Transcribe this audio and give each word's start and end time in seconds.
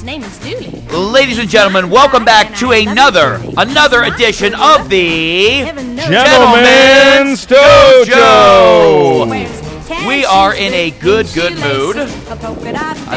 His 0.00 0.06
name 0.06 0.22
is 0.22 0.38
Dooley. 0.38 0.80
Ladies 0.96 1.36
and 1.36 1.46
gentlemen, 1.46 1.90
welcome 1.90 2.24
back 2.24 2.56
to 2.56 2.70
another 2.72 3.38
another 3.58 4.04
edition 4.04 4.54
of 4.54 4.88
the 4.88 5.58
Heaven 5.58 5.94
knows 5.94 6.08
Gentlemen's 6.08 7.44
Dojo. 7.44 9.28
We 10.08 10.24
are 10.24 10.54
in 10.54 10.72
a 10.72 10.90
good, 10.92 11.28
good 11.34 11.52
mood. 11.52 11.96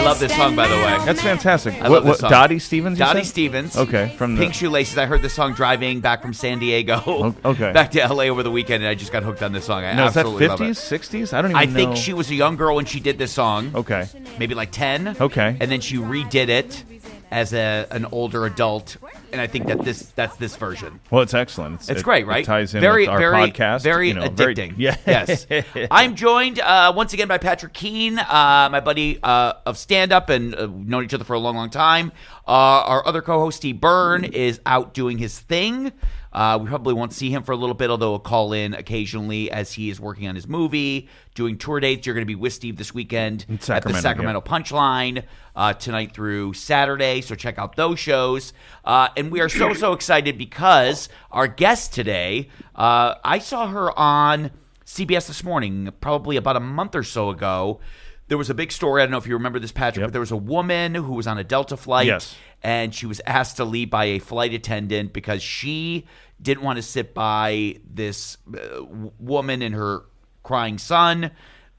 I 0.04 0.08
love 0.08 0.20
this 0.20 0.36
song, 0.36 0.54
by 0.54 0.68
the 0.68 0.76
way. 0.76 0.98
That's 1.06 1.22
fantastic. 1.22 1.76
I 1.76 1.84
what, 1.84 1.92
love 1.92 2.04
this 2.04 2.10
what, 2.10 2.20
song. 2.20 2.30
Dodie 2.32 2.60
Stevens? 2.60 3.00
you 3.00 3.06
Dodie 3.06 3.20
said? 3.22 3.28
Stevens. 3.28 3.78
Okay, 3.78 4.14
from 4.18 4.36
the 4.36 4.42
Pink 4.42 4.54
Shoelaces. 4.54 4.98
I 4.98 5.06
heard 5.06 5.22
this 5.22 5.34
song 5.34 5.54
driving 5.54 6.02
back 6.02 6.22
from 6.22 6.34
San 6.34 6.60
Diego. 6.60 7.02
O- 7.08 7.36
okay. 7.46 7.72
Back 7.74 7.92
to 7.92 8.06
LA 8.06 8.24
over 8.26 8.44
the 8.44 8.52
weekend, 8.52 8.84
and 8.84 8.90
I 8.90 8.96
just 8.96 9.14
got 9.14 9.24
hooked 9.24 9.42
on 9.42 9.54
this 9.54 9.64
song. 9.64 9.86
I 9.86 9.94
No, 9.94 10.08
is 10.08 10.16
that 10.16 10.22
absolutely 10.22 10.48
love 10.50 10.60
it. 10.60 10.66
fifties, 10.66 10.80
sixties? 10.80 11.32
I 11.32 11.42
don't 11.42 11.52
even 11.52 11.62
I 11.62 11.66
know. 11.66 11.74
think 11.74 11.96
she 11.96 12.12
was 12.12 12.30
a 12.30 12.36
young 12.36 12.58
girl 12.58 12.76
when 12.76 12.84
she 12.84 13.00
did 13.00 13.18
this 13.18 13.32
song. 13.32 13.72
Okay. 13.74 14.10
Maybe 14.38 14.56
like 14.56 14.72
10. 14.74 15.16
Okay. 15.22 15.56
And 15.62 15.72
then 15.72 15.80
she 15.80 15.96
redid 15.96 16.50
it 16.50 16.84
as 17.34 17.52
a, 17.54 17.88
an 17.92 18.06
older 18.12 18.46
adult. 18.46 18.98
And 19.32 19.42
I 19.42 19.48
think 19.48 19.66
that 19.66 19.84
this 19.84 20.12
that's 20.16 20.38
this 20.38 20.56
version. 20.56 21.00
Well, 21.10 21.24
it's 21.24 21.34
excellent. 21.34 21.82
It's, 21.82 21.90
It's 21.90 22.02
it- 22.02 22.04
great, 22.04 22.24
it 22.24 22.28
right? 22.28 22.46
ties 22.46 22.76
in 22.76 22.82
very, 22.82 23.02
with 23.04 23.10
our 23.10 23.20
very, 23.20 23.36
podcast. 23.52 23.82
very 23.82 24.10
you 24.10 24.14
know, 24.14 24.22
addicting. 24.22 24.76
yeah. 24.78 24.96
Yes. 25.08 25.48
I'm 25.90 26.16
joined 26.16 26.60
uh, 26.60 26.94
once 26.96 27.14
again 27.14 27.28
by 27.28 27.40
Patrick 27.40 27.74
Keane, 27.74 28.20
uh, 28.20 28.70
my 28.72 28.80
buddy 28.80 29.20
uh, 29.24 29.54
of 29.66 29.78
stand 29.78 30.12
up, 30.12 30.30
and 30.30 30.54
uh, 30.56 30.68
known 30.68 31.04
each 31.04 31.14
other 31.14 31.24
for 31.24 31.34
a 31.34 31.40
long, 31.40 31.56
long 31.56 31.72
time. 31.72 32.12
Uh, 32.48 32.52
our 32.52 33.08
other 33.08 33.22
co-host, 33.22 33.58
Steve 33.58 33.82
Byrne, 33.82 34.24
is 34.26 34.60
out 34.66 34.94
doing 34.94 35.18
his 35.18 35.40
thing. 35.40 35.92
Uh, 36.34 36.58
we 36.60 36.68
probably 36.68 36.94
won't 36.96 37.14
see 37.14 37.30
him 37.30 37.44
for 37.44 37.52
a 37.52 37.56
little 37.56 37.76
bit, 37.76 37.90
although 37.92 38.10
he'll 38.14 38.20
call 38.20 38.54
in 38.54 38.74
occasionally 38.74 39.52
as 39.52 39.72
he 39.74 39.90
is 39.92 40.00
working 40.00 40.28
on 40.28 40.34
his 40.34 40.48
movie, 40.48 41.08
doing 41.36 41.58
tour 41.58 41.80
dates. 41.80 42.08
You're 42.08 42.16
going 42.16 42.26
to 42.26 42.28
be 42.28 42.36
with 42.36 42.54
Steve 42.54 42.76
this 42.78 42.92
weekend 42.94 43.46
at 43.50 43.60
the 43.60 43.66
Sacramento, 43.66 44.02
Sacramento 44.02 44.42
Punchline 44.42 45.24
uh, 45.56 45.74
tonight 45.74 46.14
through 46.14 46.54
Saturday. 46.54 47.22
So 47.22 47.36
check 47.36 47.60
out 47.60 47.76
those 47.76 48.00
shows. 48.00 48.52
Uh, 48.84 49.10
and 49.16 49.32
we 49.32 49.42
are 49.42 49.50
so, 49.50 49.74
so 49.74 49.94
excited 49.94 50.38
because 50.38 51.08
our 51.32 51.48
guest 51.48 51.94
today, 51.94 52.50
uh, 52.76 53.14
I 53.24 53.38
saw 53.38 53.68
her 53.68 53.98
on 53.98 54.50
CBS 54.86 55.28
this 55.28 55.44
morning, 55.44 55.92
probably 56.02 56.36
about 56.36 56.56
a 56.56 56.60
month 56.60 56.96
or 56.96 57.04
so 57.04 57.30
ago. 57.30 57.80
There 58.28 58.38
was 58.38 58.50
a 58.50 58.54
big 58.56 58.72
story. 58.72 59.02
I 59.02 59.06
don't 59.06 59.12
know 59.12 59.18
if 59.18 59.28
you 59.28 59.34
remember 59.36 59.60
this, 59.60 59.72
Patrick, 59.72 60.02
Yep. 60.02 60.08
but 60.08 60.12
there 60.14 60.20
was 60.20 60.32
a 60.32 60.38
woman 60.38 60.96
who 60.96 61.14
was 61.14 61.28
on 61.28 61.38
a 61.38 61.44
Delta 61.44 61.78
flight. 61.78 62.08
Yes. 62.08 62.36
And 62.64 62.96
she 62.96 63.06
was 63.06 63.22
asked 63.26 63.58
to 63.58 63.66
leave 63.66 63.90
by 63.90 64.06
a 64.06 64.20
flight 64.20 64.54
attendant 64.54 65.12
because 65.12 65.44
she 65.44 66.06
didn't 66.42 66.64
want 66.64 66.78
to 66.78 66.84
sit 66.84 67.14
by 67.14 67.78
this 67.86 68.38
uh, 68.54 68.84
woman 69.20 69.62
and 69.62 69.76
her 69.76 70.06
crying 70.44 70.78
son. 70.78 71.32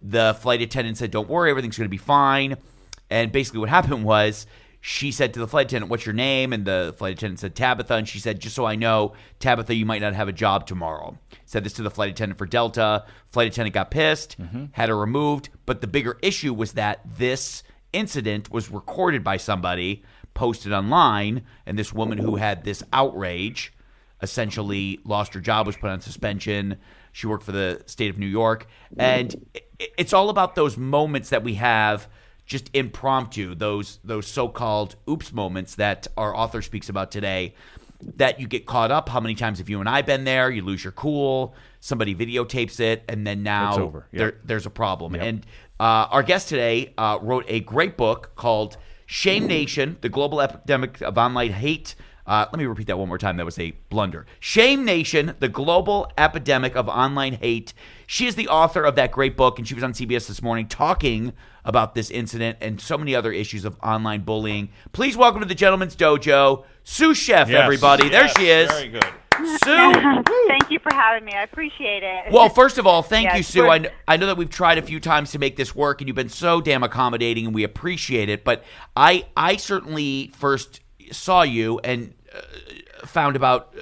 The 0.02 0.36
flight 0.40 0.60
attendant 0.60 0.98
said, 0.98 1.10
Don't 1.10 1.28
worry, 1.28 1.50
everything's 1.50 1.78
going 1.78 1.86
to 1.86 1.90
be 1.90 1.96
fine. 1.96 2.56
And 3.10 3.32
basically, 3.32 3.60
what 3.60 3.68
happened 3.70 4.04
was 4.04 4.46
she 4.86 5.12
said 5.12 5.32
to 5.32 5.40
the 5.40 5.48
flight 5.48 5.68
attendant, 5.68 5.90
What's 5.90 6.04
your 6.04 6.12
name? 6.14 6.52
And 6.52 6.66
the 6.66 6.94
flight 6.98 7.14
attendant 7.14 7.40
said, 7.40 7.54
Tabitha. 7.54 7.94
And 7.94 8.06
she 8.06 8.18
said, 8.18 8.38
Just 8.38 8.54
so 8.54 8.66
I 8.66 8.74
know, 8.74 9.14
Tabitha, 9.38 9.74
you 9.74 9.86
might 9.86 10.02
not 10.02 10.14
have 10.14 10.28
a 10.28 10.32
job 10.32 10.66
tomorrow. 10.66 11.16
Said 11.46 11.64
this 11.64 11.72
to 11.74 11.82
the 11.82 11.90
flight 11.90 12.10
attendant 12.10 12.36
for 12.36 12.44
Delta. 12.46 13.06
Flight 13.30 13.48
attendant 13.48 13.72
got 13.72 13.90
pissed, 13.90 14.36
had 14.72 14.90
her 14.90 14.98
removed. 14.98 15.48
But 15.64 15.80
the 15.80 15.86
bigger 15.86 16.18
issue 16.20 16.52
was 16.52 16.72
that 16.72 17.00
this 17.16 17.62
incident 17.94 18.50
was 18.50 18.70
recorded 18.70 19.24
by 19.24 19.38
somebody, 19.38 20.02
posted 20.34 20.72
online, 20.72 21.42
and 21.66 21.78
this 21.78 21.92
woman 21.92 22.18
who 22.18 22.36
had 22.36 22.64
this 22.64 22.82
outrage 22.92 23.72
essentially 24.22 25.00
lost 25.04 25.34
her 25.34 25.40
job, 25.40 25.66
was 25.66 25.76
put 25.76 25.90
on 25.90 26.00
suspension. 26.00 26.78
She 27.12 27.26
worked 27.26 27.44
for 27.44 27.52
the 27.52 27.82
state 27.86 28.10
of 28.10 28.18
New 28.18 28.26
York. 28.26 28.66
And 28.98 29.34
it's 29.78 30.12
all 30.12 30.30
about 30.30 30.54
those 30.54 30.76
moments 30.76 31.30
that 31.30 31.44
we 31.44 31.54
have 31.54 32.08
just 32.46 32.70
impromptu, 32.74 33.54
those 33.54 34.00
those 34.04 34.26
so-called 34.26 34.96
oops 35.08 35.32
moments 35.32 35.76
that 35.76 36.06
our 36.16 36.36
author 36.36 36.60
speaks 36.60 36.88
about 36.88 37.10
today 37.10 37.54
that 38.16 38.38
you 38.38 38.46
get 38.46 38.66
caught 38.66 38.90
up. 38.90 39.08
How 39.08 39.20
many 39.20 39.34
times 39.34 39.58
have 39.58 39.70
you 39.70 39.80
and 39.80 39.88
I 39.88 40.02
been 40.02 40.24
there? 40.24 40.50
You 40.50 40.62
lose 40.62 40.84
your 40.84 40.92
cool, 40.92 41.54
somebody 41.80 42.14
videotapes 42.14 42.80
it, 42.80 43.02
and 43.08 43.26
then 43.26 43.42
now. 43.42 44.04
Yeah. 44.12 44.18
there, 44.18 44.40
there's 44.44 44.66
a 44.66 44.70
problem. 44.70 45.14
And 45.14 45.46
uh, 45.80 46.08
our 46.10 46.22
guest 46.22 46.48
today 46.48 46.92
uh, 46.98 47.18
wrote 47.22 47.44
a 47.48 47.60
great 47.60 47.96
book 47.96 48.32
called 48.36 48.76
Shame 49.14 49.46
Nation 49.46 49.96
The 50.00 50.08
Global 50.08 50.40
Epidemic 50.40 51.00
of 51.00 51.16
Online 51.16 51.52
Hate. 51.52 51.94
Uh, 52.26 52.46
let 52.50 52.58
me 52.58 52.66
repeat 52.66 52.88
that 52.88 52.98
one 52.98 53.06
more 53.06 53.16
time. 53.16 53.36
That 53.36 53.44
was 53.44 53.60
a 53.60 53.70
blunder. 53.88 54.26
Shame 54.40 54.84
Nation 54.84 55.36
The 55.38 55.48
Global 55.48 56.10
Epidemic 56.18 56.74
of 56.74 56.88
Online 56.88 57.34
Hate. 57.34 57.72
She 58.08 58.26
is 58.26 58.34
the 58.34 58.48
author 58.48 58.82
of 58.82 58.96
that 58.96 59.12
great 59.12 59.36
book, 59.36 59.56
and 59.60 59.68
she 59.68 59.74
was 59.74 59.84
on 59.84 59.92
CBS 59.92 60.26
this 60.26 60.42
morning 60.42 60.66
talking 60.66 61.32
about 61.64 61.94
this 61.94 62.10
incident 62.10 62.58
and 62.60 62.80
so 62.80 62.98
many 62.98 63.14
other 63.14 63.30
issues 63.30 63.64
of 63.64 63.76
online 63.84 64.22
bullying. 64.22 64.70
Please 64.90 65.16
welcome 65.16 65.40
to 65.40 65.46
the 65.46 65.54
Gentleman's 65.54 65.94
Dojo, 65.94 66.64
Sue 66.82 67.12
Scheff, 67.12 67.46
Yes. 67.48 67.50
everybody. 67.50 68.08
There 68.08 68.26
she 68.26 68.48
is. 68.48 68.68
Very 68.68 68.88
good. 68.88 69.06
Sue. 69.38 70.22
Thank 70.48 70.70
you 70.70 70.78
for 70.78 70.92
having 70.92 71.24
me. 71.24 71.32
I 71.32 71.42
appreciate 71.42 72.02
it. 72.02 72.32
Well, 72.32 72.48
first 72.48 72.78
of 72.78 72.86
all, 72.86 73.02
thank 73.02 73.34
you, 73.34 73.42
Sue. 73.42 73.68
I, 73.68 73.86
I 74.06 74.16
know 74.16 74.26
that 74.26 74.36
we've 74.36 74.50
tried 74.50 74.78
a 74.78 74.82
few 74.82 75.00
times 75.00 75.32
to 75.32 75.38
make 75.38 75.56
this 75.56 75.74
work, 75.74 76.00
and 76.00 76.08
you've 76.08 76.16
been 76.16 76.28
so 76.28 76.60
damn 76.60 76.82
accommodating, 76.82 77.46
and 77.46 77.54
we 77.54 77.64
appreciate 77.64 78.28
it. 78.28 78.44
But 78.44 78.64
I, 78.96 79.26
I 79.36 79.56
certainly 79.56 80.32
first 80.36 80.80
saw 81.10 81.42
you 81.42 81.80
and 81.82 82.14
uh, 82.34 83.06
found 83.06 83.36
about, 83.36 83.74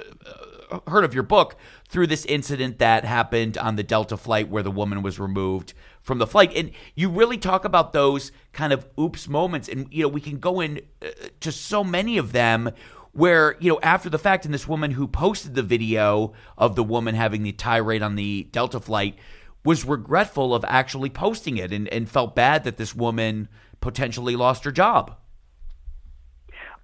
uh, 0.71 0.79
heard 0.89 1.03
of 1.03 1.13
your 1.13 1.23
book 1.23 1.55
through 1.87 2.07
this 2.07 2.25
incident 2.25 2.79
that 2.79 3.05
happened 3.05 3.57
on 3.57 3.75
the 3.75 3.83
Delta 3.83 4.17
flight 4.17 4.49
where 4.49 4.63
the 4.63 4.71
woman 4.71 5.03
was 5.03 5.19
removed 5.19 5.73
from 6.01 6.17
the 6.17 6.27
flight, 6.27 6.51
and 6.55 6.71
you 6.95 7.09
really 7.09 7.37
talk 7.37 7.63
about 7.63 7.93
those 7.93 8.31
kind 8.51 8.73
of 8.73 8.85
oops 8.99 9.29
moments, 9.29 9.69
and 9.69 9.87
you 9.91 10.03
know 10.03 10.09
we 10.09 10.19
can 10.19 10.37
go 10.39 10.59
in 10.59 10.81
uh, 11.01 11.07
to 11.39 11.51
so 11.51 11.83
many 11.83 12.17
of 12.17 12.33
them 12.33 12.71
where 13.13 13.55
you 13.59 13.71
know 13.71 13.79
after 13.81 14.09
the 14.09 14.19
fact 14.19 14.45
and 14.45 14.53
this 14.53 14.67
woman 14.67 14.91
who 14.91 15.07
posted 15.07 15.55
the 15.55 15.63
video 15.63 16.33
of 16.57 16.75
the 16.75 16.83
woman 16.83 17.15
having 17.15 17.43
the 17.43 17.51
tirade 17.51 18.01
on 18.01 18.15
the 18.15 18.47
delta 18.51 18.79
flight 18.79 19.15
was 19.63 19.85
regretful 19.85 20.53
of 20.53 20.65
actually 20.67 21.09
posting 21.09 21.57
it 21.57 21.71
and, 21.71 21.87
and 21.87 22.09
felt 22.09 22.35
bad 22.35 22.65
that 22.65 22.77
this 22.77 22.93
woman 22.93 23.47
potentially 23.79 24.35
lost 24.35 24.63
her 24.65 24.71
job 24.71 25.17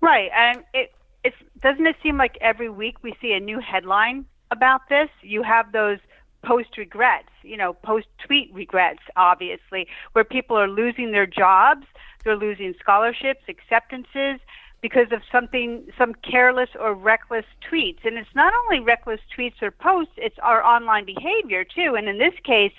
right, 0.02 0.30
and 0.36 0.64
it 0.74 0.92
it's 1.24 1.36
doesn't 1.62 1.86
it 1.86 1.96
seem 2.02 2.18
like 2.18 2.38
every 2.42 2.70
week 2.70 2.98
we 3.02 3.14
see 3.22 3.34
a 3.34 3.40
new 3.40 3.60
headline 3.60 4.26
about 4.52 4.82
this? 4.90 5.10
You 5.22 5.44
have 5.44 5.72
those 5.72 6.00
post 6.44 6.78
regrets, 6.78 7.30
you 7.44 7.58
know, 7.58 7.74
post 7.74 8.08
tweet 8.26 8.54
regrets, 8.54 9.02
obviously, 9.16 9.88
where 10.14 10.24
people 10.24 10.58
are 10.58 10.70
losing 10.70 11.12
their 11.12 11.26
jobs, 11.26 11.86
they're 12.24 12.38
losing 12.38 12.74
scholarships, 12.80 13.42
acceptances 13.50 14.40
because 14.82 15.08
of 15.12 15.22
something 15.32 15.84
some 15.98 16.14
careless 16.16 16.70
or 16.80 16.94
reckless 16.94 17.46
tweets. 17.70 18.00
And 18.06 18.18
it's 18.18 18.36
not 18.36 18.54
only 18.66 18.84
reckless 18.84 19.20
tweets 19.38 19.62
or 19.62 19.72
posts, 19.72 20.14
it's 20.18 20.38
our 20.42 20.64
online 20.64 21.06
behavior 21.06 21.64
too. 21.64 21.96
And 21.98 22.08
in 22.08 22.18
this 22.18 22.34
case, 22.44 22.74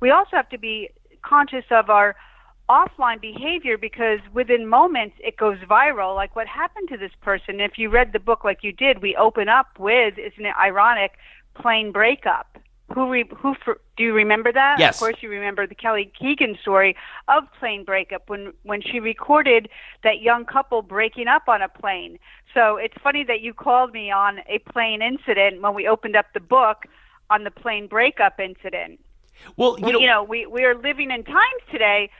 we 0.00 0.10
also 0.10 0.36
have 0.36 0.48
to 0.50 0.58
be 0.58 0.90
conscious 1.22 1.64
of 1.70 1.90
our 1.90 2.16
offline 2.68 3.20
behavior 3.20 3.78
because 3.78 4.18
within 4.34 4.66
moments 4.66 5.14
it 5.20 5.36
goes 5.36 5.56
viral 5.70 6.16
like 6.16 6.34
what 6.34 6.48
happened 6.48 6.88
to 6.88 6.96
this 6.96 7.12
person 7.20 7.60
if 7.60 7.78
you 7.78 7.88
read 7.88 8.12
the 8.12 8.18
book 8.18 8.42
like 8.42 8.58
you 8.62 8.72
did 8.72 9.00
we 9.00 9.14
open 9.14 9.48
up 9.48 9.68
with 9.78 10.14
isn't 10.18 10.46
it 10.46 10.54
ironic 10.60 11.12
plane 11.54 11.92
breakup 11.92 12.58
who 12.92 13.10
re, 13.10 13.24
who 13.36 13.54
for, 13.64 13.80
do 13.96 14.04
you 14.04 14.14
remember 14.14 14.52
that? 14.52 14.76
Yes. 14.78 14.96
of 14.96 15.00
course 15.00 15.16
you 15.20 15.28
remember 15.28 15.66
the 15.66 15.74
Kelly 15.74 16.12
Keegan 16.18 16.56
story 16.60 16.96
of 17.28 17.44
plane 17.58 17.84
breakup 17.84 18.28
when 18.28 18.52
when 18.62 18.80
she 18.80 19.00
recorded 19.00 19.68
that 20.04 20.20
young 20.20 20.44
couple 20.44 20.82
breaking 20.82 21.28
up 21.28 21.48
on 21.48 21.62
a 21.62 21.68
plane. 21.68 22.18
So 22.54 22.76
it's 22.76 22.94
funny 23.02 23.24
that 23.24 23.40
you 23.40 23.54
called 23.54 23.92
me 23.92 24.10
on 24.10 24.40
a 24.48 24.58
plane 24.70 25.02
incident 25.02 25.60
when 25.62 25.74
we 25.74 25.88
opened 25.88 26.16
up 26.16 26.26
the 26.32 26.40
book 26.40 26.86
on 27.28 27.44
the 27.44 27.50
plane 27.50 27.88
breakup 27.88 28.38
incident. 28.38 29.00
Well 29.56 29.78
you 29.80 29.92
know, 29.92 30.00
you 30.00 30.06
know, 30.06 30.22
we, 30.22 30.46
we 30.46 30.64
are 30.64 30.76
living 30.76 31.10
in 31.10 31.24
times 31.24 31.62
today 31.70 32.10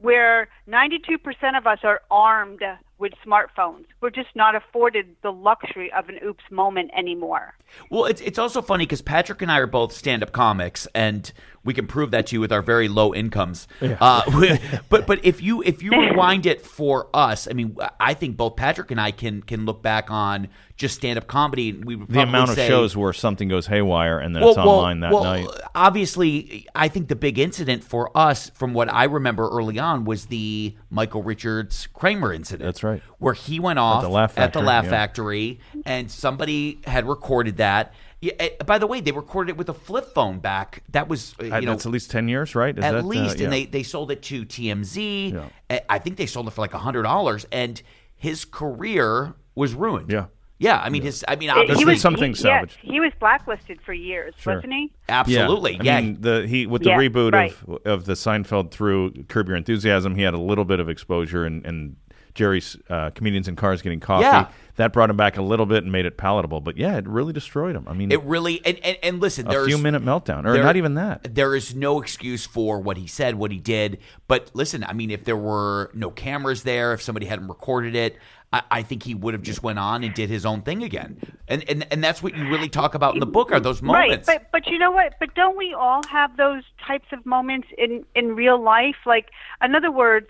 where 0.00 0.48
92% 0.68 1.56
of 1.56 1.66
us 1.66 1.80
are 1.82 2.02
armed 2.10 2.62
with 2.98 3.12
smartphones. 3.24 3.84
We're 4.00 4.10
just 4.10 4.34
not 4.34 4.54
afforded 4.54 5.16
the 5.22 5.30
luxury 5.30 5.92
of 5.92 6.08
an 6.08 6.18
oops 6.24 6.44
moment 6.50 6.90
anymore. 6.96 7.54
Well, 7.90 8.04
it's 8.04 8.20
it's 8.20 8.38
also 8.38 8.62
funny 8.62 8.86
because 8.86 9.02
Patrick 9.02 9.42
and 9.42 9.50
I 9.50 9.58
are 9.58 9.66
both 9.66 9.92
stand 9.92 10.22
up 10.22 10.32
comics, 10.32 10.86
and 10.94 11.32
we 11.64 11.74
can 11.74 11.86
prove 11.86 12.10
that 12.12 12.28
to 12.28 12.36
you 12.36 12.40
with 12.40 12.52
our 12.52 12.62
very 12.62 12.88
low 12.88 13.14
incomes. 13.14 13.68
Uh, 13.82 14.58
but 14.88 15.06
but 15.06 15.24
if 15.24 15.42
you 15.42 15.62
if 15.62 15.82
you 15.82 15.90
rewind 15.90 16.46
it 16.46 16.62
for 16.64 17.08
us, 17.12 17.48
I 17.48 17.52
mean, 17.52 17.76
I 18.00 18.14
think 18.14 18.36
both 18.36 18.56
Patrick 18.56 18.90
and 18.90 19.00
I 19.00 19.10
can 19.10 19.42
can 19.42 19.64
look 19.64 19.82
back 19.82 20.10
on 20.10 20.48
just 20.78 20.94
stand 20.94 21.18
up 21.18 21.26
comedy. 21.26 21.70
and 21.70 21.84
We 21.84 21.96
The 21.96 22.22
amount 22.22 22.50
of 22.50 22.56
say, 22.56 22.68
shows 22.68 22.96
where 22.96 23.12
something 23.12 23.48
goes 23.48 23.66
haywire 23.66 24.20
and 24.20 24.34
then 24.34 24.44
it's 24.44 24.56
online 24.56 25.00
that 25.00 25.12
well, 25.12 25.24
night. 25.24 25.48
Obviously, 25.74 26.66
I 26.74 26.86
think 26.88 27.08
the 27.08 27.16
big 27.16 27.38
incident 27.38 27.82
for 27.82 28.16
us, 28.16 28.50
from 28.50 28.72
what 28.74 28.90
I 28.90 29.04
remember 29.04 29.48
early 29.48 29.78
on, 29.78 30.04
was 30.04 30.26
the 30.26 30.76
Michael 30.88 31.22
Richards 31.22 31.88
Kramer 31.92 32.32
incident. 32.32 32.64
That's 32.66 32.84
right. 32.84 33.02
Where 33.18 33.34
he 33.34 33.58
went 33.58 33.80
off 33.80 34.02
the 34.02 34.08
Laugh 34.08 34.38
at 34.38 34.52
the 34.52 34.62
Laugh 34.62 34.84
yeah. 34.84 34.90
Factory, 34.90 35.58
and 35.84 36.10
somebody 36.10 36.80
had 36.84 37.06
recorded 37.06 37.56
that. 37.56 37.92
Yeah, 38.20 38.32
eh, 38.40 38.48
by 38.66 38.78
the 38.78 38.86
way, 38.88 39.00
they 39.00 39.12
recorded 39.12 39.52
it 39.52 39.56
with 39.56 39.68
a 39.68 39.74
flip 39.74 40.12
phone 40.12 40.40
back. 40.40 40.82
That 40.90 41.08
was, 41.08 41.34
uh, 41.40 41.44
Uh, 41.54 41.58
you 41.60 41.66
know, 41.66 41.72
That's 41.72 41.86
at 41.86 41.92
least 41.92 42.10
10 42.10 42.26
years, 42.28 42.54
right? 42.56 42.76
Is 42.76 42.84
at 42.84 42.92
that, 42.92 43.04
uh, 43.04 43.06
least, 43.06 43.38
yeah. 43.38 43.44
and 43.44 43.52
they, 43.52 43.64
they 43.66 43.82
sold 43.84 44.10
it 44.10 44.22
to 44.22 44.44
TMZ. 44.44 45.32
Yeah. 45.32 45.44
Eh, 45.70 45.78
I 45.88 45.98
think 45.98 46.16
they 46.16 46.26
sold 46.26 46.48
it 46.48 46.50
for 46.52 46.60
like 46.62 46.72
hundred 46.72 47.02
dollars, 47.04 47.46
and 47.52 47.80
his 48.16 48.44
career 48.44 49.34
was 49.54 49.74
ruined. 49.74 50.10
Yeah. 50.10 50.26
Yeah, 50.60 50.80
I 50.82 50.88
mean 50.88 51.02
his. 51.02 51.24
I 51.28 51.36
mean, 51.36 51.50
It- 51.50 51.56
obviously, 51.56 51.78
he 51.78 51.84
was 51.84 52.00
something 52.00 52.32
he, 52.34 52.38
yeah, 52.42 52.62
salvaged. 52.62 52.78
he 52.82 52.98
was 52.98 53.12
blacklisted 53.20 53.80
for 53.80 53.92
years, 53.92 54.34
Sure. 54.38 54.56
wasn't 54.56 54.72
he? 54.72 54.90
absolutely. 55.08 55.74
Yeah, 55.76 55.82
Yeah, 55.84 55.96
I 55.98 56.00
mean, 56.02 56.16
the 56.20 56.46
he 56.48 56.66
with 56.66 56.82
the 56.82 56.88
Yeah, 56.90 56.98
reboot 56.98 57.32
right. 57.32 57.54
of 57.68 57.78
of 57.86 58.04
the 58.06 58.14
Seinfeld 58.14 58.72
through 58.72 59.12
Curb 59.28 59.46
Your 59.46 59.56
Enthusiasm, 59.56 60.16
he 60.16 60.22
had 60.22 60.34
a 60.34 60.40
little 60.40 60.64
bit 60.64 60.80
of 60.80 60.88
exposure, 60.88 61.44
and, 61.44 61.64
and 61.64 61.94
Jerry's 62.38 62.76
uh, 62.88 63.10
comedians 63.10 63.48
in 63.48 63.56
cars 63.56 63.82
getting 63.82 63.98
coffee. 63.98 64.22
Yeah. 64.22 64.48
That 64.76 64.92
brought 64.92 65.10
him 65.10 65.16
back 65.16 65.36
a 65.36 65.42
little 65.42 65.66
bit 65.66 65.82
and 65.82 65.90
made 65.90 66.06
it 66.06 66.16
palatable. 66.16 66.60
But 66.60 66.76
yeah, 66.76 66.96
it 66.98 67.08
really 67.08 67.32
destroyed 67.32 67.74
him. 67.74 67.88
I 67.88 67.94
mean, 67.94 68.12
it 68.12 68.22
really. 68.22 68.64
And 68.64 68.78
and, 68.84 68.96
and 69.02 69.20
listen, 69.20 69.48
a 69.48 69.50
there's 69.50 69.66
few 69.66 69.76
minute 69.76 70.04
meltdown, 70.04 70.46
or 70.46 70.52
there- 70.52 70.62
not 70.62 70.76
even 70.76 70.94
that. 70.94 71.34
There 71.34 71.56
is 71.56 71.74
no 71.74 72.00
excuse 72.00 72.46
for 72.46 72.78
what 72.80 72.96
he 72.96 73.08
said, 73.08 73.34
what 73.34 73.50
he 73.50 73.58
did. 73.58 73.98
But 74.28 74.52
listen, 74.54 74.84
I 74.84 74.92
mean, 74.92 75.10
if 75.10 75.24
there 75.24 75.36
were 75.36 75.90
no 75.94 76.10
cameras 76.12 76.62
there, 76.62 76.92
if 76.92 77.02
somebody 77.02 77.26
hadn't 77.26 77.48
recorded 77.48 77.96
it, 77.96 78.18
I, 78.52 78.62
I 78.70 78.82
think 78.82 79.02
he 79.02 79.16
would 79.16 79.34
have 79.34 79.42
just 79.42 79.64
went 79.64 79.80
on 79.80 80.04
and 80.04 80.14
did 80.14 80.30
his 80.30 80.46
own 80.46 80.62
thing 80.62 80.84
again. 80.84 81.20
And 81.48 81.68
and 81.68 81.84
and 81.90 82.04
that's 82.04 82.22
what 82.22 82.36
you 82.36 82.48
really 82.48 82.68
talk 82.68 82.94
about 82.94 83.14
in 83.14 83.20
the 83.20 83.26
book 83.26 83.50
are 83.50 83.58
those 83.58 83.82
moments. 83.82 84.28
Right, 84.28 84.40
but 84.52 84.52
but 84.52 84.70
you 84.70 84.78
know 84.78 84.92
what? 84.92 85.14
But 85.18 85.34
don't 85.34 85.56
we 85.56 85.74
all 85.74 86.04
have 86.08 86.36
those 86.36 86.62
types 86.86 87.08
of 87.10 87.26
moments 87.26 87.66
in 87.76 88.04
in 88.14 88.36
real 88.36 88.62
life? 88.62 88.96
Like, 89.04 89.30
in 89.60 89.74
other 89.74 89.90
words, 89.90 90.28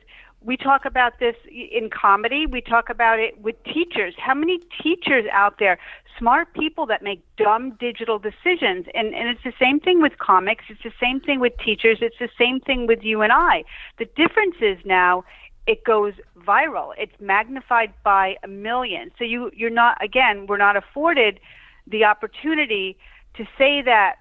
we 0.48 0.56
talk 0.56 0.86
about 0.86 1.18
this 1.18 1.36
in 1.50 1.90
comedy. 1.90 2.46
We 2.46 2.62
talk 2.62 2.88
about 2.88 3.20
it 3.20 3.38
with 3.38 3.62
teachers. 3.64 4.14
How 4.16 4.32
many 4.32 4.60
teachers 4.82 5.26
out 5.30 5.58
there, 5.58 5.78
smart 6.18 6.54
people 6.54 6.86
that 6.86 7.02
make 7.02 7.20
dumb 7.36 7.76
digital 7.78 8.18
decisions? 8.18 8.86
And 8.94 9.14
and 9.14 9.28
it's 9.28 9.44
the 9.44 9.52
same 9.60 9.78
thing 9.78 10.00
with 10.00 10.16
comics. 10.16 10.64
It's 10.70 10.82
the 10.82 10.98
same 10.98 11.20
thing 11.20 11.38
with 11.38 11.52
teachers. 11.58 11.98
It's 12.00 12.18
the 12.18 12.30
same 12.38 12.60
thing 12.60 12.86
with 12.86 13.02
you 13.02 13.20
and 13.20 13.30
I. 13.30 13.64
The 13.98 14.06
difference 14.16 14.56
is 14.62 14.78
now 14.86 15.22
it 15.66 15.84
goes 15.84 16.14
viral. 16.38 16.94
It's 16.96 17.12
magnified 17.20 17.92
by 18.02 18.38
a 18.42 18.48
million. 18.48 19.10
So 19.18 19.24
you 19.24 19.50
you're 19.54 19.78
not 19.84 20.02
again, 20.02 20.46
we're 20.46 20.56
not 20.56 20.78
afforded 20.78 21.40
the 21.86 22.04
opportunity 22.04 22.96
to 23.34 23.44
say 23.58 23.82
that 23.82 24.16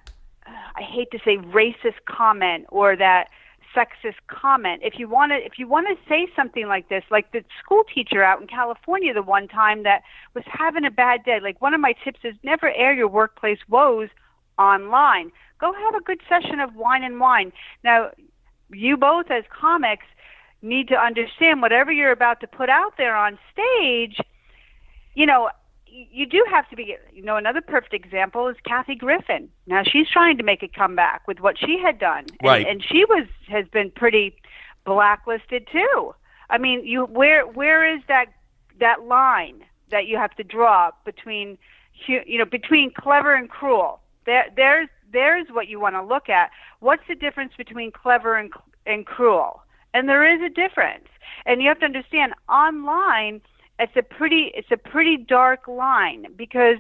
uh, 0.46 0.50
I 0.76 0.82
hate 0.82 1.10
to 1.12 1.20
say 1.24 1.38
racist 1.38 2.04
comment 2.06 2.66
or 2.68 2.98
that 2.98 3.30
sexist 3.76 4.16
comment. 4.28 4.82
If 4.84 4.94
you 4.98 5.08
want 5.08 5.32
to 5.32 5.38
if 5.38 5.54
you 5.58 5.68
want 5.68 5.88
to 5.88 5.96
say 6.10 6.28
something 6.36 6.68
like 6.68 6.90
this, 6.90 7.04
like 7.12 7.32
the 7.32 7.44
school 7.64 7.84
teacher 7.94 8.24
out 8.24 8.42
in 8.42 8.48
California 8.48 9.14
the 9.14 9.22
one 9.22 9.48
time 9.48 9.84
that 9.84 10.02
was 10.34 10.44
having 10.48 10.86
a 10.86 10.92
bad 10.92 11.24
day, 11.24 11.40
like 11.42 11.62
one 11.62 11.74
of 11.74 11.82
my 11.82 11.94
tips 12.04 12.20
is 12.24 12.36
never 12.44 12.72
air 12.74 12.94
your 12.94 13.08
workplace 13.08 13.60
woes 13.68 14.10
online. 14.58 15.32
Go 15.60 15.74
have 15.74 15.96
a 15.96 16.04
good 16.04 16.22
session 16.30 16.60
of 16.60 16.76
wine 16.76 17.04
and 17.04 17.20
whine. 17.20 17.52
Now, 17.84 18.12
you 18.72 18.98
both 18.98 19.32
as 19.32 19.44
comics 19.50 20.06
need 20.62 20.88
to 20.90 20.96
understand 20.96 21.62
whatever 21.62 21.92
you're 21.92 22.12
about 22.12 22.40
to 22.42 22.48
put 22.48 22.70
out 22.70 22.94
there 22.98 23.16
on 23.16 23.38
stage, 23.52 24.18
you 25.14 25.26
know, 25.26 25.50
you 25.90 26.26
do 26.26 26.44
have 26.50 26.70
to 26.70 26.76
be, 26.76 26.96
you 27.14 27.24
know, 27.24 27.38
another 27.38 27.62
perfect 27.62 27.94
example 27.94 28.48
is 28.48 28.56
Kathy 28.66 28.96
Griffin. 28.96 29.50
Now 29.66 29.84
she's 29.84 30.08
trying 30.10 30.38
to 30.38 30.44
make 30.44 30.64
a 30.64 30.68
comeback 30.68 31.28
with 31.28 31.40
what 31.40 31.58
she 31.58 31.80
had 31.82 32.00
done. 32.00 32.26
And, 32.40 32.40
Right. 32.44 32.68
And 32.68 32.84
she 32.84 33.06
was, 33.06 33.28
has 33.48 33.66
been 33.68 33.92
pretty 33.92 34.36
blacklisted 34.86 35.68
too. 35.72 36.16
I 36.50 36.58
mean, 36.58 36.86
you, 36.86 37.04
where, 37.06 37.46
where 37.46 37.96
is 37.96 38.02
that, 38.08 38.26
that 38.80 39.04
line 39.04 39.64
that 39.92 40.08
you 40.08 40.18
have 40.18 40.36
to 40.36 40.44
draw 40.44 40.92
between, 41.06 41.58
you 42.08 42.38
know, 42.38 42.46
between 42.46 42.92
clever 42.92 43.34
and 43.34 43.50
cruel? 43.50 44.00
There, 44.26 44.46
there's, 44.56 44.90
there's 45.12 45.48
what 45.52 45.68
you 45.68 45.80
want 45.80 45.96
to 45.96 46.04
look 46.04 46.30
at. 46.30 46.52
What's 46.80 47.04
the 47.08 47.16
difference 47.16 47.54
between 47.58 47.92
clever 47.92 48.36
and, 48.36 48.52
and 48.86 49.06
cruel? 49.06 49.62
And 49.94 50.08
there 50.08 50.26
is 50.26 50.42
a 50.42 50.50
difference. 50.50 51.08
And 51.46 51.62
you 51.62 51.68
have 51.70 51.80
to 51.80 51.86
understand 51.86 52.34
online 52.50 53.42
it's 53.80 53.96
a 53.96 54.04
pretty 54.04 54.52
it's 54.56 54.72
a 54.72 54.78
pretty 54.78 55.18
dark 55.18 55.68
line 55.68 56.28
because 56.36 56.78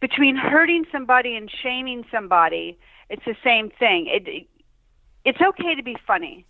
between 0.00 0.36
hurting 0.36 0.84
somebody 0.92 1.34
and 1.34 1.50
shaming 1.50 2.04
somebody, 2.12 2.78
it's 3.08 3.24
the 3.24 3.36
same 3.42 3.70
thing. 3.70 4.06
It, 4.06 4.28
it 4.28 4.46
it's 5.24 5.40
okay 5.40 5.74
to 5.74 5.82
be 5.82 5.96
funny. 6.06 6.46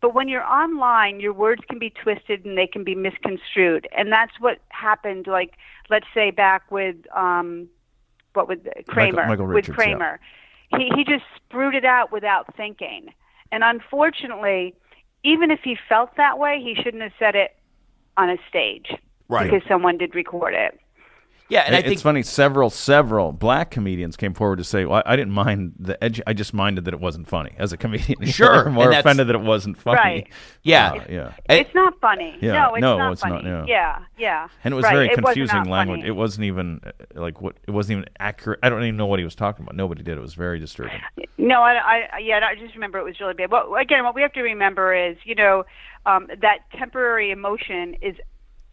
But 0.00 0.14
when 0.14 0.28
you're 0.28 0.44
online, 0.44 1.18
your 1.18 1.32
words 1.32 1.62
can 1.68 1.78
be 1.78 1.90
twisted 1.90 2.44
and 2.44 2.56
they 2.56 2.66
can 2.66 2.84
be 2.84 2.94
misconstrued. 2.94 3.88
And 3.96 4.12
that's 4.12 4.38
what 4.38 4.58
happened 4.68 5.26
like 5.26 5.54
let's 5.90 6.06
say 6.12 6.30
back 6.30 6.70
with 6.70 6.96
um 7.16 7.68
what 8.34 8.48
with 8.48 8.60
Kramer 8.86 9.26
Michael 9.26 9.46
with 9.46 9.56
Richards, 9.56 9.78
yeah. 9.78 9.84
Kramer. 9.84 10.20
He 10.76 10.90
he 10.94 11.04
just 11.04 11.24
spruited 11.36 11.84
it 11.84 11.86
out 11.86 12.12
without 12.12 12.54
thinking. 12.56 13.14
And 13.50 13.64
unfortunately, 13.64 14.74
even 15.24 15.50
if 15.50 15.60
he 15.64 15.76
felt 15.88 16.16
that 16.16 16.38
way, 16.38 16.60
he 16.62 16.74
shouldn't 16.74 17.02
have 17.02 17.12
said 17.18 17.34
it 17.34 17.57
on 18.18 18.28
a 18.28 18.36
stage. 18.48 18.92
Right. 19.28 19.50
Because 19.50 19.66
someone 19.68 19.96
did 19.96 20.14
record 20.14 20.54
it. 20.54 20.78
Yeah, 21.48 21.60
and 21.66 21.74
I 21.74 21.80
think 21.82 21.94
it's 21.94 22.02
funny. 22.02 22.22
Several, 22.22 22.70
several 22.70 23.32
black 23.32 23.70
comedians 23.70 24.16
came 24.16 24.34
forward 24.34 24.56
to 24.56 24.64
say, 24.64 24.84
"Well, 24.84 25.02
I 25.06 25.16
didn't 25.16 25.32
mind 25.32 25.74
the 25.78 26.02
edge. 26.02 26.20
I 26.26 26.32
just 26.32 26.52
minded 26.52 26.84
that 26.86 26.94
it 26.94 27.00
wasn't 27.00 27.28
funny." 27.28 27.52
As 27.58 27.72
a 27.72 27.76
comedian, 27.76 28.24
Sure, 28.26 28.68
more 28.70 28.90
offended 28.92 29.28
that 29.28 29.34
it 29.34 29.40
wasn't 29.40 29.78
funny. 29.78 29.96
Right. 29.98 30.28
Yeah. 30.62 30.92
Uh, 30.92 31.04
yeah. 31.08 31.32
It's 31.48 31.74
not 31.74 31.98
funny. 32.00 32.36
Yeah, 32.40 32.52
No, 32.52 32.74
it's 32.74 32.80
no, 32.82 32.98
not 32.98 33.12
it's 33.12 33.24
not, 33.24 33.44
yeah. 33.44 33.64
yeah, 33.66 33.98
yeah. 34.18 34.48
And 34.64 34.72
it 34.72 34.76
was 34.76 34.84
Right, 34.84 34.94
very 34.94 35.08
confusing 35.10 35.56
not 35.58 35.66
language. 35.68 36.00
funny. 36.00 36.08
It 36.08 36.16
wasn't 36.16 36.44
even 36.44 36.80
uh, 36.84 36.90
like 37.14 37.40
what 37.40 37.56
it 37.66 37.70
wasn't 37.70 37.98
even 37.98 38.10
accurate. 38.18 38.60
I 38.62 38.68
don't 38.68 38.82
even 38.82 38.96
know 38.96 39.06
what 39.06 39.18
he 39.18 39.24
was 39.24 39.34
talking 39.34 39.64
about. 39.64 39.74
Nobody 39.76 40.02
did. 40.02 40.18
It 40.18 40.20
was 40.20 40.34
very 40.34 40.58
disturbing. 40.58 41.00
No, 41.38 41.62
I, 41.62 42.08
I 42.12 42.18
yeah, 42.18 42.40
I 42.44 42.54
just 42.60 42.74
remember 42.74 42.98
it 42.98 43.04
was 43.04 43.18
really 43.20 43.34
bad. 43.34 43.50
Well, 43.50 43.74
again, 43.76 44.04
what 44.04 44.14
we 44.14 44.22
have 44.22 44.32
to 44.34 44.42
remember 44.42 44.94
is, 44.94 45.16
you 45.24 45.34
know, 45.34 45.64
um, 46.04 46.26
that 46.42 46.58
temporary 46.76 47.30
emotion 47.30 47.94
is 48.02 48.16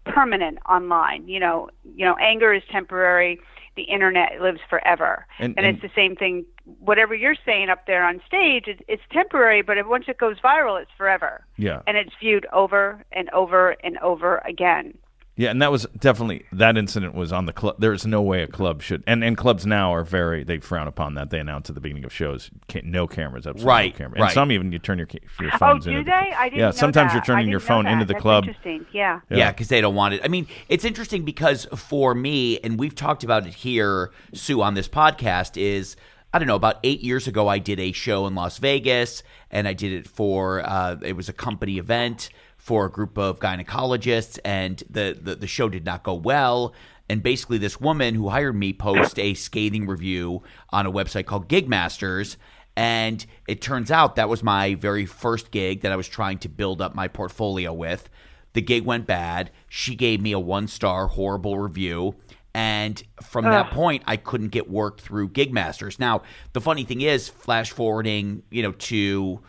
permanent 0.06 0.60
online. 0.70 1.28
You 1.28 1.40
know, 1.40 1.70
you 1.96 2.06
know, 2.06 2.16
anger 2.22 2.54
is 2.54 2.64
temporary. 2.72 3.40
The 3.76 3.84
internet 3.84 4.40
lives 4.42 4.62
forever, 4.70 5.28
And- 5.38 5.54
and, 5.58 5.66
and- 5.66 5.76
it's 5.76 5.82
the 5.82 5.92
same 5.94 6.16
thing. 6.16 6.46
Whatever 6.80 7.14
you're 7.14 7.36
saying 7.46 7.70
up 7.70 7.86
there 7.88 8.06
on 8.06 8.22
stage, 8.26 8.64
it's, 8.68 8.82
it's 8.88 9.04
temporary, 9.12 9.62
but 9.62 9.76
once 9.88 10.06
it 10.08 10.18
goes 10.18 10.38
viral, 10.40 10.82
it's 10.82 10.92
forever. 10.98 11.46
Yeah. 11.58 11.82
and 11.86 11.98
it's 11.98 12.12
viewed 12.20 12.46
over 12.54 13.04
and 13.12 13.30
over 13.32 13.76
and 13.84 13.98
over 14.00 14.38
again. 14.46 14.98
Yeah, 15.38 15.50
and 15.52 15.62
that 15.62 15.70
was 15.70 15.86
definitely 16.00 16.46
that 16.54 16.78
incident 16.78 17.14
was 17.14 17.34
on 17.34 17.46
the 17.46 17.52
club. 17.52 17.76
There's 17.80 18.06
no 18.06 18.22
way 18.22 18.42
a 18.44 18.48
club 18.48 18.82
should, 18.82 19.04
and 19.06 19.22
and 19.22 19.36
clubs 19.36 19.66
now 19.66 19.94
are 19.94 20.06
very 20.06 20.46
they 20.46 20.60
frown 20.60 20.88
upon 20.88 21.16
that. 21.16 21.30
They 21.30 21.40
announce 21.40 21.70
at 21.70 21.76
the 21.76 21.82
beginning 21.82 22.06
of 22.06 22.14
shows, 22.14 22.50
ca 22.70 22.82
no 22.86 23.06
cameras, 23.06 23.46
absolutely 23.46 23.68
Right, 23.70 23.94
no 23.94 23.98
camera. 23.98 24.14
And 24.16 24.24
right. 24.24 24.34
some 24.34 24.50
even 24.54 24.72
you 24.72 24.80
turn 24.80 24.98
your 24.98 25.08
ca- 25.08 25.20
your 25.42 25.52
Oh, 25.54 25.58
phones 25.58 25.84
do 25.84 25.92
into. 25.92 26.04
they? 26.06 26.12
The, 26.32 26.40
I 26.40 26.44
didn't 26.50 26.60
yeah, 26.60 26.66
know 26.68 26.72
sometimes 26.72 27.10
that. 27.12 27.16
you're 27.16 27.36
turning 27.36 27.50
your 27.50 27.60
phone 27.60 27.86
into 27.86 28.06
the 28.06 28.14
That's 28.14 28.22
club. 28.22 28.46
Interesting. 28.46 28.86
Yeah. 28.94 29.20
Yeah, 29.30 29.52
because 29.52 29.68
they 29.68 29.82
don't 29.82 29.96
want 29.96 30.14
it. 30.14 30.22
I 30.24 30.30
mean, 30.30 30.48
it's 30.70 30.86
interesting 30.86 31.26
because 31.26 31.66
for 31.76 32.16
me, 32.16 32.60
and 32.60 32.80
we've 32.80 32.96
talked 32.96 33.26
about 33.26 33.46
it 33.46 33.54
here, 33.56 34.12
Sue, 34.34 34.62
on 34.62 34.74
this 34.74 34.88
podcast, 34.88 35.58
is 35.62 35.98
I 36.34 36.40
don't 36.40 36.48
know, 36.48 36.56
about 36.56 36.78
eight 36.84 37.02
years 37.02 37.28
ago, 37.28 37.48
I 37.50 37.60
did 37.60 37.80
a 37.80 37.92
show 37.92 38.26
in 38.28 38.36
Las 38.36 38.58
Vegas, 38.58 39.22
and 39.52 39.68
I 39.68 39.74
did 39.74 39.92
it 39.94 40.08
for 40.08 40.62
uh, 40.66 40.96
it 41.02 41.14
was 41.18 41.28
a 41.28 41.34
company 41.34 41.78
event 41.78 42.30
for 42.66 42.88
a 42.88 42.90
group 42.90 43.16
of 43.16 43.40
gynecologists, 43.40 44.40
and 44.44 44.82
the, 44.90 45.16
the 45.22 45.36
the 45.36 45.46
show 45.46 45.70
did 45.70 45.86
not 45.86 46.02
go 46.02 46.16
well. 46.16 46.74
And 47.08 47.22
basically, 47.22 47.60
this 47.60 47.80
woman 47.80 48.16
who 48.16 48.30
hired 48.30 48.56
me 48.56 48.74
post 48.74 49.20
a 49.20 49.36
scathing 49.36 49.86
review 49.86 50.42
on 50.72 50.88
a 50.88 50.92
website 50.92 51.28
called 51.28 51.48
Gigmasters. 51.48 52.38
And 52.76 53.24
it 53.48 53.62
turns 53.62 53.92
out 53.92 54.16
that 54.16 54.30
was 54.30 54.42
my 54.42 54.74
very 54.74 55.06
first 55.06 55.52
gig 55.52 55.82
that 55.82 55.92
I 55.92 55.96
was 55.96 56.08
trying 56.08 56.40
to 56.40 56.50
build 56.50 56.82
up 56.82 56.96
my 56.96 57.08
portfolio 57.08 57.72
with. 57.72 58.10
The 58.54 58.62
gig 58.62 58.84
went 58.84 59.06
bad. 59.06 59.52
She 59.70 59.94
gave 59.94 60.20
me 60.20 60.32
a 60.32 60.40
one 60.40 60.68
star 60.68 61.06
horrible 61.06 61.60
review. 61.60 62.16
And 62.56 63.02
from 63.22 63.46
that 63.46 63.70
point, 63.70 64.02
I 64.08 64.18
couldn't 64.18 64.50
get 64.50 64.72
work 64.72 65.00
through 65.00 65.30
Gigmasters. 65.30 66.00
Now, 66.00 66.24
the 66.54 66.62
funny 66.62 66.84
thing 66.84 67.02
is, 67.02 67.30
flash 67.30 67.70
forwarding, 67.70 68.42
you 68.50 68.64
know, 68.64 68.72
to 68.72 69.42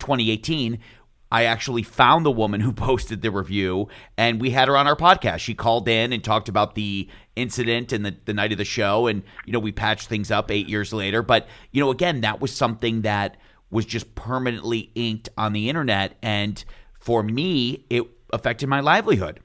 2018, 0.00 0.80
I 1.34 1.46
actually 1.46 1.82
found 1.82 2.24
the 2.24 2.30
woman 2.30 2.60
who 2.60 2.72
posted 2.88 3.20
the 3.20 3.32
review 3.32 3.88
and 4.16 4.40
we 4.40 4.50
had 4.50 4.68
her 4.68 4.76
on 4.76 4.86
our 4.86 4.94
podcast. 4.94 5.40
She 5.40 5.52
called 5.52 5.88
in 5.88 6.12
and 6.12 6.22
talked 6.22 6.48
about 6.48 6.76
the 6.76 7.08
incident 7.34 7.92
and 7.92 8.06
the, 8.06 8.14
the 8.24 8.32
night 8.32 8.52
of 8.52 8.58
the 8.58 8.64
show. 8.64 9.08
And, 9.08 9.24
you 9.44 9.52
know, 9.52 9.58
we 9.58 9.72
patched 9.72 10.06
things 10.08 10.30
up 10.30 10.52
eight 10.52 10.68
years 10.68 10.92
later. 10.92 11.22
But, 11.22 11.48
you 11.72 11.80
know, 11.80 11.90
again, 11.90 12.20
that 12.20 12.40
was 12.40 12.54
something 12.54 13.02
that 13.02 13.36
was 13.68 13.84
just 13.84 14.14
permanently 14.14 14.92
inked 14.94 15.28
on 15.36 15.52
the 15.52 15.68
internet. 15.68 16.16
And 16.22 16.64
for 17.00 17.24
me, 17.24 17.84
it 17.90 18.04
affected 18.32 18.68
my 18.68 18.78
livelihood. 18.78 19.40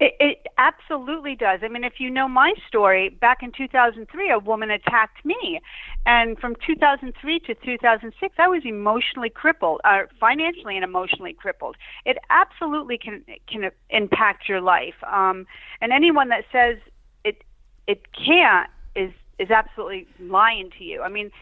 It, 0.00 0.14
it 0.20 0.46
absolutely 0.58 1.34
does. 1.34 1.60
I 1.64 1.68
mean, 1.68 1.82
if 1.82 1.94
you 1.98 2.08
know 2.08 2.28
my 2.28 2.52
story, 2.68 3.08
back 3.08 3.42
in 3.42 3.50
2003, 3.50 4.30
a 4.30 4.38
woman 4.38 4.70
attacked 4.70 5.24
me. 5.24 5.60
And 6.06 6.38
from 6.38 6.54
2003 6.64 7.40
to 7.40 7.54
2006, 7.54 8.34
I 8.38 8.46
was 8.46 8.62
emotionally 8.64 9.28
crippled, 9.28 9.80
uh, 9.84 10.02
financially 10.20 10.76
and 10.76 10.84
emotionally 10.84 11.32
crippled. 11.32 11.76
It 12.04 12.16
absolutely 12.30 12.96
can, 12.96 13.24
can 13.48 13.70
impact 13.90 14.48
your 14.48 14.60
life. 14.60 14.94
Um, 15.10 15.46
and 15.80 15.92
anyone 15.92 16.28
that 16.28 16.44
says 16.52 16.78
it, 17.24 17.42
it 17.88 18.02
can't 18.12 18.70
is, 18.94 19.10
is 19.40 19.50
absolutely 19.50 20.06
lying 20.20 20.70
to 20.78 20.84
you. 20.84 21.02
I 21.02 21.08
mean, 21.08 21.32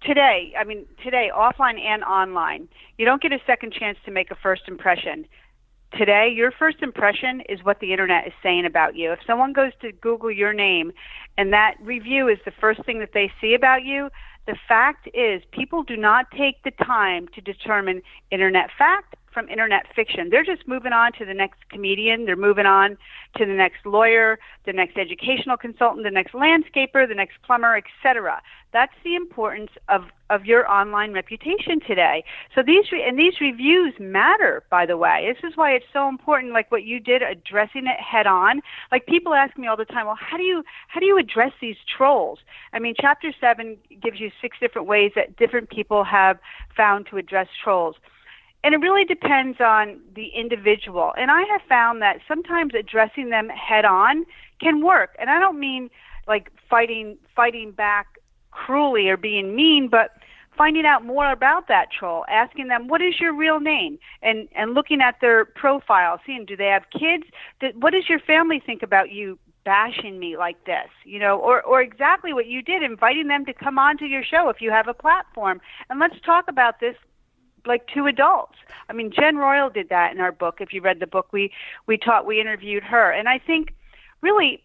today, 0.00 0.54
I 0.58 0.64
mean, 0.64 0.86
today, 1.04 1.30
offline 1.36 1.78
and 1.78 2.02
online, 2.02 2.66
you 2.96 3.04
don't 3.04 3.20
get 3.20 3.32
a 3.32 3.40
second 3.46 3.74
chance 3.74 3.98
to 4.06 4.10
make 4.10 4.30
a 4.30 4.36
first 4.36 4.62
impression 4.68 5.26
today, 5.96 6.32
your 6.34 6.50
first 6.50 6.82
impression 6.82 7.42
is 7.48 7.64
what 7.64 7.80
the 7.80 7.92
internet 7.92 8.26
is 8.26 8.32
saying 8.42 8.66
about 8.66 8.96
you. 8.96 9.12
If 9.12 9.20
someone 9.26 9.52
goes 9.52 9.72
to 9.82 9.92
Google 9.92 10.30
your 10.30 10.52
name 10.52 10.92
and 11.36 11.52
that 11.52 11.74
review 11.80 12.28
is 12.28 12.38
the 12.44 12.52
first 12.60 12.84
thing 12.84 12.98
that 13.00 13.10
they 13.12 13.30
see 13.40 13.54
about 13.54 13.84
you, 13.84 14.10
the 14.46 14.56
fact 14.68 15.08
is 15.14 15.42
people 15.52 15.82
do 15.82 15.96
not 15.96 16.26
take 16.36 16.62
the 16.64 16.72
time 16.84 17.28
to 17.34 17.40
determine 17.40 18.02
internet 18.30 18.70
fact 18.76 19.14
from 19.32 19.48
internet 19.48 19.86
fiction. 19.94 20.28
They're 20.30 20.44
just 20.44 20.66
moving 20.66 20.92
on 20.92 21.12
to 21.18 21.24
the 21.24 21.34
next 21.34 21.58
comedian, 21.68 22.24
they're 22.24 22.36
moving 22.36 22.66
on 22.66 22.96
to 23.36 23.46
the 23.46 23.52
next 23.52 23.86
lawyer, 23.86 24.38
the 24.66 24.72
next 24.72 24.98
educational 24.98 25.56
consultant, 25.56 26.04
the 26.04 26.10
next 26.10 26.32
landscaper, 26.32 27.08
the 27.08 27.14
next 27.14 27.34
plumber, 27.44 27.76
etc. 27.76 28.42
That's 28.72 28.94
the 29.04 29.14
importance 29.14 29.70
of 29.88 30.02
of 30.28 30.44
your 30.44 30.70
online 30.70 31.12
reputation 31.12 31.80
today. 31.84 32.22
So 32.54 32.62
these 32.64 32.92
re- 32.92 33.04
and 33.06 33.18
these 33.18 33.40
reviews 33.40 33.94
matter, 33.98 34.62
by 34.70 34.86
the 34.86 34.96
way. 34.96 35.32
This 35.34 35.50
is 35.50 35.56
why 35.56 35.72
it's 35.72 35.86
so 35.92 36.08
important 36.08 36.52
like 36.52 36.70
what 36.70 36.84
you 36.84 37.00
did 37.00 37.20
addressing 37.22 37.86
it 37.86 37.98
head 38.00 38.28
on. 38.28 38.60
Like 38.92 39.06
people 39.06 39.34
ask 39.34 39.58
me 39.58 39.66
all 39.66 39.76
the 39.76 39.84
time, 39.84 40.06
"Well, 40.06 40.18
how 40.20 40.36
do 40.36 40.44
you 40.44 40.64
how 40.88 41.00
do 41.00 41.06
you 41.06 41.18
address 41.18 41.52
these 41.60 41.76
trolls?" 41.96 42.38
I 42.72 42.78
mean, 42.78 42.94
chapter 43.00 43.32
7 43.40 43.76
gives 44.00 44.20
you 44.20 44.30
six 44.40 44.56
different 44.60 44.86
ways 44.86 45.12
that 45.16 45.36
different 45.36 45.68
people 45.68 46.04
have 46.04 46.38
found 46.76 47.06
to 47.08 47.16
address 47.16 47.48
trolls 47.62 47.96
and 48.62 48.74
it 48.74 48.78
really 48.78 49.04
depends 49.04 49.60
on 49.60 50.00
the 50.14 50.28
individual. 50.28 51.12
And 51.16 51.30
I 51.30 51.42
have 51.50 51.62
found 51.68 52.02
that 52.02 52.20
sometimes 52.28 52.74
addressing 52.74 53.30
them 53.30 53.48
head 53.48 53.84
on 53.84 54.24
can 54.60 54.84
work. 54.84 55.16
And 55.18 55.30
I 55.30 55.38
don't 55.38 55.58
mean 55.58 55.90
like 56.26 56.50
fighting 56.68 57.16
fighting 57.34 57.72
back 57.72 58.18
cruelly 58.50 59.08
or 59.08 59.16
being 59.16 59.54
mean, 59.54 59.88
but 59.88 60.10
finding 60.56 60.84
out 60.84 61.04
more 61.04 61.32
about 61.32 61.68
that 61.68 61.86
troll, 61.90 62.24
asking 62.28 62.68
them 62.68 62.88
what 62.88 63.00
is 63.00 63.18
your 63.18 63.34
real 63.34 63.60
name, 63.60 63.98
and 64.22 64.48
and 64.54 64.74
looking 64.74 65.00
at 65.00 65.16
their 65.20 65.44
profile, 65.44 66.20
seeing 66.26 66.44
do 66.44 66.56
they 66.56 66.66
have 66.66 66.84
kids, 66.92 67.24
that 67.60 67.76
what 67.76 67.92
does 67.92 68.08
your 68.08 68.20
family 68.20 68.60
think 68.64 68.82
about 68.82 69.10
you 69.10 69.38
bashing 69.64 70.18
me 70.18 70.36
like 70.36 70.64
this, 70.64 70.88
you 71.04 71.18
know, 71.18 71.38
or 71.38 71.62
or 71.62 71.80
exactly 71.80 72.32
what 72.32 72.46
you 72.46 72.62
did, 72.62 72.82
inviting 72.82 73.28
them 73.28 73.44
to 73.46 73.54
come 73.54 73.78
onto 73.78 74.04
your 74.04 74.22
show 74.22 74.48
if 74.50 74.60
you 74.60 74.70
have 74.70 74.88
a 74.88 74.94
platform, 74.94 75.60
and 75.88 75.98
let's 75.98 76.20
talk 76.24 76.44
about 76.48 76.80
this 76.80 76.96
like 77.66 77.86
two 77.92 78.06
adults. 78.06 78.56
I 78.88 78.92
mean, 78.92 79.10
Jen 79.10 79.36
Royal 79.36 79.70
did 79.70 79.88
that 79.88 80.12
in 80.12 80.20
our 80.20 80.32
book. 80.32 80.56
If 80.60 80.72
you 80.72 80.80
read 80.80 81.00
the 81.00 81.06
book, 81.06 81.32
we 81.32 81.52
we 81.86 81.96
taught 81.96 82.26
we 82.26 82.40
interviewed 82.40 82.82
her, 82.82 83.10
and 83.10 83.28
I 83.28 83.38
think 83.38 83.74
really 84.20 84.62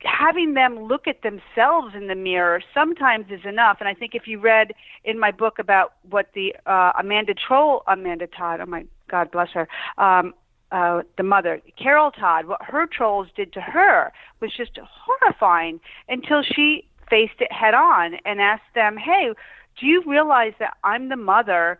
having 0.00 0.54
them 0.54 0.78
look 0.78 1.06
at 1.06 1.22
themselves 1.22 1.94
in 1.94 2.06
the 2.06 2.14
mirror 2.14 2.62
sometimes 2.74 3.26
is 3.30 3.44
enough. 3.44 3.78
And 3.80 3.88
I 3.88 3.94
think 3.94 4.14
if 4.14 4.26
you 4.26 4.38
read 4.38 4.72
in 5.04 5.18
my 5.18 5.30
book 5.30 5.58
about 5.58 5.94
what 6.08 6.30
the 6.34 6.54
uh, 6.66 6.92
Amanda 6.98 7.34
Troll, 7.34 7.82
Amanda 7.86 8.26
Todd, 8.26 8.60
oh 8.60 8.66
my 8.66 8.84
God 9.10 9.30
bless 9.30 9.50
her, 9.50 9.68
um, 9.98 10.34
uh, 10.72 11.02
the 11.16 11.22
mother, 11.22 11.62
Carol 11.78 12.10
Todd, 12.10 12.46
what 12.46 12.60
her 12.62 12.86
trolls 12.86 13.28
did 13.36 13.52
to 13.52 13.60
her 13.60 14.12
was 14.40 14.52
just 14.54 14.78
horrifying 14.82 15.80
until 16.08 16.42
she 16.42 16.86
faced 17.08 17.40
it 17.40 17.52
head 17.52 17.72
on 17.74 18.16
and 18.24 18.40
asked 18.40 18.74
them, 18.74 18.96
hey, 18.96 19.32
do 19.80 19.86
you 19.86 20.02
realize 20.06 20.54
that 20.58 20.74
I'm 20.82 21.08
the 21.08 21.16
mother 21.16 21.78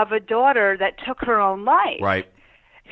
of 0.00 0.12
a 0.12 0.20
daughter 0.20 0.76
that 0.78 0.94
took 1.06 1.20
her 1.22 1.40
own 1.40 1.64
life. 1.64 2.00
Right. 2.00 2.26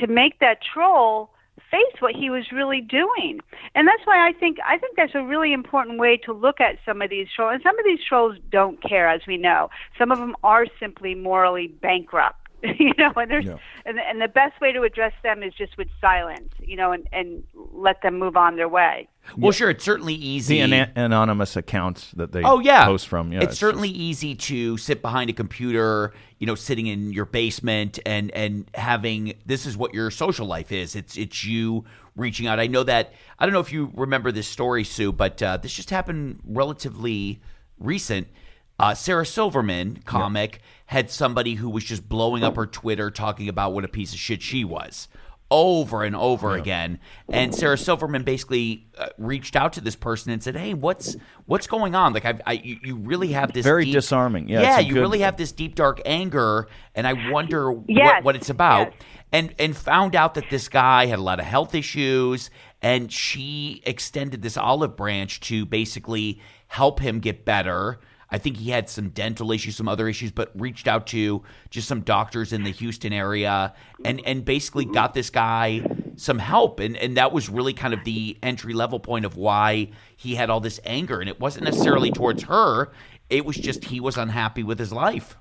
To 0.01 0.07
make 0.07 0.41
that 0.41 0.59
troll 0.63 1.31
face 1.71 2.01
what 2.01 2.15
he 2.15 2.31
was 2.31 2.53
really 2.53 2.81
doing. 2.81 3.41
And 3.75 3.89
that's 3.89 4.05
why 4.05 4.29
I 4.29 4.33
think 4.33 4.59
I 4.67 4.79
think 4.79 4.97
that's 4.97 5.15
a 5.15 5.23
really 5.23 5.53
important 5.53 5.99
way 5.99 6.17
to 6.25 6.33
look 6.33 6.61
at 6.61 6.77
some 6.85 7.03
of 7.03 7.11
these 7.11 7.29
trolls. 7.35 7.55
And 7.55 7.63
some 7.63 7.79
of 7.79 7.85
these 7.85 8.01
trolls 8.07 8.37
don't 8.51 8.83
care, 8.83 9.09
as 9.09 9.23
we 9.27 9.37
know. 9.37 9.71
Some 9.99 10.11
of 10.11 10.19
them 10.19 10.37
are 10.43 10.67
simply 10.79 11.15
morally 11.15 11.69
bankrupt. 11.69 12.46
you 12.79 12.93
know, 12.97 13.13
and 13.17 13.31
there's 13.31 13.45
yeah. 13.45 13.57
and 13.85 13.99
and 13.99 14.21
the 14.21 14.29
best 14.29 14.61
way 14.61 14.73
to 14.73 14.83
address 14.83 15.13
them 15.23 15.43
is 15.43 15.53
just 15.53 15.77
with 15.77 15.89
silence, 16.01 16.53
you 16.61 16.77
know, 16.77 16.93
and 16.93 17.07
and 17.13 17.43
let 17.55 18.01
them 18.03 18.19
move 18.19 18.37
on 18.37 18.57
their 18.57 18.69
way. 18.69 19.09
Well, 19.37 19.53
yeah. 19.53 19.57
sure, 19.57 19.71
it's 19.71 19.85
certainly 19.85 20.15
easy. 20.15 20.63
The 20.63 20.73
an- 20.73 20.93
anonymous 20.97 21.57
accounts 21.57 22.13
that 22.13 22.33
they 22.33 22.43
oh 22.43 22.61
yeah 22.61 22.87
post 22.87 23.09
from. 23.09 23.33
Yeah, 23.33 23.41
it's, 23.41 23.53
it's 23.53 23.59
certainly 23.59 23.89
just... 23.89 24.01
easy 24.01 24.35
to 24.35 24.79
sit 24.79 25.03
behind 25.03 25.29
a 25.29 25.33
computer, 25.35 26.15
you 26.39 26.47
know, 26.47 26.55
sitting 26.55 26.87
in 26.87 27.13
your 27.13 27.27
basement 27.27 27.99
and 28.07 28.31
and 28.31 28.71
having 28.75 29.35
this 29.45 29.67
is 29.67 29.77
what 29.77 29.93
your 29.93 30.11
social 30.11 30.47
life 30.47 30.73
is. 30.73 30.97
It's 30.97 31.19
it's 31.19 31.45
you 31.45 31.85
reaching 32.17 32.47
out. 32.47 32.59
I 32.59 32.69
know 32.69 32.85
that 32.85 33.13
I 33.39 33.45
don't 33.45 33.53
know 33.53 33.61
if 33.61 33.73
you 33.73 33.93
remember 33.95 34.33
this 34.33 34.49
story, 34.49 34.85
Sue, 34.85 35.13
but 35.13 35.43
uh, 35.43 35.59
this 35.59 35.75
just 35.75 35.91
happened 35.91 36.41
relatively 36.45 37.41
recent. 37.79 38.29
Uh, 38.79 38.95
Sarah 38.95 39.25
Silverman, 39.25 40.03
comic, 40.05 40.53
yep. 40.53 40.63
had 40.87 41.11
somebody 41.11 41.55
who 41.55 41.71
was 41.71 41.85
just 41.85 42.09
blowing 42.09 42.45
up 42.45 42.57
her 42.57 42.67
Twitter 42.67 43.11
talking 43.11 43.49
about 43.49 43.73
what 43.73 43.85
a 43.85 43.89
piece 43.89 44.13
of 44.13 44.19
shit 44.19 44.43
she 44.43 44.65
was 44.65 45.09
over 45.51 46.03
and 46.03 46.17
over 46.17 46.55
yeah. 46.55 46.61
again. 46.61 46.99
And 47.29 47.55
Sarah 47.55 47.79
Silverman 47.79 48.25
basically 48.25 48.87
uh, 48.99 49.09
reached 49.19 49.57
out 49.57 49.75
to 49.75 49.81
this 49.81 49.97
person 49.97 50.33
and 50.33 50.43
said, 50.43 50.57
"Hey, 50.57 50.75
what's 50.75 51.17
what's 51.47 51.67
going 51.67 51.95
on? 51.95 52.13
Like, 52.13 52.25
I, 52.25 52.39
I 52.47 52.53
you, 52.55 52.79
you 52.83 52.97
really 52.97 53.29
have 53.29 53.53
this 53.53 53.65
very 53.65 53.85
deep, 53.85 53.95
disarming. 53.95 54.49
Yeah, 54.49 54.63
yeah, 54.63 54.79
you 54.81 54.95
good, 54.95 55.01
really 55.01 55.21
have 55.21 55.37
this 55.37 55.53
deep 55.53 55.75
dark 55.75 56.01
anger, 56.05 56.69
and 56.95 57.07
I 57.07 57.31
wonder 57.31 57.75
yes. 57.87 58.17
what, 58.17 58.25
what 58.25 58.37
it's 58.37 58.51
about." 58.51 58.89
Yes. 58.89 59.03
And 59.33 59.55
and 59.59 59.77
found 59.77 60.15
out 60.15 60.35
that 60.35 60.51
this 60.51 60.69
guy 60.69 61.07
had 61.07 61.19
a 61.19 61.23
lot 61.23 61.41
of 61.41 61.47
health 61.47 61.75
issues, 61.75 62.51
and 62.81 63.13
she 63.13 63.83
extended 63.85 64.43
this 64.43 64.57
olive 64.57 64.97
branch 64.97 65.41
to 65.41 65.67
basically 65.67 66.41
help 66.69 67.01
him 67.01 67.19
get 67.21 67.45
better 67.45 67.99
I 68.31 68.39
think 68.39 68.57
he 68.57 68.71
had 68.71 68.89
some 68.89 69.11
dental 69.11 69.53
issues, 69.53 69.77
some 69.77 69.89
other 69.89 70.09
issues, 70.09 70.33
but 70.33 70.51
reached 70.55 70.89
out 70.89 71.07
to 71.09 71.43
just 71.71 71.87
some 71.87 72.01
doctors 72.01 72.53
in 72.53 72.65
the 72.65 72.73
Houston 72.73 73.13
area 73.13 73.75
and 74.05 74.21
and 74.27 74.45
basically 74.45 74.85
got 74.85 75.15
this 75.15 75.31
guy 75.31 75.83
some 76.17 76.39
help. 76.39 76.81
And 76.81 76.97
and 76.97 77.17
that 77.17 77.33
was 77.33 77.49
really 77.49 77.73
kind 77.73 77.95
of 77.95 78.03
the 78.05 78.37
entry 78.43 78.75
level 78.75 78.99
point 78.99 79.25
of 79.25 79.37
why 79.37 79.91
he 80.17 80.35
had 80.35 80.51
all 80.51 80.61
this 80.61 80.81
anger. 80.85 81.21
And 81.21 81.29
it 81.29 81.39
wasn't 81.39 81.65
necessarily 81.65 82.11
towards 82.11 82.45
her. 82.45 82.91
It 83.31 83.45
was 83.45 83.57
just 83.57 83.85
he 83.85 84.01
was 84.01 84.17
unhappy 84.17 84.63
with 84.63 84.79
his 84.79 84.93
life. 84.93 85.37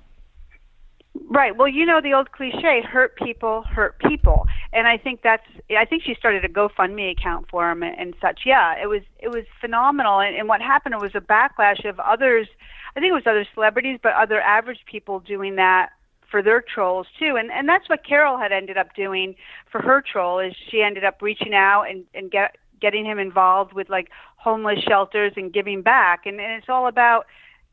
Right. 1.27 1.58
Well, 1.58 1.67
you 1.67 1.86
know 1.86 2.01
the 2.01 2.13
old 2.13 2.32
cliche, 2.32 2.82
hurt 2.82 3.17
people 3.17 3.63
hurt 3.63 3.98
people. 4.00 4.46
And 4.74 4.88
I 4.88 4.98
think 4.98 5.22
that's 5.24 5.46
I 5.75 5.86
think 5.86 6.03
she 6.03 6.13
started 6.13 6.46
a 6.46 6.50
GoFundMe 6.50 7.12
account 7.12 7.48
for 7.50 7.70
him 7.72 7.82
and, 7.82 7.98
and 7.98 8.13
such. 8.22 8.41
Yeah, 8.46 8.75
it 8.82 8.88
was 8.88 9.01
it 9.20 9.29
was 9.29 9.46
phenomenal 9.60 10.20
and, 10.20 10.36
and 10.36 10.48
what 10.48 10.62
happened 10.62 10.96
was 11.00 11.15
a 11.15 11.22
backlash 11.22 11.88
of 11.88 12.00
others 12.00 12.48
I 12.96 13.00
think 13.00 13.10
it 13.10 13.13
was 13.13 13.27
other 13.27 13.46
celebrities, 13.53 14.00
but 14.01 14.13
other 14.13 14.39
average 14.39 14.79
people 14.86 15.20
doing 15.20 15.55
that 15.55 15.89
for 16.29 16.41
their 16.41 16.62
trolls 16.62 17.08
too. 17.17 17.36
And 17.38 17.51
and 17.51 17.67
that's 17.67 17.89
what 17.89 18.05
Carol 18.05 18.38
had 18.38 18.51
ended 18.51 18.77
up 18.77 18.96
doing 18.96 19.36
for 19.72 19.82
her 19.82 20.01
troll 20.01 20.39
is 20.39 20.53
she 20.70 20.82
ended 20.82 21.03
up 21.03 21.22
reaching 21.22 21.55
out 21.55 21.84
and 21.84 22.05
and 22.13 22.29
get 22.29 22.58
getting 22.79 23.05
him 23.05 23.17
involved 23.17 23.74
with 23.74 23.89
like 23.89 24.10
homeless 24.38 24.79
shelters 24.84 25.34
and 25.36 25.51
giving 25.51 25.82
back. 25.82 26.25
And, 26.25 26.39
and 26.39 26.51
it's 26.51 26.70
all 26.70 26.88
about 26.88 27.25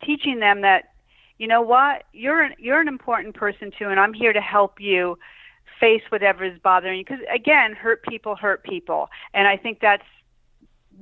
teaching 0.03 0.41
them 0.41 0.63
that 0.63 0.92
you 1.43 1.49
know 1.49 1.61
what 1.61 2.05
you're 2.13 2.41
an, 2.41 2.55
you're 2.57 2.81
an 2.81 2.87
important 2.87 3.35
person 3.35 3.73
too, 3.77 3.89
and 3.89 3.99
I'm 3.99 4.15
here 4.15 4.33
to 4.33 4.41
help 4.41 4.81
you 4.81 5.19
face 5.81 6.03
whatever 6.09 6.45
is 6.45 6.57
bothering 6.61 6.99
you. 6.99 7.05
Because 7.05 7.19
again, 7.35 7.73
hurt 7.73 8.05
people 8.05 8.37
hurt 8.37 8.63
people, 8.63 9.09
and 9.35 9.49
I 9.49 9.57
think 9.57 9.81
that's 9.81 10.05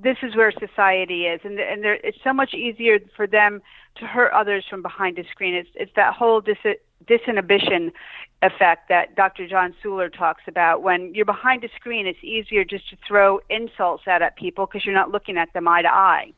this 0.03 0.17
is 0.23 0.35
where 0.35 0.51
society 0.51 1.27
is, 1.27 1.43
and 1.45 1.61
and 1.61 1.85
there, 1.85 1.99
it's 2.03 2.17
so 2.25 2.33
much 2.33 2.55
easier 2.55 2.99
for 3.15 3.27
them 3.27 3.61
to 3.97 4.07
hurt 4.07 4.33
others 4.33 4.65
from 4.71 4.81
behind 4.81 5.19
a 5.19 5.25
screen. 5.31 5.55
It's 5.55 5.69
it's 5.75 5.93
that 5.97 6.15
whole 6.15 6.41
dis, 6.41 6.57
disinhibition 7.05 7.93
effect 8.41 8.89
that 8.89 9.15
Dr. 9.17 9.47
John 9.47 9.75
Suler 9.85 10.11
talks 10.11 10.45
about. 10.49 10.83
When 10.83 11.15
you're 11.15 11.27
behind 11.27 11.65
a 11.65 11.69
screen, 11.77 12.07
it's 12.07 12.25
easier 12.25 12.65
just 12.65 12.89
to 12.89 12.97
throw 13.07 13.41
insults 13.51 14.05
at, 14.07 14.23
at 14.23 14.37
people 14.37 14.65
because 14.65 14.87
you're 14.87 14.95
not 14.95 15.11
looking 15.11 15.37
at 15.37 15.53
them 15.53 15.69
eye 15.69 15.83
to 15.83 15.93
eye. 15.93 16.33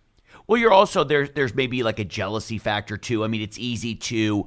Well, 0.46 0.60
you're 0.60 0.72
also 0.72 1.04
there's 1.04 1.30
there's 1.30 1.54
maybe 1.54 1.82
like 1.82 1.98
a 1.98 2.04
jealousy 2.04 2.58
factor 2.58 2.96
too. 2.96 3.24
I 3.24 3.28
mean, 3.28 3.42
it's 3.42 3.58
easy 3.58 3.94
to 3.94 4.46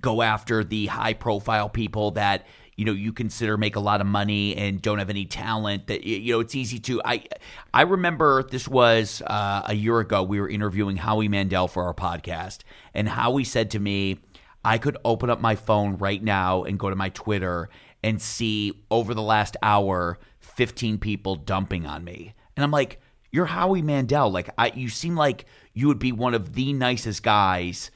go 0.00 0.22
after 0.22 0.64
the 0.64 0.86
high 0.86 1.14
profile 1.14 1.68
people 1.68 2.12
that 2.12 2.46
you 2.76 2.84
know 2.84 2.92
you 2.92 3.12
consider 3.12 3.56
make 3.56 3.76
a 3.76 3.80
lot 3.80 4.00
of 4.00 4.06
money 4.06 4.54
and 4.56 4.82
don't 4.82 4.98
have 4.98 5.10
any 5.10 5.24
talent 5.24 5.86
that 5.86 6.04
you 6.04 6.32
know 6.32 6.40
it's 6.40 6.54
easy 6.54 6.78
to 6.78 7.00
i 7.04 7.24
i 7.72 7.82
remember 7.82 8.42
this 8.42 8.68
was 8.68 9.22
uh, 9.26 9.62
a 9.64 9.74
year 9.74 9.98
ago 9.98 10.22
we 10.22 10.38
were 10.38 10.48
interviewing 10.48 10.96
howie 10.96 11.28
mandel 11.28 11.68
for 11.68 11.84
our 11.84 11.94
podcast 11.94 12.58
and 12.94 13.08
howie 13.08 13.44
said 13.44 13.70
to 13.70 13.78
me 13.78 14.18
i 14.64 14.76
could 14.76 14.96
open 15.04 15.30
up 15.30 15.40
my 15.40 15.54
phone 15.54 15.96
right 15.96 16.22
now 16.22 16.64
and 16.64 16.78
go 16.78 16.90
to 16.90 16.96
my 16.96 17.08
twitter 17.10 17.68
and 18.02 18.20
see 18.20 18.84
over 18.90 19.14
the 19.14 19.22
last 19.22 19.56
hour 19.62 20.18
15 20.40 20.98
people 20.98 21.36
dumping 21.36 21.86
on 21.86 22.04
me 22.04 22.34
and 22.56 22.64
i'm 22.64 22.70
like 22.70 23.00
you're 23.30 23.46
howie 23.46 23.82
mandel. 23.82 24.30
Like 24.30 24.50
i 24.58 24.72
you 24.74 24.88
seem 24.88 25.16
like 25.16 25.46
you 25.72 25.88
would 25.88 25.98
be 25.98 26.12
one 26.12 26.34
of 26.34 26.54
the 26.54 26.72
nicest 26.72 27.22
guys 27.22 27.90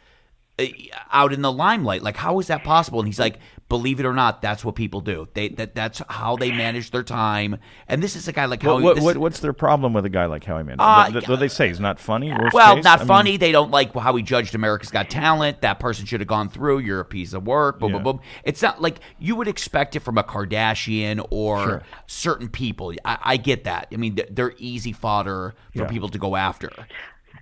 out 1.13 1.33
in 1.33 1.43
the 1.43 1.53
limelight. 1.53 2.03
Like, 2.03 2.17
how 2.17 2.39
is 2.39 2.49
that 2.49 2.65
possible? 2.65 3.01
And 3.01 3.09
he's 3.09 3.19
like, 3.19 3.39
believe 3.69 4.01
it 4.01 4.07
or 4.07 4.13
not, 4.13 4.43
that's 4.43 4.65
what 4.65 4.75
people 4.75 5.01
do. 5.01 5.29
They 5.33 5.49
that 5.51 5.75
that's 5.75 6.03
how 6.09 6.37
they 6.37 6.51
manage 6.51 6.91
their 6.91 7.05
time. 7.05 7.57
And 7.89 8.03
this 8.03 8.17
is 8.17 8.27
a 8.29 8.33
guy 8.33 8.47
like 8.47 8.63
Howie. 8.63 8.83
what, 8.83 8.99
what, 9.01 9.17
what's 9.17 9.41
their 9.41 9.53
problem 9.53 9.93
with 9.93 10.05
a 10.05 10.09
guy 10.11 10.27
like 10.27 10.45
Howie 10.45 10.65
Mandel? 10.65 10.85
Uh, 10.87 11.11
what, 11.13 11.29
what 11.29 11.41
they 11.41 11.49
say? 11.49 11.69
He's 11.69 11.81
not 11.81 11.99
funny. 12.01 12.33
Worst 12.33 12.53
well, 12.53 12.75
case? 12.75 12.85
not 12.85 12.99
I 12.99 13.03
mean, 13.03 13.09
funny. 13.09 13.37
they 13.37 13.53
don't 13.53 13.71
like 13.71 13.95
how 13.95 14.15
he 14.17 14.23
judged 14.23 14.55
America's 14.55 14.91
Got 14.91 15.09
Talent. 15.09 15.63
That 15.63 15.79
person 15.81 16.05
should 16.05 16.21
have 16.21 16.29
gone 16.29 16.49
through. 16.49 16.81
You're 16.81 17.01
a 17.01 17.05
piece 17.05 17.33
of 17.33 17.47
work. 17.47 17.79
Boom, 17.79 17.93
Yeah. 17.93 17.99
boom, 17.99 18.17
boom. 18.17 18.21
It's 18.45 18.61
not 18.61 18.83
like 18.83 18.99
you 19.19 19.37
would 19.37 19.49
expect 19.49 19.97
it 19.97 20.01
from 20.01 20.19
a 20.19 20.25
Kardashian 20.25 21.25
or 21.31 21.63
Sure. 21.65 21.83
certain 22.07 22.49
people. 22.49 22.93
I, 23.05 23.19
I 23.23 23.37
get 23.37 23.65
that. 23.65 23.89
I 23.93 23.97
mean, 23.97 24.19
they're 24.31 24.55
easy 24.59 24.93
fodder 24.93 25.55
for 25.73 25.83
Yeah. 25.83 25.89
people 25.89 26.09
to 26.09 26.19
go 26.19 26.37
after. 26.37 26.71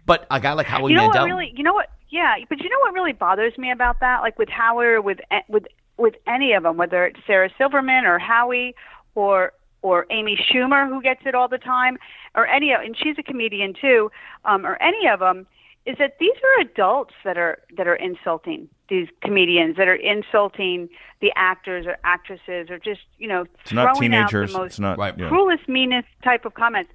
But 0.05 0.27
a 0.31 0.41
guy 0.41 0.53
like 0.55 0.67
Howie 0.67 0.91
you 0.93 0.97
know 0.97 1.05
Mandel, 1.05 1.23
what 1.23 1.27
really 1.27 1.53
you 1.57 1.63
know 1.63 1.75
what 1.75 1.91
yeah 2.11 2.35
but 2.49 2.59
you 2.61 2.69
know 2.69 2.79
what 2.81 2.95
really 2.95 3.13
bothers 3.13 3.57
me 3.59 3.71
about 3.71 4.01
that 4.01 4.21
like 4.21 4.39
with 4.39 4.49
Howard 4.49 4.95
or 4.95 5.03
with 5.03 5.19
with 5.49 5.65
with 5.97 6.15
any 6.27 6.53
of 6.53 6.63
them 6.63 6.77
whether 6.77 7.07
it's 7.07 7.21
Sarah 7.27 7.51
Silverman 7.59 8.05
or 8.05 8.19
Howie 8.19 8.75
or 9.15 9.53
or 9.83 10.07
Amy 10.11 10.37
Schumer 10.37 10.89
who 10.89 11.01
gets 11.03 11.23
it 11.25 11.35
all 11.35 11.49
the 11.49 11.59
time 11.59 11.99
or 12.35 12.47
any 12.47 12.73
of 12.73 12.81
and 12.83 12.97
she's 12.97 13.17
a 13.19 13.23
comedian 13.23 13.75
too 13.81 14.11
um 14.45 14.67
or 14.67 14.81
any 14.83 15.07
of 15.09 15.21
them 15.21 15.47
is 15.87 15.97
that 15.99 16.17
these 16.21 16.35
are 16.45 16.61
adults 16.61 17.15
that 17.25 17.39
are 17.39 17.59
that 17.77 17.87
are 17.87 17.97
insulting 17.97 18.69
these 18.89 19.09
comedians 19.23 19.77
that 19.77 19.89
are 19.89 19.95
insulting 19.95 20.89
the 21.21 21.33
actors 21.37 21.87
or 21.87 21.97
actresses 22.05 22.71
or 22.71 22.79
just 22.79 23.01
you 23.19 23.27
know 23.29 23.45
It's 23.63 23.73
not 23.73 23.97
throwing 23.97 24.15
out 24.15 24.29
teenagers. 24.31 24.53
the 24.53 24.59
most 24.59 24.67
It's 24.73 24.79
not. 24.81 24.99
Right. 24.99 25.17
yeah. 25.19 25.29
cruelest, 25.29 25.69
meanest 25.69 26.09
type 26.23 26.45
of 26.45 26.55
comments. 26.55 26.91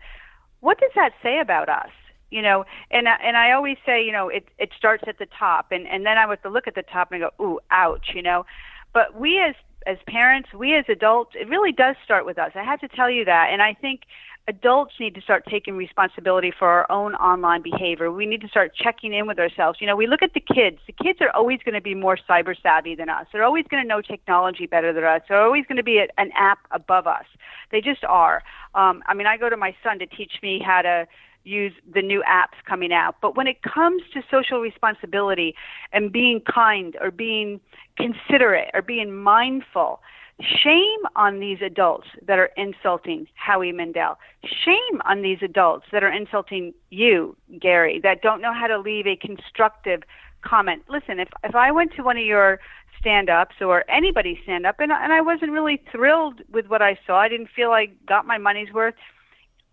What 0.61 0.79
does 0.79 0.91
that 0.95 1.11
say 1.21 1.39
about 1.39 1.69
us? 1.69 1.89
You 2.33 2.41
know, 2.41 2.65
and 2.89 3.07
I- 3.07 3.21
and 3.27 3.37
I 3.37 3.51
always 3.51 3.77
say, 3.85 4.03
you 4.03 4.11
know, 4.11 4.27
it 4.37 4.45
it 4.57 4.69
starts 4.75 5.03
at 5.07 5.17
the 5.19 5.27
top, 5.27 5.71
and 5.71 5.87
and 5.87 6.03
then 6.05 6.17
I 6.17 6.21
have 6.27 6.41
to 6.41 6.49
look 6.49 6.67
at 6.67 6.75
the 6.75 6.81
top 6.95 7.11
and 7.11 7.21
go, 7.21 7.31
ooh, 7.43 7.59
ouch, 7.69 8.07
you 8.15 8.23
know. 8.23 8.45
But 8.91 9.07
we 9.23 9.39
as 9.39 9.55
as 9.85 9.97
parents, 10.07 10.49
we 10.53 10.75
as 10.75 10.85
adults, 10.89 11.33
it 11.35 11.47
really 11.47 11.71
does 11.71 11.95
start 12.03 12.25
with 12.25 12.37
us. 12.39 12.51
I 12.55 12.63
have 12.63 12.79
to 12.79 12.87
tell 12.87 13.09
you 13.17 13.23
that, 13.25 13.49
and 13.51 13.61
I 13.61 13.73
think 13.73 14.01
adults 14.47 14.93
need 14.99 15.13
to 15.15 15.21
start 15.21 15.43
taking 15.49 15.75
responsibility 15.77 16.51
for 16.59 16.67
our 16.67 16.85
own 16.91 17.13
online 17.15 17.61
behavior. 17.61 18.11
We 18.11 18.25
need 18.25 18.41
to 18.41 18.47
start 18.47 18.73
checking 18.75 19.13
in 19.13 19.25
with 19.27 19.39
ourselves. 19.39 19.79
You 19.79 19.87
know, 19.87 19.95
we 19.95 20.07
look 20.07 20.21
at 20.21 20.33
the 20.33 20.41
kids. 20.41 20.79
The 20.87 20.93
kids 21.05 21.19
are 21.21 21.29
always 21.39 21.59
going 21.65 21.75
to 21.75 21.81
be 21.81 21.95
more 21.95 22.17
cyber 22.29 22.55
savvy 22.61 22.95
than 22.95 23.09
us. 23.09 23.25
They're 23.31 23.43
always 23.45 23.65
going 23.69 23.83
to 23.83 23.87
know 23.87 24.01
technology 24.01 24.65
better 24.65 24.91
than 24.91 25.03
us. 25.03 25.21
They're 25.27 25.41
always 25.41 25.65
going 25.67 25.77
to 25.77 25.83
be 25.83 25.97
an 26.17 26.31
app 26.35 26.59
above 26.71 27.07
us. 27.07 27.25
They 27.71 27.79
just 27.79 28.03
are. 28.03 28.43
Um, 28.75 29.03
I 29.07 29.13
mean, 29.13 29.27
I 29.27 29.37
go 29.37 29.49
to 29.49 29.57
my 29.57 29.73
son 29.83 29.99
to 29.99 30.07
teach 30.07 30.33
me 30.41 30.59
how 30.59 30.81
to 30.81 31.07
use 31.43 31.73
the 31.93 32.01
new 32.01 32.23
apps 32.29 32.63
coming 32.67 32.93
out. 32.93 33.15
But 33.21 33.35
when 33.35 33.47
it 33.47 33.61
comes 33.63 34.01
to 34.13 34.21
social 34.29 34.59
responsibility 34.59 35.55
and 35.91 36.11
being 36.11 36.41
kind 36.41 36.95
or 37.01 37.11
being 37.11 37.59
considerate 37.97 38.69
or 38.73 38.81
being 38.81 39.13
mindful, 39.13 40.01
shame 40.39 40.99
on 41.15 41.39
these 41.39 41.59
adults 41.63 42.07
that 42.25 42.39
are 42.39 42.49
insulting 42.57 43.27
Howie 43.35 43.71
Mandel. 43.71 44.17
Shame 44.43 45.01
on 45.05 45.21
these 45.21 45.37
adults 45.41 45.85
that 45.91 46.03
are 46.03 46.11
insulting 46.11 46.73
you, 46.89 47.35
Gary, 47.59 47.99
that 48.03 48.21
don't 48.21 48.41
know 48.41 48.53
how 48.53 48.67
to 48.67 48.79
leave 48.79 49.05
a 49.05 49.15
constructive 49.15 50.01
comment. 50.41 50.83
Listen, 50.89 51.19
if 51.19 51.29
if 51.43 51.55
I 51.55 51.71
went 51.71 51.93
to 51.95 52.03
one 52.03 52.17
of 52.17 52.25
your 52.25 52.59
stand-ups 52.99 53.55
or 53.61 53.83
anybody's 53.89 54.37
stand-up 54.43 54.79
and 54.79 54.91
and 54.91 55.13
I 55.13 55.21
wasn't 55.21 55.51
really 55.51 55.81
thrilled 55.91 56.41
with 56.51 56.67
what 56.67 56.81
I 56.81 56.97
saw, 57.05 57.19
I 57.19 57.29
didn't 57.29 57.49
feel 57.55 57.71
I 57.71 57.87
got 58.07 58.25
my 58.25 58.37
money's 58.37 58.71
worth. 58.73 58.95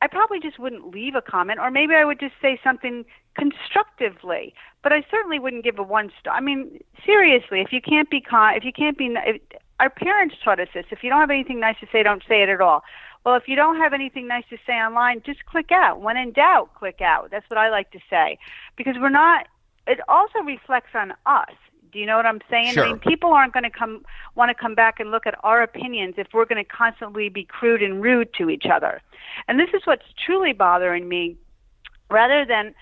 I 0.02 0.06
probably 0.06 0.40
just 0.40 0.58
wouldn't 0.58 0.90
leave 0.90 1.14
a 1.14 1.22
comment, 1.22 1.58
or 1.60 1.70
maybe 1.70 1.94
I 1.94 2.04
would 2.04 2.20
just 2.20 2.34
say 2.40 2.58
something 2.64 3.04
constructively. 3.36 4.54
But 4.82 4.92
I 4.92 5.04
certainly 5.10 5.38
wouldn't 5.38 5.64
give 5.64 5.78
a 5.78 5.82
one 5.82 6.10
star. 6.18 6.34
I 6.34 6.40
mean, 6.40 6.80
seriously, 7.04 7.60
if 7.60 7.72
you 7.72 7.82
can't 7.82 8.08
be 8.08 8.20
con, 8.20 8.54
if 8.54 8.64
you 8.64 8.72
can't 8.72 8.96
be, 8.96 9.14
if, 9.26 9.40
our 9.80 9.90
parents 9.90 10.36
taught 10.44 10.60
us 10.60 10.68
this. 10.74 10.84
If 10.90 11.02
you 11.02 11.10
don't 11.10 11.20
have 11.20 11.30
anything 11.30 11.58
nice 11.58 11.76
to 11.80 11.86
say, 11.90 12.02
don't 12.02 12.22
say 12.28 12.42
it 12.42 12.48
at 12.48 12.60
all. 12.60 12.82
Well, 13.24 13.34
if 13.34 13.48
you 13.48 13.56
don't 13.56 13.76
have 13.76 13.92
anything 13.92 14.28
nice 14.28 14.44
to 14.50 14.58
say 14.66 14.74
online, 14.74 15.22
just 15.24 15.44
click 15.46 15.72
out. 15.72 16.00
When 16.00 16.16
in 16.16 16.32
doubt, 16.32 16.74
click 16.74 17.00
out. 17.00 17.30
That's 17.30 17.48
what 17.48 17.58
I 17.58 17.70
like 17.70 17.90
to 17.92 17.98
say, 18.08 18.38
because 18.76 18.96
we're 18.98 19.08
not. 19.08 19.48
It 19.86 20.00
also 20.08 20.40
reflects 20.40 20.90
on 20.94 21.12
us. 21.26 21.54
Do 21.92 21.98
you 21.98 22.06
know 22.06 22.16
what 22.16 22.26
I'm 22.26 22.40
saying? 22.50 22.72
Sure. 22.72 22.84
I 22.84 22.88
mean, 22.88 22.98
people 22.98 23.32
aren't 23.32 23.52
going 23.52 23.64
to 23.64 23.70
come 23.70 24.04
want 24.34 24.50
to 24.50 24.54
come 24.54 24.74
back 24.74 25.00
and 25.00 25.10
look 25.10 25.26
at 25.26 25.34
our 25.42 25.62
opinions 25.62 26.14
if 26.18 26.28
we're 26.32 26.44
going 26.44 26.62
to 26.62 26.68
constantly 26.70 27.28
be 27.28 27.44
crude 27.44 27.82
and 27.82 28.02
rude 28.02 28.32
to 28.34 28.50
each 28.50 28.66
other. 28.66 29.00
And 29.48 29.58
this 29.58 29.70
is 29.74 29.82
what's 29.84 30.04
truly 30.24 30.52
bothering 30.52 31.08
me, 31.08 31.36
rather 32.10 32.44
than 32.44 32.74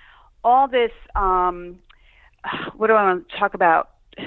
all 0.44 0.68
this. 0.68 0.92
Um, 1.14 1.79
what 2.77 2.88
do 2.88 2.94
I 2.94 3.03
want 3.05 3.29
to 3.29 3.37
talk 3.37 3.55
about? 3.55 3.90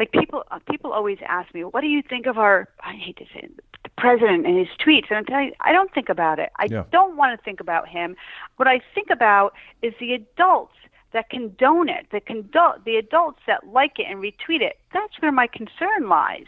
Like 0.00 0.10
people, 0.10 0.42
people 0.68 0.92
always 0.92 1.18
ask 1.24 1.54
me, 1.54 1.62
"What 1.62 1.80
do 1.82 1.86
you 1.86 2.02
think 2.02 2.26
of 2.26 2.36
our?" 2.36 2.68
I 2.80 2.94
hate 2.94 3.16
to 3.18 3.26
say 3.26 3.42
it, 3.44 3.56
the 3.84 3.90
president 3.96 4.44
and 4.44 4.58
his 4.58 4.66
tweets. 4.84 5.04
And 5.08 5.18
I'm 5.18 5.24
telling 5.24 5.46
you, 5.46 5.52
I 5.60 5.70
don't 5.70 5.94
think 5.94 6.08
about 6.08 6.40
it. 6.40 6.50
I 6.58 6.66
Yeah. 6.68 6.82
don't 6.90 7.16
want 7.16 7.38
to 7.38 7.44
think 7.44 7.60
about 7.60 7.86
him. 7.86 8.16
What 8.56 8.66
I 8.66 8.80
think 8.92 9.08
about 9.10 9.54
is 9.82 9.94
the 10.00 10.12
adults 10.14 10.74
that 11.14 11.30
condone 11.30 11.88
it, 11.88 12.08
the 12.12 12.20
condone, 12.20 12.82
the 12.84 12.96
adults 12.96 13.40
that 13.46 13.68
like 13.68 13.98
it 13.98 14.06
and 14.10 14.20
retweet 14.20 14.60
it. 14.60 14.78
That's 14.92 15.14
where 15.20 15.32
my 15.32 15.46
concern 15.46 16.08
lies. 16.08 16.46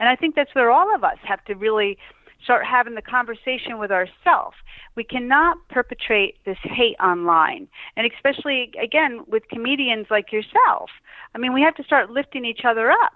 And 0.00 0.08
I 0.08 0.16
think 0.16 0.34
that's 0.34 0.54
where 0.54 0.70
all 0.70 0.92
of 0.92 1.04
us 1.04 1.18
have 1.22 1.44
to 1.44 1.54
really 1.54 1.96
start 2.42 2.64
having 2.66 2.94
the 2.94 3.02
conversation 3.02 3.78
with 3.78 3.92
ourselves. 3.92 4.56
We 4.94 5.04
cannot 5.04 5.58
perpetrate 5.68 6.36
this 6.44 6.58
hate 6.62 6.96
online, 7.00 7.68
and 7.96 8.10
especially 8.10 8.72
again 8.82 9.24
with 9.26 9.48
comedians 9.48 10.06
like 10.10 10.32
yourself. 10.32 10.90
I 11.34 11.38
mean, 11.38 11.52
we 11.52 11.62
have 11.62 11.74
to 11.76 11.84
start 11.84 12.10
lifting 12.10 12.44
each 12.44 12.64
other 12.64 12.90
up. 12.90 13.12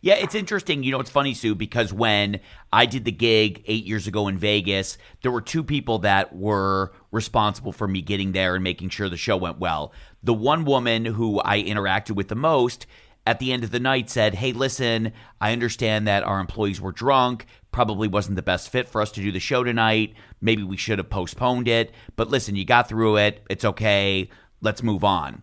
Yeah, 0.00 0.14
it's 0.14 0.34
interesting. 0.34 0.82
You 0.82 0.92
know, 0.92 1.00
it's 1.00 1.10
funny, 1.10 1.34
Sue, 1.34 1.54
because 1.54 1.92
when 1.92 2.40
I 2.72 2.86
did 2.86 3.04
the 3.04 3.12
gig 3.12 3.62
eight 3.66 3.84
years 3.84 4.06
ago 4.06 4.28
in 4.28 4.38
Vegas, 4.38 4.98
there 5.22 5.30
were 5.30 5.40
two 5.40 5.62
people 5.62 6.00
that 6.00 6.34
were 6.34 6.92
responsible 7.10 7.72
for 7.72 7.86
me 7.86 8.02
getting 8.02 8.32
there 8.32 8.54
and 8.54 8.64
making 8.64 8.90
sure 8.90 9.08
the 9.08 9.16
show 9.16 9.36
went 9.36 9.58
well. 9.58 9.92
The 10.24 10.34
one 10.34 10.64
woman 10.64 11.04
who 11.04 11.40
I 11.44 11.62
interacted 11.62 12.12
with 12.12 12.28
the 12.28 12.34
most 12.34 12.86
at 13.26 13.38
the 13.38 13.52
end 13.52 13.62
of 13.62 13.70
the 13.70 13.80
night 13.80 14.10
said, 14.10 14.34
Hey, 14.34 14.52
listen, 14.52 15.12
I 15.40 15.52
understand 15.52 16.06
that 16.08 16.24
our 16.24 16.40
employees 16.40 16.80
were 16.80 16.92
drunk. 16.92 17.46
Probably 17.70 18.08
wasn't 18.08 18.36
the 18.36 18.42
best 18.42 18.70
fit 18.70 18.88
for 18.88 19.02
us 19.02 19.12
to 19.12 19.20
do 19.20 19.30
the 19.30 19.40
show 19.40 19.64
tonight. 19.64 20.14
Maybe 20.40 20.62
we 20.62 20.76
should 20.76 20.98
have 20.98 21.10
postponed 21.10 21.68
it. 21.68 21.92
But 22.16 22.30
listen, 22.30 22.56
you 22.56 22.64
got 22.64 22.88
through 22.88 23.18
it. 23.18 23.44
It's 23.50 23.64
okay. 23.64 24.30
Let's 24.60 24.82
move 24.82 25.04
on. 25.04 25.42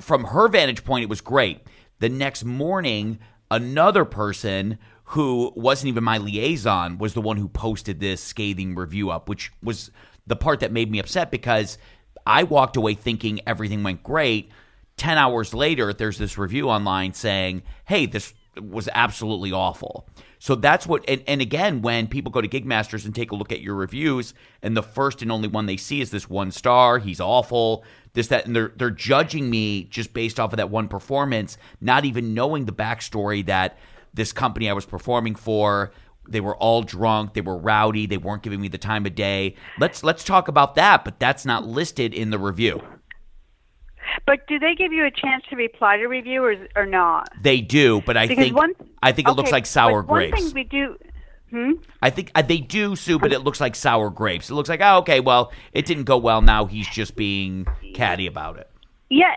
From 0.00 0.24
her 0.24 0.48
vantage 0.48 0.84
point, 0.84 1.04
it 1.04 1.08
was 1.08 1.20
great. 1.20 1.60
The 2.00 2.08
next 2.08 2.44
morning, 2.44 3.18
another 3.50 4.04
person 4.04 4.78
who 5.10 5.52
wasn't 5.54 5.88
even 5.88 6.04
my 6.04 6.18
liaison 6.18 6.98
was 6.98 7.14
the 7.14 7.22
one 7.22 7.36
who 7.36 7.48
posted 7.48 8.00
this 8.00 8.20
scathing 8.20 8.74
review 8.74 9.10
up, 9.10 9.28
which 9.28 9.52
was 9.62 9.90
the 10.26 10.36
part 10.36 10.60
that 10.60 10.72
made 10.72 10.90
me 10.90 10.98
upset 10.98 11.30
because 11.30 11.78
I 12.26 12.42
walked 12.42 12.76
away 12.76 12.94
thinking 12.94 13.40
everything 13.46 13.82
went 13.82 14.02
great. 14.02 14.50
10 14.96 15.18
hours 15.18 15.54
later, 15.54 15.92
there's 15.92 16.18
this 16.18 16.36
review 16.36 16.68
online 16.68 17.12
saying, 17.12 17.62
hey, 17.84 18.06
this 18.06 18.34
was 18.60 18.88
absolutely 18.94 19.52
awful. 19.52 20.08
So 20.38 20.54
that's 20.54 20.86
what, 20.86 21.04
and, 21.08 21.22
and 21.26 21.40
again, 21.40 21.82
when 21.82 22.08
people 22.08 22.30
go 22.30 22.40
to 22.40 22.48
Gigmasters 22.48 23.04
and 23.04 23.14
take 23.14 23.30
a 23.30 23.34
look 23.34 23.52
at 23.52 23.60
your 23.60 23.74
reviews, 23.74 24.34
and 24.62 24.76
the 24.76 24.82
first 24.82 25.22
and 25.22 25.30
only 25.30 25.48
one 25.48 25.66
they 25.66 25.76
see 25.76 26.00
is 26.00 26.10
this 26.10 26.28
one 26.28 26.50
star, 26.50 26.98
he's 26.98 27.20
awful, 27.20 27.84
this, 28.14 28.28
that, 28.28 28.46
and 28.46 28.56
they're, 28.56 28.72
they're 28.76 28.90
judging 28.90 29.48
me 29.50 29.84
just 29.84 30.12
based 30.12 30.40
off 30.40 30.52
of 30.52 30.56
that 30.56 30.70
one 30.70 30.88
performance, 30.88 31.58
not 31.80 32.04
even 32.04 32.34
knowing 32.34 32.64
the 32.64 32.72
backstory 32.72 33.44
that 33.46 33.78
this 34.14 34.32
company 34.32 34.70
I 34.70 34.72
was 34.72 34.86
performing 34.86 35.34
for, 35.34 35.92
they 36.28 36.40
were 36.40 36.56
all 36.56 36.82
drunk, 36.82 37.34
they 37.34 37.40
were 37.40 37.56
rowdy, 37.56 38.06
they 38.06 38.16
weren't 38.16 38.42
giving 38.42 38.60
me 38.60 38.68
the 38.68 38.78
time 38.78 39.06
of 39.06 39.14
day. 39.14 39.54
Let's 39.78 40.02
let's 40.04 40.24
talk 40.24 40.48
about 40.48 40.74
that, 40.76 41.04
but 41.04 41.18
that's 41.18 41.44
not 41.44 41.66
listed 41.66 42.14
in 42.14 42.30
the 42.30 42.38
review. 42.38 42.82
But 44.24 44.46
do 44.46 44.58
they 44.58 44.74
give 44.74 44.92
you 44.92 45.04
a 45.04 45.10
chance 45.10 45.44
to 45.50 45.56
reply 45.56 45.98
to 45.98 46.06
reviewers 46.06 46.58
or, 46.74 46.82
or 46.82 46.86
not? 46.86 47.28
They 47.42 47.60
do, 47.60 48.00
but 48.06 48.16
I 48.16 48.26
Because 48.26 48.44
think 48.44 48.56
one, 48.56 48.72
I 49.02 49.12
think 49.12 49.28
it 49.28 49.32
looks 49.32 49.52
like 49.52 49.66
sour 49.66 50.02
one 50.02 50.06
grapes. 50.06 50.40
thing 50.42 50.54
we 50.54 50.64
do. 50.64 50.96
Hmm? 51.50 51.72
I 52.02 52.10
think 52.10 52.32
uh, 52.34 52.42
they 52.42 52.58
do, 52.58 52.96
Sue, 52.96 53.18
but 53.18 53.32
it 53.32 53.40
looks 53.40 53.60
like 53.60 53.76
sour 53.76 54.10
grapes. 54.10 54.50
It 54.50 54.54
looks 54.54 54.68
like, 54.68 54.80
oh, 54.82 54.98
okay, 54.98 55.20
well, 55.20 55.52
it 55.72 55.86
didn't 55.86 56.04
go 56.04 56.16
well. 56.18 56.42
Now 56.42 56.66
he's 56.66 56.88
just 56.88 57.14
being 57.14 57.66
catty 57.94 58.26
about 58.26 58.58
it. 58.58 58.68
Yeah, 59.10 59.36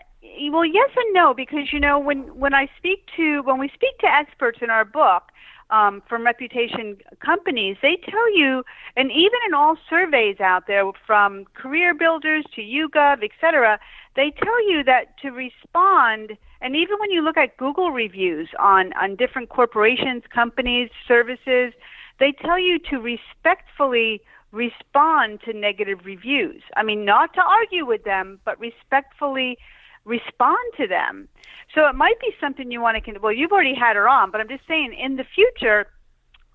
well, 0.52 0.65
yes 0.65 0.89
and 0.95 1.13
no, 1.13 1.34
because 1.34 1.71
you 1.71 1.80
know 1.80 1.99
when 1.99 2.23
when 2.39 2.54
I 2.54 2.67
speak 2.78 3.06
to 3.17 3.41
when 3.43 3.60
we 3.60 3.69
speak 3.69 3.97
to 3.99 4.08
experts 4.08 4.60
in 4.62 4.69
our 4.69 4.86
book 4.86 5.23
um, 5.69 6.01
from 6.08 6.25
reputation 6.25 6.97
companies, 7.19 7.77
they 7.82 7.97
tell 8.10 8.38
you, 8.38 8.63
and 8.95 9.12
even 9.12 9.39
in 9.47 9.53
all 9.53 9.77
surveys 9.89 10.39
out 10.39 10.67
there, 10.67 10.84
from 11.05 11.45
career 11.53 11.93
builders 11.93 12.45
to 12.55 12.62
YouGov, 12.62 13.23
et 13.23 13.32
cetera, 13.39 13.79
they 14.15 14.32
tell 14.32 14.69
you 14.69 14.84
that 14.84 15.17
to 15.21 15.29
respond, 15.29 16.38
and 16.62 16.75
even 16.75 16.97
when 16.99 17.12
you 17.12 17.21
look 17.21 17.38
at 17.38 17.55
Google 17.58 17.91
reviews 17.91 18.49
on 18.60 18.91
on 18.93 19.15
different 19.15 19.49
corporations, 19.49 20.23
companies, 20.34 20.89
services, 21.08 21.73
they 22.19 22.32
tell 22.32 22.60
you 22.60 22.79
to 22.89 22.97
respectfully 22.97 24.21
respond 24.51 25.39
to 25.45 25.53
negative 25.53 25.99
reviews. 26.03 26.63
I 26.75 26.84
mean, 26.84 27.05
not 27.05 27.34
to 27.36 27.41
argue 27.41 27.86
with 27.86 28.03
them, 28.03 28.39
but 28.43 28.60
respectfully 28.60 29.58
respond 30.05 30.57
to 30.77 30.88
them. 30.88 31.27
So 31.75 31.88
it 31.88 31.95
might 31.95 32.19
be 32.19 32.31
something 32.41 32.71
you 32.71 32.81
want 32.81 33.03
to. 33.03 33.19
Well, 33.19 33.33
you've 33.33 33.51
already 33.51 33.75
had 33.75 33.95
her 33.95 34.07
on, 34.09 34.31
but 34.31 34.41
I'm 34.41 34.49
just 34.49 34.67
saying 34.67 34.95
in 34.99 35.17
the 35.17 35.25
future. 35.35 35.88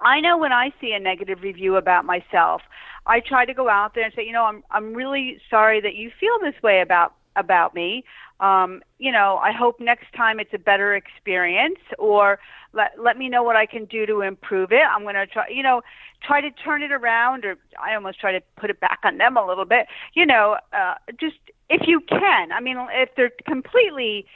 I 0.00 0.20
know 0.20 0.36
when 0.36 0.52
I 0.52 0.72
see 0.80 0.92
a 0.92 0.98
negative 0.98 1.42
review 1.42 1.76
about 1.76 2.04
myself, 2.04 2.62
I 3.06 3.20
try 3.20 3.44
to 3.44 3.54
go 3.54 3.68
out 3.68 3.94
there 3.94 4.04
and 4.04 4.12
say, 4.14 4.26
you 4.26 4.32
know, 4.32 4.44
I'm 4.44 4.64
I'm 4.70 4.92
really 4.92 5.38
sorry 5.48 5.80
that 5.80 5.94
you 5.94 6.10
feel 6.18 6.38
this 6.40 6.60
way 6.62 6.80
about 6.80 7.14
about 7.36 7.74
me. 7.74 8.04
Um, 8.40 8.82
you 8.98 9.12
know, 9.12 9.38
I 9.42 9.52
hope 9.52 9.78
next 9.80 10.12
time 10.16 10.40
it's 10.40 10.52
a 10.52 10.58
better 10.58 10.94
experience, 10.94 11.78
or 11.98 12.38
let 12.72 12.92
let 12.98 13.16
me 13.16 13.28
know 13.28 13.42
what 13.42 13.56
I 13.56 13.66
can 13.66 13.84
do 13.84 14.06
to 14.06 14.22
improve 14.22 14.72
it. 14.72 14.82
I'm 14.82 15.02
going 15.02 15.14
to 15.14 15.26
try, 15.26 15.48
you 15.48 15.62
know, 15.62 15.82
try 16.22 16.40
to 16.40 16.50
turn 16.50 16.82
it 16.82 16.92
around, 16.92 17.44
or 17.44 17.56
I 17.80 17.94
almost 17.94 18.20
try 18.20 18.32
to 18.32 18.40
put 18.56 18.70
it 18.70 18.80
back 18.80 19.00
on 19.04 19.18
them 19.18 19.36
a 19.36 19.46
little 19.46 19.64
bit. 19.64 19.86
You 20.14 20.26
know, 20.26 20.56
uh, 20.72 20.94
just 21.18 21.36
if 21.70 21.86
you 21.86 22.00
can. 22.00 22.52
I 22.52 22.60
mean, 22.60 22.76
if 22.92 23.10
they're 23.16 23.32
completely 23.46 24.26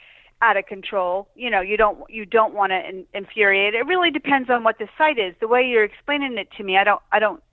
out 0.41 0.55
of 0.55 0.65
control, 0.65 1.27
you 1.35 1.49
know, 1.49 1.59
you 1.59 1.75
don't 1.75 1.99
you 2.09 2.25
don't 2.25 2.53
want 2.53 2.71
to 2.71 2.79
in, 2.87 3.05
infuriate. 3.13 3.73
It 3.73 3.85
really 3.85 4.11
depends 4.11 4.49
on 4.49 4.63
what 4.63 4.79
the 4.79 4.87
site 4.97 5.19
is. 5.19 5.35
The 5.41 5.47
way 5.47 5.63
you're 5.63 5.83
explaining 5.83 6.37
it 6.37 6.49
to 6.57 6.63
me, 6.63 6.77
I 6.77 6.83
don't 6.83 7.01
I 7.11 7.19
don't. 7.19 7.43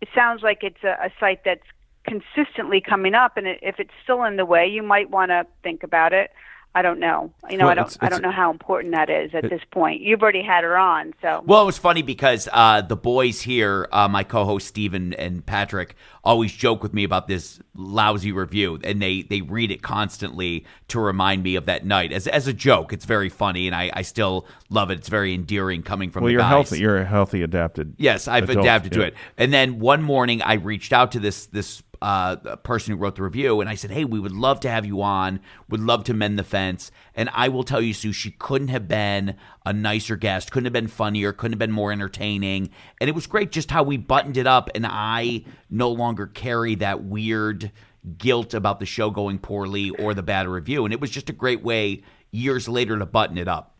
It 0.00 0.08
sounds 0.14 0.42
like 0.42 0.58
it's 0.62 0.84
a, 0.84 1.06
a 1.06 1.10
site 1.18 1.40
that's 1.44 1.66
consistently 2.06 2.80
coming 2.80 3.14
up, 3.14 3.36
and 3.36 3.46
if 3.62 3.78
it's 3.78 3.90
still 4.02 4.24
in 4.24 4.36
the 4.36 4.46
way, 4.46 4.66
you 4.66 4.82
might 4.82 5.10
want 5.10 5.30
to 5.30 5.46
think 5.62 5.82
about 5.82 6.12
it. 6.12 6.30
I 6.74 6.82
don't 6.82 7.00
know. 7.00 7.32
You 7.48 7.56
know, 7.56 7.64
Well, 7.64 7.70
I 7.72 7.74
don't. 7.74 7.86
it's- 7.86 7.98
I 8.02 8.10
don't 8.10 8.20
know 8.20 8.30
how 8.30 8.50
important 8.50 8.92
that 8.94 9.08
is 9.08 9.30
at 9.34 9.48
this 9.48 9.62
point. 9.70 10.02
You've 10.02 10.20
already 10.20 10.42
had 10.42 10.62
her 10.62 10.76
on, 10.76 11.14
so. 11.22 11.42
Well, 11.46 11.62
it 11.62 11.64
was 11.64 11.78
funny 11.78 12.02
because 12.02 12.50
uh, 12.52 12.82
the 12.82 12.96
boys 12.96 13.40
here, 13.40 13.88
uh, 13.92 14.08
my 14.08 14.24
co-host 14.24 14.68
Steven 14.68 15.14
and 15.14 15.46
Patrick, 15.46 15.96
always 16.22 16.52
joke 16.52 16.82
with 16.82 16.92
me 16.92 17.02
about 17.04 17.28
this 17.28 17.60
lousy 17.74 18.30
review, 18.30 18.78
and 18.84 19.00
they 19.00 19.22
they 19.22 19.40
read 19.40 19.70
it 19.70 19.80
constantly 19.80 20.66
to 20.88 21.00
remind 21.00 21.42
me 21.42 21.56
of 21.56 21.64
that 21.64 21.86
night 21.86 22.12
as 22.12 22.26
as 22.26 22.46
a 22.46 22.52
joke. 22.52 22.92
It's 22.92 23.06
very 23.06 23.30
funny, 23.30 23.66
and 23.66 23.74
I, 23.74 23.90
I 23.94 24.02
still 24.02 24.46
love 24.68 24.90
it. 24.90 24.98
It's 24.98 25.08
very 25.08 25.32
endearing 25.32 25.82
coming 25.82 26.10
from 26.10 26.24
Well, 26.24 26.28
the 26.28 26.32
you're 26.32 26.42
guys. 26.42 26.50
healthy. 26.50 26.80
You're 26.80 26.98
a 26.98 27.06
healthy, 27.06 27.40
adapted. 27.42 27.94
Yes, 27.96 28.28
I've 28.28 28.50
adult, 28.50 28.66
adapted 28.66 28.92
to 28.92 29.00
it. 29.00 29.14
And 29.38 29.50
then 29.50 29.78
one 29.78 30.02
morning, 30.02 30.42
I 30.42 30.54
reached 30.54 30.92
out 30.92 31.12
to 31.12 31.20
this 31.20 31.46
this 31.46 31.82
uh, 32.06 32.36
person 32.58 32.92
who 32.92 32.98
wrote 32.98 33.16
the 33.16 33.22
review, 33.24 33.60
and 33.60 33.68
I 33.68 33.74
said, 33.74 33.90
"Hey, 33.90 34.04
we 34.04 34.20
would 34.20 34.30
love 34.30 34.60
to 34.60 34.70
have 34.70 34.86
you 34.86 35.02
on. 35.02 35.40
Would 35.68 35.80
love 35.80 36.04
to 36.04 36.14
mend 36.14 36.38
the 36.38 36.44
fence." 36.44 36.92
And 37.16 37.28
I 37.32 37.48
will 37.48 37.64
tell 37.64 37.82
you, 37.82 37.92
Sue, 37.92 38.12
she 38.12 38.30
couldn't 38.30 38.68
have 38.68 38.86
been 38.86 39.34
a 39.64 39.72
nicer 39.72 40.14
guest. 40.14 40.52
Couldn't 40.52 40.66
have 40.66 40.72
been 40.72 40.86
funnier. 40.86 41.32
Couldn't 41.32 41.54
have 41.54 41.58
been 41.58 41.72
more 41.72 41.90
entertaining. 41.90 42.70
And 43.00 43.10
it 43.10 43.16
was 43.16 43.26
great 43.26 43.50
just 43.50 43.72
how 43.72 43.82
we 43.82 43.96
buttoned 43.96 44.36
it 44.36 44.46
up. 44.46 44.70
And 44.76 44.86
I 44.88 45.42
no 45.68 45.90
longer 45.90 46.28
carry 46.28 46.76
that 46.76 47.02
weird 47.02 47.72
guilt 48.18 48.54
about 48.54 48.78
the 48.78 48.86
show 48.86 49.10
going 49.10 49.40
poorly 49.40 49.90
or 49.90 50.14
the 50.14 50.22
bad 50.22 50.46
review. 50.46 50.84
And 50.84 50.94
it 50.94 51.00
was 51.00 51.10
just 51.10 51.28
a 51.28 51.32
great 51.32 51.64
way 51.64 52.04
years 52.30 52.68
later 52.68 52.96
to 52.96 53.06
button 53.06 53.36
it 53.36 53.48
up. 53.48 53.74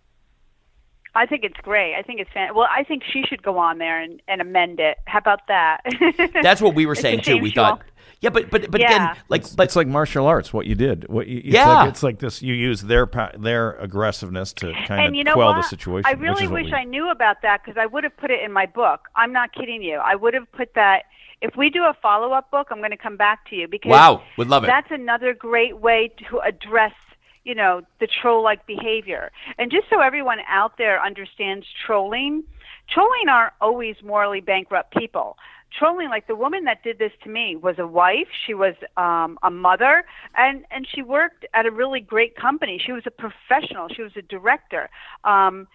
I 1.14 1.26
think 1.26 1.44
it's 1.44 1.60
great. 1.62 1.94
I 1.94 2.02
think 2.02 2.18
it's 2.18 2.30
fan- 2.32 2.56
well. 2.56 2.66
I 2.70 2.82
think 2.82 3.04
she 3.10 3.22
should 3.22 3.42
go 3.42 3.56
on 3.56 3.78
there 3.78 4.00
and, 4.00 4.20
and 4.26 4.40
amend 4.40 4.80
it. 4.80 4.98
How 5.06 5.20
about 5.20 5.46
that? 5.46 5.82
That's 6.42 6.60
what 6.60 6.74
we 6.74 6.86
were 6.86 6.96
saying 6.96 7.20
too. 7.20 7.38
We 7.38 7.52
thought, 7.52 7.82
yeah, 8.20 8.30
but 8.30 8.50
but 8.50 8.70
but 8.70 8.80
Yeah. 8.80 8.86
again, 9.12 9.16
like 9.28 9.42
It's, 9.42 9.54
but 9.54 9.64
it's 9.64 9.76
like 9.76 9.86
martial 9.86 10.26
arts. 10.26 10.52
What 10.52 10.66
you 10.66 10.74
did. 10.74 11.06
What 11.08 11.26
you, 11.26 11.38
it's 11.38 11.48
Yeah. 11.54 11.68
Like, 11.80 11.88
it's 11.90 12.02
like 12.02 12.18
this. 12.18 12.42
You 12.42 12.54
use 12.54 12.82
their 12.82 13.08
their 13.38 13.72
aggressiveness 13.72 14.52
to 14.54 14.72
kind 14.86 15.00
and 15.00 15.08
of 15.08 15.14
you 15.14 15.24
know 15.24 15.34
quell 15.34 15.48
what? 15.48 15.56
the 15.56 15.62
situation. 15.62 16.06
I 16.06 16.12
really 16.12 16.46
wish 16.48 16.66
we- 16.66 16.72
I 16.74 16.84
knew 16.84 17.10
about 17.10 17.42
that 17.42 17.62
because 17.64 17.78
I 17.80 17.86
would 17.86 18.04
have 18.04 18.16
put 18.16 18.30
it 18.30 18.42
in 18.42 18.52
my 18.52 18.66
book. 18.66 19.08
I'm 19.14 19.32
not 19.32 19.52
kidding 19.52 19.82
you. 19.82 19.96
I 19.96 20.14
would 20.14 20.34
have 20.34 20.50
put 20.52 20.74
that. 20.74 21.04
If 21.42 21.54
we 21.54 21.68
do 21.68 21.82
a 21.84 21.94
follow 22.00 22.32
up 22.32 22.50
book, 22.50 22.68
I'm 22.70 22.78
going 22.78 22.92
to 22.92 22.96
come 22.96 23.18
back 23.18 23.48
to 23.50 23.56
you 23.56 23.68
because 23.68 23.90
Wow, 23.90 24.22
would 24.38 24.48
love 24.48 24.64
it. 24.64 24.68
That's 24.68 24.90
another 24.90 25.34
great 25.34 25.78
way 25.78 26.10
to 26.30 26.38
address 26.40 26.92
you 27.44 27.54
know 27.54 27.82
the 28.00 28.06
troll 28.08 28.42
like 28.42 28.66
behavior. 28.66 29.30
And 29.58 29.70
just 29.70 29.88
so 29.90 30.00
everyone 30.00 30.38
out 30.48 30.78
there 30.78 31.00
understands 31.04 31.66
trolling, 31.86 32.42
trolling 32.88 33.28
aren't 33.28 33.52
always 33.60 33.96
morally 34.02 34.40
bankrupt 34.40 34.94
people. 34.96 35.36
Trolling, 35.78 36.08
like 36.08 36.26
the 36.26 36.36
woman 36.36 36.64
that 36.64 36.82
did 36.82 36.98
this 36.98 37.12
to 37.24 37.28
me, 37.28 37.56
was 37.56 37.76
a 37.78 37.86
wife. 37.86 38.28
She 38.46 38.54
was 38.54 38.74
um, 38.96 39.38
a 39.42 39.50
mother, 39.50 40.04
and 40.34 40.64
and 40.70 40.86
she 40.92 41.02
worked 41.02 41.44
at 41.54 41.66
a 41.66 41.70
really 41.70 42.00
great 42.00 42.36
company. 42.36 42.80
She 42.84 42.92
was 42.92 43.02
a 43.06 43.10
professional. 43.10 43.88
She 43.88 44.02
was 44.02 44.12
a 44.16 44.22
director. 44.22 44.88
Um, 45.24 45.66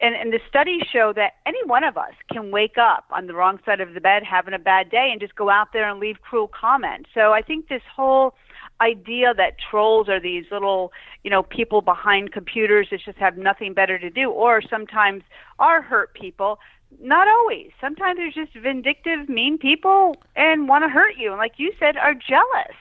and, 0.00 0.14
and 0.14 0.32
the 0.32 0.40
studies 0.48 0.82
show 0.92 1.12
that 1.14 1.34
any 1.46 1.64
one 1.64 1.84
of 1.84 1.96
us 1.96 2.12
can 2.32 2.50
wake 2.50 2.76
up 2.78 3.04
on 3.10 3.26
the 3.26 3.34
wrong 3.34 3.58
side 3.64 3.80
of 3.80 3.94
the 3.94 4.00
bed 4.00 4.22
having 4.22 4.52
a 4.52 4.58
bad 4.58 4.90
day 4.90 5.08
and 5.12 5.20
just 5.20 5.34
go 5.36 5.48
out 5.48 5.68
there 5.72 5.88
and 5.88 6.00
leave 6.00 6.16
cruel 6.20 6.48
comments. 6.48 7.10
So 7.14 7.32
I 7.32 7.42
think 7.42 7.68
this 7.68 7.82
whole 7.94 8.34
idea 8.80 9.32
that 9.34 9.54
trolls 9.70 10.08
are 10.08 10.20
these 10.20 10.44
little, 10.50 10.92
you 11.22 11.30
know, 11.30 11.42
people 11.42 11.80
behind 11.80 12.32
computers 12.32 12.88
that 12.90 13.00
just 13.04 13.18
have 13.18 13.36
nothing 13.36 13.72
better 13.72 13.98
to 13.98 14.10
do 14.10 14.30
or 14.30 14.60
sometimes 14.68 15.22
are 15.58 15.80
hurt 15.80 16.12
people. 16.14 16.58
Not 17.00 17.28
always. 17.28 17.70
Sometimes 17.80 18.18
they're 18.18 18.44
just 18.44 18.56
vindictive, 18.56 19.28
mean 19.28 19.58
people 19.58 20.16
and 20.36 20.68
want 20.68 20.84
to 20.84 20.88
hurt 20.88 21.16
you. 21.18 21.30
And 21.30 21.38
like 21.38 21.54
you 21.58 21.72
said, 21.78 21.96
are 21.96 22.14
jealous. 22.14 22.76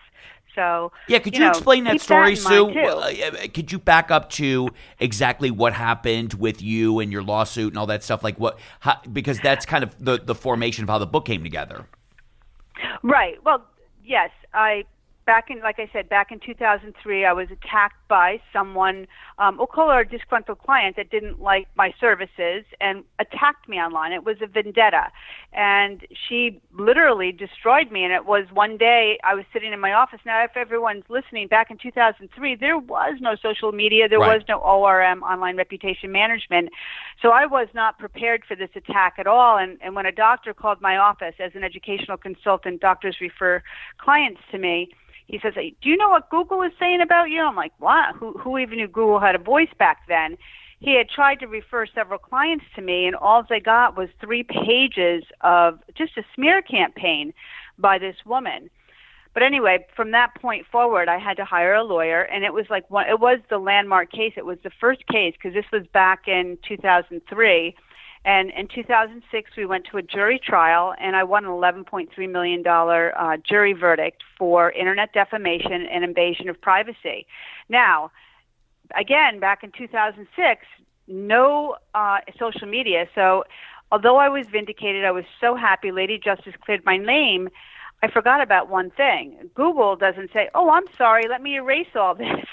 So 0.55 0.91
Yeah, 1.07 1.19
could 1.19 1.33
you, 1.33 1.39
know, 1.39 1.49
explain 1.49 1.83
that 1.85 1.99
story, 1.99 2.31
in 2.31 2.35
Sue? 2.35 2.71
too. 2.73 2.79
Uh, 2.79 3.47
Could 3.53 3.71
you 3.71 3.79
back 3.79 4.11
up 4.11 4.29
to 4.31 4.69
exactly 4.99 5.49
what 5.49 5.73
happened 5.73 6.35
with 6.35 6.61
you 6.61 6.99
and 6.99 7.11
your 7.11 7.23
lawsuit 7.23 7.73
and 7.73 7.77
all 7.79 7.87
that 7.87 8.03
stuff? 8.03 8.23
Like 8.23 8.39
what? 8.39 8.59
How, 8.79 8.99
because 9.11 9.39
that's 9.39 9.65
kind 9.65 9.83
of 9.83 9.95
the 9.99 10.19
the 10.23 10.35
formation 10.35 10.83
of 10.83 10.89
how 10.89 10.99
the 10.99 11.07
book 11.07 11.25
came 11.25 11.43
together. 11.43 11.87
Right. 13.01 13.43
Well, 13.43 13.65
yes, 14.05 14.29
I 14.53 14.83
back 15.25 15.49
in 15.49 15.59
like 15.61 15.79
I 15.79 15.89
said 15.93 16.09
back 16.09 16.31
in 16.31 16.39
2003 16.39 17.25
I 17.25 17.33
was 17.33 17.47
attacked 17.51 18.07
by 18.07 18.41
someone 18.51 19.07
um 19.37 19.57
we'll 19.57 19.67
call 19.67 19.89
her 19.89 20.01
a 20.01 20.07
disgruntled 20.07 20.59
client 20.59 20.95
that 20.97 21.09
didn't 21.09 21.41
like 21.41 21.67
my 21.75 21.93
services 21.99 22.65
and 22.81 23.03
attacked 23.19 23.67
me 23.69 23.77
online. 23.77 24.11
It 24.11 24.25
was 24.25 24.37
a 24.41 24.47
vendetta. 24.47 25.11
And 25.53 26.05
she 26.27 26.61
literally 26.77 27.31
destroyed 27.31 27.91
me 27.91 28.03
and 28.03 28.13
it 28.13 28.25
was 28.25 28.45
one 28.53 28.77
day 28.77 29.19
I 29.23 29.35
was 29.35 29.45
sitting 29.53 29.71
in 29.73 29.79
my 29.79 29.93
office. 29.93 30.19
Now 30.25 30.43
if 30.43 30.57
everyone's 30.57 31.03
listening 31.09 31.47
back 31.47 31.71
in 31.71 31.77
2003 31.77 32.55
there 32.55 32.77
was 32.77 33.15
no 33.21 33.35
social 33.41 33.71
media, 33.71 34.09
there 34.09 34.19
Right. 34.19 34.35
was 34.35 34.43
no 34.47 34.59
ORM 34.59 35.23
online 35.23 35.57
reputation 35.57 36.11
management. 36.11 36.69
So 37.21 37.29
I 37.29 37.45
was 37.45 37.67
not 37.73 37.97
prepared 37.99 38.43
for 38.47 38.55
this 38.55 38.69
attack 38.75 39.15
at 39.17 39.27
all. 39.27 39.57
And, 39.57 39.77
and 39.81 39.95
when 39.95 40.05
a 40.05 40.11
doctor 40.11 40.53
called 40.53 40.81
my 40.81 40.97
office 40.97 41.35
as 41.39 41.51
an 41.55 41.63
educational 41.63 42.17
consultant, 42.17 42.81
doctors 42.81 43.17
refer 43.21 43.61
clients 43.97 44.41
to 44.51 44.57
me. 44.57 44.89
He 45.27 45.39
says, 45.39 45.53
"Hey, 45.55 45.75
"Do 45.81 45.89
you 45.89 45.97
know 45.97 46.09
what 46.09 46.29
Google 46.29 46.61
is 46.61 46.73
saying 46.79 47.01
about 47.01 47.29
you?" 47.29 47.41
I'm 47.41 47.55
like, 47.55 47.73
"What? 47.79 48.15
Who, 48.15 48.33
who 48.33 48.57
even 48.57 48.77
knew 48.77 48.87
Google 48.87 49.19
had 49.19 49.35
a 49.35 49.39
voice 49.39 49.73
back 49.77 50.07
then?" 50.07 50.37
He 50.79 50.97
had 50.97 51.09
tried 51.09 51.39
to 51.39 51.47
refer 51.47 51.85
several 51.85 52.19
clients 52.19 52.65
to 52.75 52.81
me, 52.81 53.05
and 53.05 53.15
all 53.15 53.43
they 53.49 53.61
got 53.61 53.95
was 53.95 54.09
three 54.19 54.43
pages 54.43 55.23
of 55.39 55.79
just 55.95 56.17
a 56.17 56.23
smear 56.35 56.61
campaign 56.61 57.33
by 57.77 57.97
this 57.97 58.17
woman. 58.25 58.69
But 59.33 59.43
anyway, 59.43 59.85
from 59.95 60.11
that 60.11 60.35
point 60.39 60.67
forward, 60.67 61.07
I 61.07 61.17
had 61.17 61.37
to 61.37 61.45
hire 61.45 61.73
a 61.73 61.83
lawyer, 61.83 62.21
and 62.21 62.43
it 62.43 62.53
was 62.53 62.65
like 62.69 62.89
one. 62.91 63.07
It 63.09 63.19
was 63.19 63.39
the 63.49 63.57
landmark 63.57 64.11
case. 64.11 64.33
It 64.35 64.45
was 64.45 64.59
the 64.63 64.71
first 64.79 65.07
case 65.07 65.33
because 65.33 65.53
this 65.53 65.65
was 65.71 65.87
back 65.87 66.27
in 66.27 66.57
2003, 66.67 67.75
and 68.25 68.51
in 68.51 68.67
2006 68.67 69.51
we 69.57 69.65
went 69.65 69.85
to 69.91 69.97
a 69.97 70.01
jury 70.01 70.39
trial, 70.39 70.93
and 70.99 71.15
I 71.15 71.23
won 71.23 71.45
an 71.45 71.51
11.3 71.51 72.31
million 72.31 72.63
dollar 72.63 73.17
uh, 73.19 73.37
jury 73.37 73.73
verdict 73.73 74.23
for 74.37 74.71
internet 74.71 75.13
defamation 75.13 75.85
and 75.91 76.03
invasion 76.03 76.49
of 76.49 76.59
privacy. 76.61 77.25
Now, 77.69 78.11
again, 78.97 79.39
back 79.39 79.63
in 79.63 79.71
2006, 79.77 80.65
no 81.07 81.75
uh, 81.93 82.19
social 82.39 82.67
media. 82.67 83.07
So, 83.13 83.43
although 83.91 84.17
I 84.17 84.29
was 84.29 84.45
vindicated, 84.51 85.03
I 85.03 85.11
was 85.11 85.25
so 85.41 85.55
happy. 85.55 85.91
Lady 85.91 86.17
Justice 86.17 86.53
cleared 86.63 86.85
my 86.85 86.97
name. 86.97 87.49
I 88.01 88.09
forgot 88.09 88.41
about 88.41 88.69
one 88.69 88.89
thing. 88.91 89.49
Google 89.55 89.95
doesn't 89.95 90.31
say, 90.33 90.49
"Oh, 90.55 90.69
I'm 90.69 90.85
sorry, 90.97 91.23
let 91.29 91.41
me 91.41 91.55
erase 91.55 91.95
all 91.95 92.15
this." 92.15 92.45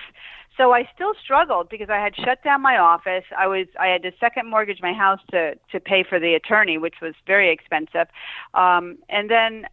So 0.61 0.73
I 0.73 0.87
still 0.95 1.15
struggled 1.25 1.71
because 1.71 1.89
I 1.89 1.97
had 1.97 2.15
shut 2.15 2.45
down 2.45 2.61
my 2.61 2.77
office. 2.77 3.25
I 3.37 3.47
was 3.47 3.67
I 3.81 3.87
had 3.87 4.03
to 4.03 4.13
second 4.21 4.51
mortgage 4.51 4.81
my 4.83 4.93
house 4.93 5.21
to 5.31 5.55
to 5.73 5.81
pay 5.81 6.05
for 6.07 6.21
the 6.21 6.35
attorney, 6.35 6.77
which 6.77 6.97
was 7.01 7.15
very 7.27 7.51
expensive. 7.51 8.09
Um, 8.53 8.99
and 9.09 9.31
then 9.31 9.65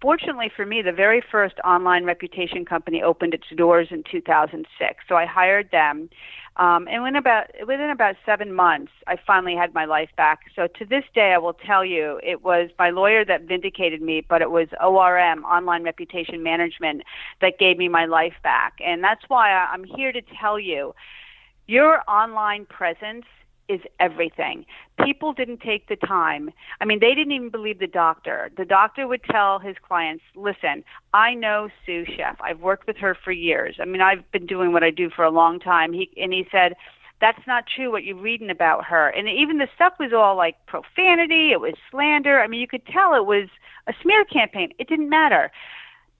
fortunately 0.00 0.48
for 0.54 0.64
me, 0.64 0.80
the 0.80 0.92
very 0.92 1.20
first 1.20 1.56
online 1.64 2.04
reputation 2.04 2.64
company 2.64 3.02
opened 3.02 3.34
its 3.34 3.46
doors 3.56 3.88
in 3.90 4.04
2006. 4.08 5.04
So 5.08 5.16
I 5.16 5.26
hired 5.26 5.72
them, 5.72 6.08
um, 6.58 6.88
and 6.88 7.02
when 7.02 7.14
about 7.14 7.46
within 7.66 7.90
about 7.90 8.16
seven 8.26 8.52
months, 8.52 8.92
I 9.06 9.16
finally 9.26 9.54
had 9.54 9.72
my 9.74 9.84
life 9.84 10.10
back. 10.16 10.40
So 10.56 10.66
to 10.66 10.84
this 10.84 11.04
day, 11.14 11.32
I 11.32 11.38
will 11.38 11.52
tell 11.52 11.84
you, 11.84 12.20
it 12.22 12.42
was 12.42 12.70
my 12.78 12.90
lawyer 12.90 13.24
that 13.24 13.42
vindicated 13.42 14.02
me, 14.02 14.24
but 14.28 14.42
it 14.42 14.50
was 14.50 14.68
ORM, 14.82 15.44
Online 15.44 15.84
Reputation 15.84 16.42
Management, 16.42 17.02
that 17.40 17.58
gave 17.58 17.78
me 17.78 17.88
my 17.88 18.06
life 18.06 18.34
back, 18.42 18.74
and 18.84 19.02
that's 19.02 19.22
why 19.28 19.50
I'm 19.50 19.84
here 19.84 20.12
to 20.12 20.22
tell 20.40 20.58
you, 20.58 20.94
your 21.66 22.02
online 22.08 22.64
presence 22.66 23.26
is 23.68 23.80
everything. 24.00 24.64
People 25.04 25.32
didn't 25.32 25.60
take 25.60 25.88
the 25.88 25.96
time. 25.96 26.50
I 26.80 26.84
mean, 26.84 27.00
they 27.00 27.14
didn't 27.14 27.32
even 27.32 27.50
believe 27.50 27.78
the 27.78 27.86
doctor. 27.86 28.50
The 28.56 28.64
doctor 28.64 29.06
would 29.06 29.22
tell 29.24 29.58
his 29.58 29.76
clients, 29.86 30.24
listen, 30.34 30.82
I 31.12 31.34
know 31.34 31.68
Sue 31.84 32.04
Scheff. 32.06 32.36
I've 32.40 32.60
worked 32.60 32.86
with 32.86 32.96
her 32.96 33.14
for 33.14 33.30
years. 33.30 33.76
I 33.80 33.84
mean, 33.84 34.00
I've 34.00 34.30
been 34.32 34.46
doing 34.46 34.72
what 34.72 34.82
I 34.82 34.90
do 34.90 35.10
for 35.10 35.24
a 35.24 35.30
long 35.30 35.60
time. 35.60 35.92
He, 35.92 36.10
and 36.16 36.32
he 36.32 36.46
said, 36.50 36.74
that's 37.20 37.46
not 37.46 37.64
true 37.74 37.90
what 37.90 38.04
you're 38.04 38.16
reading 38.16 38.50
about 38.50 38.84
her. 38.84 39.08
And 39.08 39.28
even 39.28 39.58
the 39.58 39.68
stuff 39.74 39.94
was 39.98 40.12
all 40.12 40.36
like 40.36 40.54
profanity, 40.66 41.50
it 41.52 41.60
was 41.60 41.74
slander. 41.90 42.40
I 42.40 42.46
mean, 42.46 42.60
you 42.60 42.68
could 42.68 42.86
tell 42.86 43.14
it 43.14 43.26
was 43.26 43.48
a 43.86 43.92
smear 44.02 44.24
campaign. 44.24 44.72
It 44.78 44.88
didn't 44.88 45.08
matter. 45.08 45.50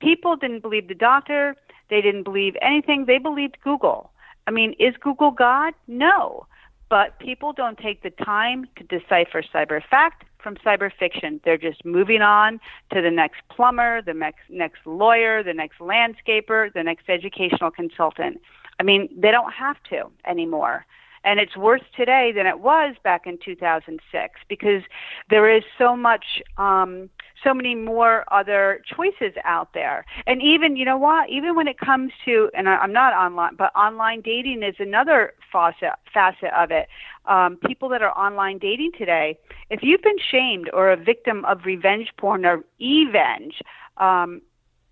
People 0.01 0.37
didn't 0.37 0.61
believe 0.61 0.89
the 0.89 0.95
doctor, 0.95 1.57
they 1.89 2.01
didn't 2.01 2.25
believe 2.25 2.57
anything, 2.61 3.07
they 3.07 3.19
believed 3.19 3.59
Google. 3.63 4.11
I 4.47 4.51
mean, 4.51 4.75
is 4.79 4.95
Google 5.01 5.31
God? 5.31 5.75
No 5.87 6.47
but 6.90 7.18
people 7.18 7.53
don't 7.53 7.79
take 7.79 8.03
the 8.03 8.11
time 8.11 8.66
to 8.77 8.85
decipher 8.85 9.42
cyber 9.42 9.81
fact 9.90 10.24
from 10.42 10.57
cyber 10.57 10.90
fiction. 10.98 11.40
They're 11.44 11.59
just 11.59 11.85
moving 11.85 12.22
on 12.22 12.61
to 12.92 13.03
the 13.03 13.11
next 13.11 13.42
plumber, 13.51 14.03
the 14.03 14.14
next 14.14 14.42
next 14.48 14.87
lawyer, 14.87 15.42
the 15.42 15.55
next 15.55 15.79
landscaper, 15.79 16.72
the 16.72 16.83
next 16.83 17.09
educational 17.09 17.70
consultant. 17.70 18.40
I 18.81 18.83
mean, 18.85 19.09
they 19.16 19.31
don't 19.31 19.53
have 19.53 19.77
to 19.90 20.11
anymore. 20.27 20.87
And 21.24 21.40
it's 21.40 21.57
worse 21.57 21.83
today 21.96 22.33
than 22.35 22.46
it 22.46 22.61
was 22.61 22.94
back 23.03 23.27
in 23.27 23.38
2006 23.44 24.40
because 24.48 24.83
there 25.29 25.55
is 25.55 25.64
so 25.77 25.96
much 25.96 26.24
um, 26.57 27.11
so 27.42 27.55
many 27.55 27.74
more 27.74 28.24
other 28.33 28.83
choices 28.94 29.35
out 29.44 29.72
there. 29.74 30.05
And 30.27 30.42
even, 30.42 30.77
you 30.77 30.85
know 30.85 30.98
what, 30.98 31.31
even 31.31 31.55
when 31.55 31.68
it 31.68 31.79
comes 31.79 32.12
to, 32.24 32.51
and 32.55 32.68
I, 32.68 32.83
am 32.83 32.92
not 32.92 33.12
online, 33.12 33.57
but 33.57 33.74
online 33.77 34.20
dating 34.20 34.62
is 34.62 34.74
another 34.79 35.35
facet, 35.53 35.90
facet 36.12 36.51
of 36.57 36.70
it. 36.70 36.88
Um, 37.27 37.57
people 37.57 37.88
that 37.90 38.03
are 38.03 38.16
online 38.16 38.59
dating 38.59 38.92
today, 38.96 39.38
if 39.70 39.81
you've 39.83 40.03
been 40.03 40.18
shamed 40.31 40.70
or 40.72 40.90
a 40.90 40.96
victim 40.96 41.44
of 41.44 41.64
revenge 41.64 42.09
porn 42.16 42.44
or 42.44 42.64
evenge, 42.81 43.55
um, 43.98 44.40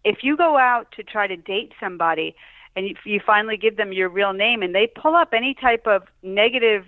if 0.04 0.18
you 0.22 0.36
go 0.36 0.56
out 0.56 0.92
to 0.92 1.02
try 1.02 1.26
to 1.26 1.36
date 1.36 1.72
somebody 1.80 2.36
and 2.76 2.88
you, 2.88 2.94
you 3.04 3.20
finally 3.24 3.56
give 3.56 3.76
them 3.76 3.92
your 3.92 4.08
real 4.08 4.32
name 4.32 4.62
and 4.62 4.74
they 4.74 4.86
pull 4.86 5.14
up 5.14 5.30
any 5.32 5.54
type 5.54 5.86
of 5.86 6.02
negative 6.22 6.84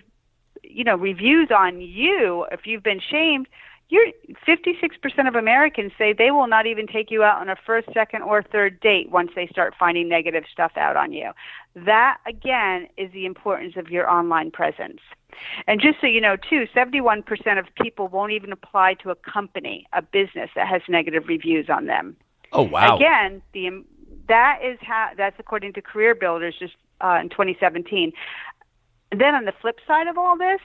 you 0.63 0.83
know 0.83 0.95
reviews 0.95 1.49
on 1.55 1.81
you 1.81 2.45
if 2.51 2.61
you've 2.65 2.83
been 2.83 2.99
shamed 2.99 3.47
you're 3.89 4.07
56% 4.47 5.27
of 5.27 5.35
Americans 5.35 5.91
say 5.97 6.13
they 6.13 6.29
will 6.29 6.47
not 6.47 6.67
even 6.67 6.85
take 6.85 7.09
you 7.09 7.23
out 7.23 7.41
on 7.41 7.49
a 7.49 7.55
first, 7.65 7.89
second, 7.91 8.21
or 8.21 8.43
third 8.43 8.79
date 8.79 9.09
once 9.09 9.31
they 9.35 9.47
start 9.47 9.73
finding 9.79 10.07
negative 10.07 10.43
stuff 10.51 10.71
out 10.77 10.95
on 10.95 11.11
you. 11.11 11.31
That, 11.75 12.19
again, 12.27 12.87
is 12.97 13.11
the 13.11 13.25
importance 13.25 13.73
of 13.77 13.89
your 13.89 14.09
online 14.09 14.51
presence. 14.51 14.99
And 15.65 15.81
just 15.81 15.99
so 16.01 16.07
you 16.07 16.21
know, 16.21 16.35
too, 16.35 16.67
71% 16.75 17.23
of 17.59 17.65
people 17.81 18.07
won't 18.07 18.31
even 18.31 18.51
apply 18.51 18.93
to 18.95 19.09
a 19.09 19.15
company, 19.15 19.87
a 19.93 20.03
business 20.03 20.51
that 20.55 20.67
has 20.67 20.83
negative 20.87 21.23
reviews 21.27 21.67
on 21.67 21.87
them. 21.87 22.15
Oh, 22.51 22.63
wow. 22.63 22.95
Again, 22.95 23.41
the 23.53 23.83
that 24.27 24.59
is 24.63 24.77
how 24.81 25.09
that's 25.17 25.35
according 25.39 25.73
to 25.73 25.81
Career 25.81 26.13
Builders 26.13 26.55
just 26.59 26.75
uh, 27.01 27.17
in 27.21 27.29
2017. 27.29 28.11
then 29.11 29.33
on 29.33 29.45
the 29.45 29.53
flip 29.59 29.79
side 29.87 30.07
of 30.07 30.19
all 30.19 30.37
this, 30.37 30.59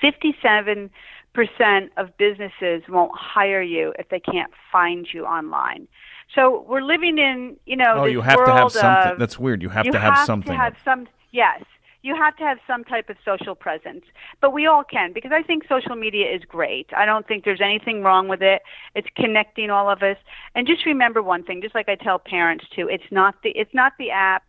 57 0.00 0.90
percent 1.38 1.92
of 1.96 2.16
businesses 2.16 2.82
won't 2.88 3.12
hire 3.14 3.62
you 3.62 3.94
if 3.96 4.08
they 4.08 4.18
can't 4.18 4.52
find 4.72 5.06
you 5.12 5.24
online. 5.24 5.86
So 6.34 6.66
we're 6.68 6.82
living 6.82 7.18
in, 7.18 7.56
you 7.64 7.76
know, 7.76 7.94
oh, 7.94 8.04
you 8.06 8.20
have 8.22 8.44
to 8.44 8.52
have 8.52 8.72
something. 8.72 9.12
Of, 9.12 9.18
That's 9.20 9.38
weird. 9.38 9.62
You 9.62 9.68
have 9.68 9.86
you 9.86 9.92
to 9.92 10.00
have, 10.00 10.14
have 10.14 10.26
something. 10.26 10.50
To 10.50 10.58
have 10.58 10.74
some, 10.84 11.06
yes, 11.30 11.62
you 12.02 12.16
have 12.16 12.36
to 12.38 12.42
have 12.42 12.58
some 12.66 12.82
type 12.82 13.08
of 13.08 13.16
social 13.24 13.54
presence. 13.54 14.04
But 14.40 14.52
we 14.52 14.66
all 14.66 14.82
can 14.82 15.12
because 15.12 15.30
I 15.32 15.42
think 15.42 15.62
social 15.68 15.94
media 15.94 16.26
is 16.28 16.42
great. 16.42 16.88
I 16.96 17.06
don't 17.06 17.24
think 17.28 17.44
there's 17.44 17.60
anything 17.60 18.02
wrong 18.02 18.26
with 18.26 18.42
it. 18.42 18.62
It's 18.96 19.08
connecting 19.14 19.70
all 19.70 19.88
of 19.88 20.02
us. 20.02 20.16
And 20.56 20.66
just 20.66 20.84
remember 20.86 21.22
one 21.22 21.44
thing, 21.44 21.62
just 21.62 21.74
like 21.76 21.88
I 21.88 21.94
tell 21.94 22.18
parents 22.18 22.64
too, 22.74 22.88
it's 22.88 23.12
not 23.12 23.36
the 23.44 23.50
it's 23.50 23.72
not 23.72 23.92
the 23.96 24.10
app, 24.10 24.42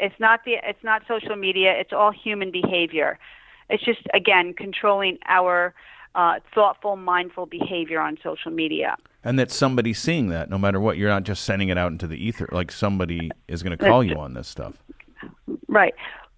it's 0.00 0.18
not 0.18 0.40
the 0.44 0.54
it's 0.64 0.82
not 0.82 1.02
social 1.06 1.36
media, 1.36 1.72
it's 1.78 1.92
all 1.92 2.10
human 2.10 2.50
behavior. 2.50 3.20
It's 3.70 3.84
just 3.84 4.02
again 4.12 4.54
controlling 4.54 5.18
our 5.26 5.72
uh, 6.14 6.40
thoughtful, 6.54 6.96
mindful 6.96 7.46
behavior 7.46 8.00
on 8.00 8.18
social 8.22 8.50
media. 8.50 8.96
And 9.24 9.38
that 9.38 9.50
somebody's 9.50 9.98
seeing 9.98 10.28
that 10.28 10.50
no 10.50 10.58
matter 10.58 10.80
what. 10.80 10.96
You're 10.96 11.08
not 11.08 11.22
just 11.24 11.44
sending 11.44 11.68
it 11.68 11.78
out 11.78 11.92
into 11.92 12.06
the 12.06 12.16
ether. 12.16 12.48
Like 12.50 12.72
somebody 12.72 13.30
is 13.48 13.62
going 13.62 13.76
to 13.76 13.82
call 13.82 14.02
you 14.02 14.16
on 14.16 14.34
this 14.34 14.48
stuff. 14.48 14.82
Right. 15.68 15.94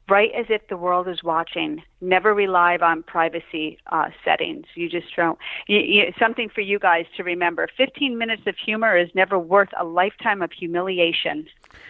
Right 0.09 0.31
as 0.39 0.47
if 0.51 0.69
the 0.69 0.77
world 0.77 1.09
is 1.09 1.25
watching. 1.25 1.83
Never 2.03 2.35
rely 2.35 2.77
on 2.77 3.03
privacy 3.03 3.79
uh, 3.91 4.11
settings. 4.23 4.67
You 4.75 4.91
just 4.91 5.07
don't. 5.17 5.39
You, 5.67 5.79
you, 5.79 6.13
something 6.19 6.51
for 6.51 6.61
you 6.61 6.79
guys 6.79 7.07
to 7.17 7.25
remember 7.25 7.69
15 7.75 8.19
minutes 8.19 8.43
of 8.47 8.55
humor 8.63 8.99
is 8.99 9.09
never 9.15 9.39
worth 9.39 9.71
a 9.81 9.85
lifetime 9.85 10.43
of 10.43 10.53
humiliation. 10.53 11.47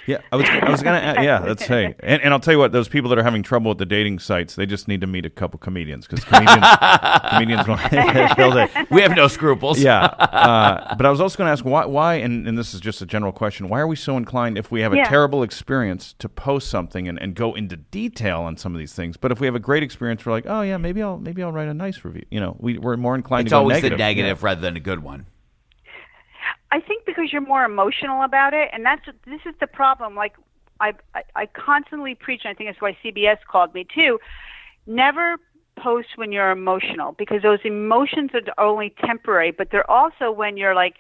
Yeah, 0.07 0.19
I 0.31 0.37
was, 0.37 0.47
I 0.49 0.71
was 0.71 0.83
gonna. 0.83 1.23
Yeah, 1.23 1.40
that's 1.40 1.64
hey, 1.64 1.95
and, 2.01 2.21
and 2.23 2.35
I'll 2.35 2.40
tell 2.40 2.53
you 2.53 2.59
what. 2.59 2.73
Those 2.73 2.88
people 2.88 3.09
that 3.11 3.19
are 3.19 3.23
having 3.23 3.43
trouble 3.43 3.71
with 3.71 3.79
the 3.79 3.87
dating 3.87 4.19
sites, 4.19 4.55
they 4.55 4.67
just 4.67 4.87
need 4.88 5.01
to 5.01 5.07
meet 5.07 5.25
a 5.25 5.31
couple 5.31 5.59
comedians 5.59 6.07
because 6.07 6.25
comedians, 6.25 6.67
comedians, 7.31 8.87
we 8.90 9.03
have 9.03 9.17
no 9.17 9.29
scruples. 9.29 9.79
Yeah, 9.79 10.05
uh, 10.05 10.95
but 10.97 11.07
I 11.07 11.11
was 11.11 11.21
also 11.21 11.38
going 11.38 11.49
to 11.49 11.53
ask 11.53 11.64
why, 11.64 11.87
why, 11.87 12.14
and, 12.14 12.47
and 12.47 12.59
this 12.59 12.75
is 12.75 12.81
just 12.81 13.01
a 13.01 13.07
general 13.07 13.33
question. 13.33 13.69
Why 13.69 13.81
are 13.81 13.87
we 13.87 13.97
so 13.97 14.17
inclined, 14.17 14.59
if 14.59 14.71
we 14.71 14.81
have 14.81 14.93
a 14.93 14.97
yeah. 14.97 15.09
terrible 15.09 15.43
experience, 15.43 16.14
to 16.19 16.29
post 16.29 16.69
something 16.69 17.09
and, 17.09 17.21
and 17.21 17.35
go 17.35 17.55
into 17.55 17.77
detail 17.77 18.40
on 18.40 18.57
some 18.57 18.75
of 18.75 18.79
these 18.79 18.93
things? 18.93 19.17
But 19.17 19.33
if 19.33 19.40
we 19.40 19.47
have 19.47 19.55
a 19.55 19.61
great 19.61 19.83
experience, 19.83 20.27
we're 20.27 20.33
like, 20.33 20.47
oh 20.47 20.62
yeah, 20.62 20.77
maybe 20.77 21.03
I'll 21.03 21.19
maybe 21.19 21.43
I'll 21.43 21.53
write 21.53 21.69
a 21.69 21.75
nice 21.75 22.05
review. 22.05 22.27
You 22.31 22.40
know, 22.40 22.57
we 22.59 22.79
we're 22.79 22.97
more 22.97 23.14
inclined. 23.14 23.47
It's 23.47 23.53
to 23.53 23.57
go 23.57 23.61
always 23.61 23.77
negative. 23.77 23.99
the 23.99 24.03
negative 24.05 24.38
yeah. 24.40 24.47
rather 24.47 24.61
than 24.61 24.77
a 24.77 24.81
good 24.81 25.03
one. 25.03 25.27
I 26.74 26.80
think 26.80 27.06
because 27.06 27.32
you're 27.32 27.40
more 27.40 27.64
emotional 27.64 28.24
about 28.24 28.52
it, 28.52 28.68
and 28.72 28.84
that's 28.84 29.06
this 29.26 29.40
is 29.46 29.54
the 29.60 29.68
problem. 29.68 30.16
Like 30.16 30.34
I, 30.80 30.94
I, 31.14 31.22
I 31.37 31.46
constantly 31.46 32.16
preach, 32.16 32.40
and 32.44 32.50
I 32.50 32.54
think 32.54 32.68
that's 32.68 32.82
why 32.82 32.98
CBS 33.04 33.37
called 33.48 33.72
me 33.74 33.87
too. 33.94 34.18
Never 34.84 35.37
post 35.78 36.08
when 36.16 36.32
you're 36.32 36.50
emotional 36.50 37.12
because 37.12 37.42
those 37.42 37.60
emotions 37.64 38.30
are 38.34 38.64
only 38.64 38.92
temporary, 39.06 39.52
but 39.52 39.68
they're 39.70 39.88
also 39.88 40.32
when 40.32 40.56
you're 40.56 40.74
like 40.74 40.94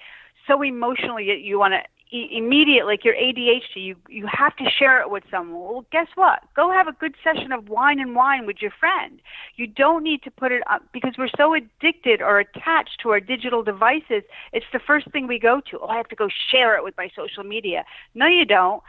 so 0.46 0.62
emotionally 0.62 1.24
you, 1.24 1.34
you 1.34 1.58
want 1.58 1.74
to 1.74 1.80
immediate 2.14 2.86
like 2.86 3.04
your 3.04 3.14
ADHD 3.14 3.76
you 3.76 3.96
you 4.08 4.26
have 4.26 4.54
to 4.56 4.64
share 4.78 5.00
it 5.00 5.10
with 5.10 5.24
someone. 5.30 5.60
Well 5.60 5.84
guess 5.90 6.06
what? 6.14 6.42
Go 6.54 6.70
have 6.70 6.86
a 6.86 6.92
good 6.92 7.16
session 7.24 7.50
of 7.50 7.68
wine 7.68 7.98
and 7.98 8.14
whine 8.14 8.46
with 8.46 8.58
your 8.60 8.70
friend. 8.70 9.20
You 9.56 9.66
don't 9.66 10.04
need 10.04 10.22
to 10.22 10.30
put 10.30 10.52
it 10.52 10.62
up 10.70 10.82
because 10.92 11.14
we're 11.18 11.34
so 11.36 11.54
addicted 11.54 12.22
or 12.22 12.38
attached 12.38 13.00
to 13.02 13.10
our 13.10 13.18
digital 13.18 13.64
devices 13.64 14.22
it's 14.52 14.66
the 14.72 14.78
first 14.78 15.10
thing 15.10 15.26
we 15.26 15.40
go 15.40 15.60
to. 15.70 15.80
Oh 15.80 15.88
I 15.88 15.96
have 15.96 16.08
to 16.08 16.14
go 16.14 16.28
share 16.52 16.76
it 16.76 16.84
with 16.84 16.94
my 16.96 17.08
social 17.16 17.42
media. 17.42 17.84
No 18.14 18.26
you 18.26 18.44
don't. 18.44 18.80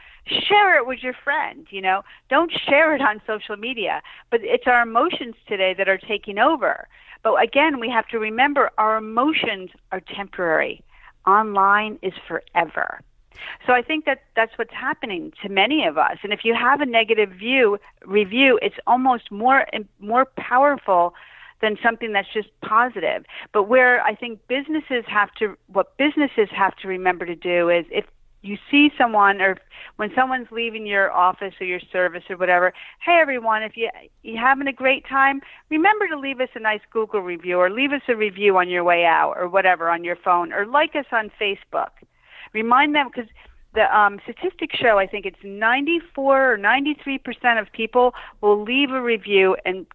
Share 0.48 0.78
it 0.78 0.86
with 0.86 1.00
your 1.02 1.14
friend 1.24 1.66
you 1.70 1.82
know? 1.82 2.02
Don't 2.30 2.52
share 2.68 2.94
it 2.94 3.00
on 3.00 3.20
social 3.26 3.56
media. 3.56 4.02
But 4.30 4.40
it's 4.44 4.68
our 4.68 4.82
emotions 4.82 5.34
today 5.48 5.74
that 5.76 5.88
are 5.88 5.98
taking 5.98 6.38
over. 6.38 6.86
But 7.24 7.42
again 7.42 7.80
we 7.80 7.90
have 7.90 8.06
to 8.08 8.20
remember 8.20 8.70
our 8.78 8.98
emotions 8.98 9.70
are 9.90 10.00
temporary. 10.00 10.84
Online 11.26 11.98
is 12.02 12.12
forever 12.28 13.00
so 13.66 13.72
I 13.72 13.82
think 13.82 14.04
that 14.04 14.22
that's 14.34 14.52
what's 14.56 14.72
happening 14.72 15.32
to 15.42 15.48
many 15.48 15.84
of 15.84 15.98
us. 15.98 16.18
And 16.22 16.32
if 16.32 16.44
you 16.44 16.54
have 16.54 16.80
a 16.80 16.86
negative 16.86 17.30
view 17.30 17.78
review, 18.04 18.58
it's 18.62 18.76
almost 18.86 19.30
more 19.30 19.66
more 20.00 20.26
powerful 20.36 21.14
than 21.60 21.76
something 21.82 22.12
that's 22.12 22.32
just 22.32 22.48
positive. 22.60 23.24
But 23.52 23.64
where 23.64 24.02
I 24.02 24.14
think 24.14 24.40
businesses 24.48 25.04
have 25.06 25.32
to 25.34 25.56
what 25.72 25.96
businesses 25.96 26.48
have 26.50 26.76
to 26.76 26.88
remember 26.88 27.26
to 27.26 27.36
do 27.36 27.68
is 27.70 27.86
if 27.90 28.04
you 28.42 28.56
see 28.70 28.90
someone 28.96 29.40
or 29.40 29.56
when 29.96 30.12
someone's 30.14 30.48
leaving 30.50 30.86
your 30.86 31.10
office 31.12 31.54
or 31.60 31.66
your 31.66 31.80
service 31.92 32.24
or 32.30 32.36
whatever, 32.36 32.72
hey 33.00 33.18
everyone, 33.20 33.62
if 33.62 33.76
you 33.76 33.88
you 34.22 34.36
having 34.36 34.68
a 34.68 34.72
great 34.72 35.06
time, 35.06 35.40
remember 35.70 36.06
to 36.08 36.18
leave 36.18 36.40
us 36.40 36.50
a 36.54 36.60
nice 36.60 36.82
Google 36.92 37.20
review 37.20 37.58
or 37.58 37.70
leave 37.70 37.92
us 37.92 38.02
a 38.08 38.14
review 38.14 38.56
on 38.56 38.68
your 38.68 38.84
way 38.84 39.04
out 39.04 39.34
or 39.36 39.48
whatever 39.48 39.88
on 39.88 40.04
your 40.04 40.16
phone 40.16 40.52
or 40.52 40.66
like 40.66 40.94
us 40.94 41.06
on 41.12 41.30
Facebook 41.40 41.90
remind 42.52 42.94
them 42.94 43.08
because 43.12 43.30
the 43.74 43.96
um, 43.96 44.18
statistics 44.22 44.76
show 44.76 44.98
I 44.98 45.06
think 45.06 45.26
it's 45.26 45.42
94 45.42 46.52
or 46.52 46.56
93 46.56 47.18
percent 47.18 47.58
of 47.58 47.70
people 47.72 48.14
will 48.40 48.62
leave 48.62 48.90
a 48.90 49.02
review 49.02 49.56
and 49.64 49.86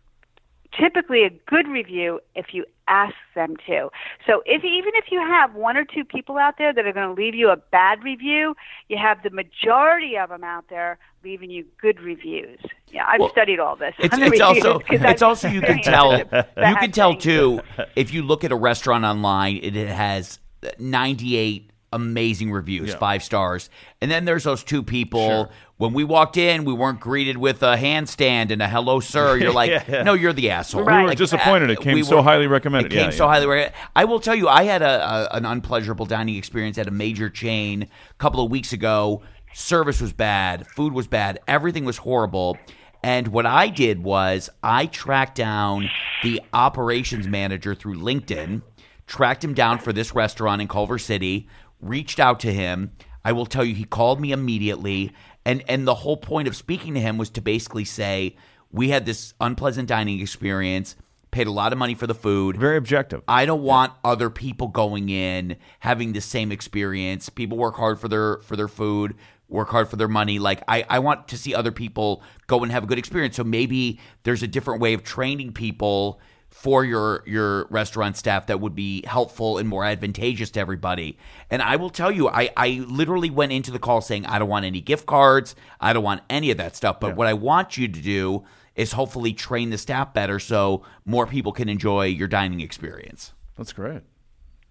typically 0.77 1.23
a 1.23 1.29
good 1.47 1.67
review 1.67 2.19
if 2.35 2.47
you 2.53 2.65
ask 2.87 3.15
them 3.35 3.55
to. 3.67 3.89
So 4.27 4.41
if 4.45 4.63
even 4.63 4.91
if 4.95 5.05
you 5.11 5.19
have 5.19 5.55
one 5.55 5.77
or 5.77 5.85
two 5.85 6.03
people 6.03 6.37
out 6.37 6.57
there 6.57 6.73
that 6.73 6.85
are 6.85 6.93
going 6.93 7.07
to 7.07 7.21
leave 7.21 7.35
you 7.35 7.49
a 7.49 7.57
bad 7.57 8.03
review, 8.03 8.55
you 8.89 8.97
have 8.97 9.23
the 9.23 9.29
majority 9.29 10.17
of 10.17 10.29
them 10.29 10.43
out 10.43 10.65
there 10.69 10.97
leaving 11.23 11.49
you 11.49 11.65
good 11.81 11.99
reviews. 12.01 12.59
Yeah, 12.87 13.05
I've 13.07 13.19
well, 13.19 13.29
studied 13.29 13.59
all 13.59 13.75
this. 13.75 13.95
It's, 13.99 14.15
it's 14.17 14.41
also 14.41 14.81
it's 14.89 15.21
also 15.21 15.47
you 15.47 15.61
can 15.61 15.81
tell 15.83 16.17
you 16.17 16.25
can 16.55 16.91
tell 16.91 17.15
too 17.15 17.61
if 17.95 18.13
you 18.13 18.23
look 18.23 18.43
at 18.43 18.51
a 18.51 18.55
restaurant 18.55 19.05
online, 19.05 19.59
it 19.61 19.73
has 19.87 20.39
98 20.77 21.70
amazing 21.93 22.51
reviews, 22.51 22.89
Yeah. 22.89 22.97
five 22.97 23.23
stars. 23.23 23.69
And 24.01 24.09
then 24.09 24.25
there's 24.25 24.43
those 24.43 24.63
two 24.63 24.81
people. 24.83 25.27
Sure. 25.27 25.49
When 25.77 25.93
we 25.93 26.03
walked 26.03 26.37
in, 26.37 26.63
we 26.63 26.73
weren't 26.73 26.99
greeted 26.99 27.37
with 27.37 27.63
a 27.63 27.75
handstand 27.75 28.51
and 28.51 28.61
a 28.61 28.67
hello, 28.67 28.99
sir. 28.99 29.35
You're 29.41 29.51
like, 29.53 29.71
Yeah. 29.87 30.03
no, 30.03 30.13
you're 30.13 30.31
the 30.33 30.51
asshole. 30.51 30.83
Right. 30.83 30.97
We 30.97 31.01
were 31.03 31.07
Like, 31.09 31.17
disappointed. 31.17 31.69
It 31.71 31.79
uh, 31.79 31.81
came 31.81 31.95
we 31.95 32.03
so 32.03 32.17
were- 32.17 32.21
highly 32.23 32.47
recommended. 32.47 32.91
It 32.93 32.95
came 32.95 33.05
Yeah, 33.05 33.11
so 33.17 33.25
yeah. 33.25 33.31
highly 33.33 33.47
recommended. 33.47 33.77
I 33.95 34.05
will 34.05 34.19
tell 34.19 34.35
you, 34.35 34.47
I 34.47 34.63
had 34.63 34.81
a, 34.81 35.29
a 35.33 35.37
an 35.37 35.45
unpleasurable 35.45 36.05
dining 36.05 36.35
experience 36.35 36.77
at 36.77 36.87
a 36.87 36.91
major 36.91 37.29
chain 37.29 37.83
a 37.83 38.13
couple 38.19 38.43
of 38.45 38.51
weeks 38.51 38.71
ago. 38.73 39.23
Service 39.53 39.99
was 39.99 40.13
bad, 40.13 40.65
food 40.67 40.93
was 40.93 41.07
bad, 41.07 41.39
everything 41.47 41.83
was 41.83 41.97
horrible. 41.97 42.57
And 43.03 43.29
what 43.29 43.45
I 43.47 43.67
did 43.69 44.03
was 44.03 44.49
I 44.63 44.85
tracked 44.85 45.35
down 45.35 45.89
the 46.23 46.39
operations 46.53 47.27
manager 47.27 47.73
through 47.73 47.95
LinkedIn, 47.97 48.61
tracked 49.07 49.43
him 49.43 49.53
down 49.55 49.79
for 49.79 49.91
this 49.91 50.13
restaurant 50.13 50.61
in 50.61 50.67
Culver 50.67 50.99
City, 50.99 51.49
reached 51.81 52.19
out 52.19 52.39
to 52.41 52.53
him. 52.53 52.91
I 53.23 53.31
will 53.33 53.45
tell 53.45 53.63
you, 53.63 53.75
he 53.75 53.83
called 53.83 54.19
me 54.19 54.31
immediately. 54.31 55.11
And, 55.45 55.63
and 55.67 55.87
the 55.87 55.95
whole 55.95 56.17
point 56.17 56.47
of 56.47 56.55
speaking 56.55 56.93
to 56.93 56.99
him 56.99 57.17
was 57.17 57.29
to 57.31 57.41
basically 57.41 57.85
say, 57.85 58.35
we 58.71 58.89
had 58.89 59.05
this 59.05 59.33
unpleasant 59.41 59.87
dining 59.87 60.19
experience, 60.19 60.95
paid 61.31 61.47
a 61.47 61.51
lot 61.51 61.71
of 61.71 61.79
money 61.79 61.95
for 61.95 62.07
the 62.07 62.13
food. 62.13 62.57
Very 62.57 62.77
objective. 62.77 63.21
I 63.27 63.45
don't 63.45 63.63
want 63.63 63.93
other 64.03 64.29
people 64.29 64.67
going 64.67 65.09
in 65.09 65.57
having 65.79 66.13
the 66.13 66.21
same 66.21 66.51
experience. 66.51 67.29
People 67.29 67.57
work 67.57 67.75
hard 67.75 67.99
for 67.99 68.07
their 68.07 68.37
for 68.39 68.55
their 68.55 68.67
food, 68.67 69.15
work 69.47 69.69
hard 69.69 69.89
for 69.89 69.95
their 69.95 70.07
money. 70.07 70.39
Like 70.39 70.63
I, 70.67 70.85
I 70.89 70.99
want 70.99 71.27
to 71.29 71.37
see 71.37 71.55
other 71.55 71.71
people 71.71 72.21
go 72.47 72.61
and 72.63 72.71
have 72.71 72.83
a 72.83 72.87
good 72.87 72.99
experience. 72.99 73.35
So 73.35 73.43
maybe 73.43 73.99
there's 74.23 74.43
a 74.43 74.47
different 74.47 74.81
way 74.81 74.93
of 74.93 75.03
training 75.03 75.53
people 75.53 76.19
for 76.51 76.85
your 76.85 77.23
your 77.25 77.65
restaurant 77.69 78.17
staff 78.17 78.45
that 78.47 78.59
would 78.59 78.75
be 78.75 79.03
helpful 79.07 79.57
and 79.57 79.67
more 79.67 79.83
advantageous 79.83 80.51
to 80.51 80.59
everybody. 80.59 81.17
And 81.49 81.61
I 81.61 81.77
will 81.77 81.89
tell 81.89 82.11
you, 82.11 82.29
I, 82.29 82.49
I 82.55 82.85
literally 82.87 83.29
went 83.29 83.51
into 83.51 83.71
the 83.71 83.79
call 83.79 84.01
saying 84.01 84.25
I 84.25 84.37
don't 84.37 84.49
want 84.49 84.65
any 84.65 84.81
gift 84.81 85.05
cards, 85.05 85.55
I 85.79 85.93
don't 85.93 86.03
want 86.03 86.21
any 86.29 86.51
of 86.51 86.57
that 86.57 86.75
stuff. 86.75 86.99
But 86.99 87.15
what 87.15 87.27
I 87.27 87.33
want 87.33 87.77
you 87.77 87.87
to 87.87 88.01
do 88.01 88.43
is 88.75 88.91
hopefully 88.91 89.33
train 89.33 89.69
the 89.69 89.77
staff 89.77 90.13
better 90.13 90.39
so 90.39 90.83
more 91.05 91.25
people 91.25 91.51
can 91.51 91.67
enjoy 91.67 92.05
your 92.05 92.27
dining 92.27 92.59
experience. 92.59 93.33
That's 93.57 93.73
great. 93.73 94.01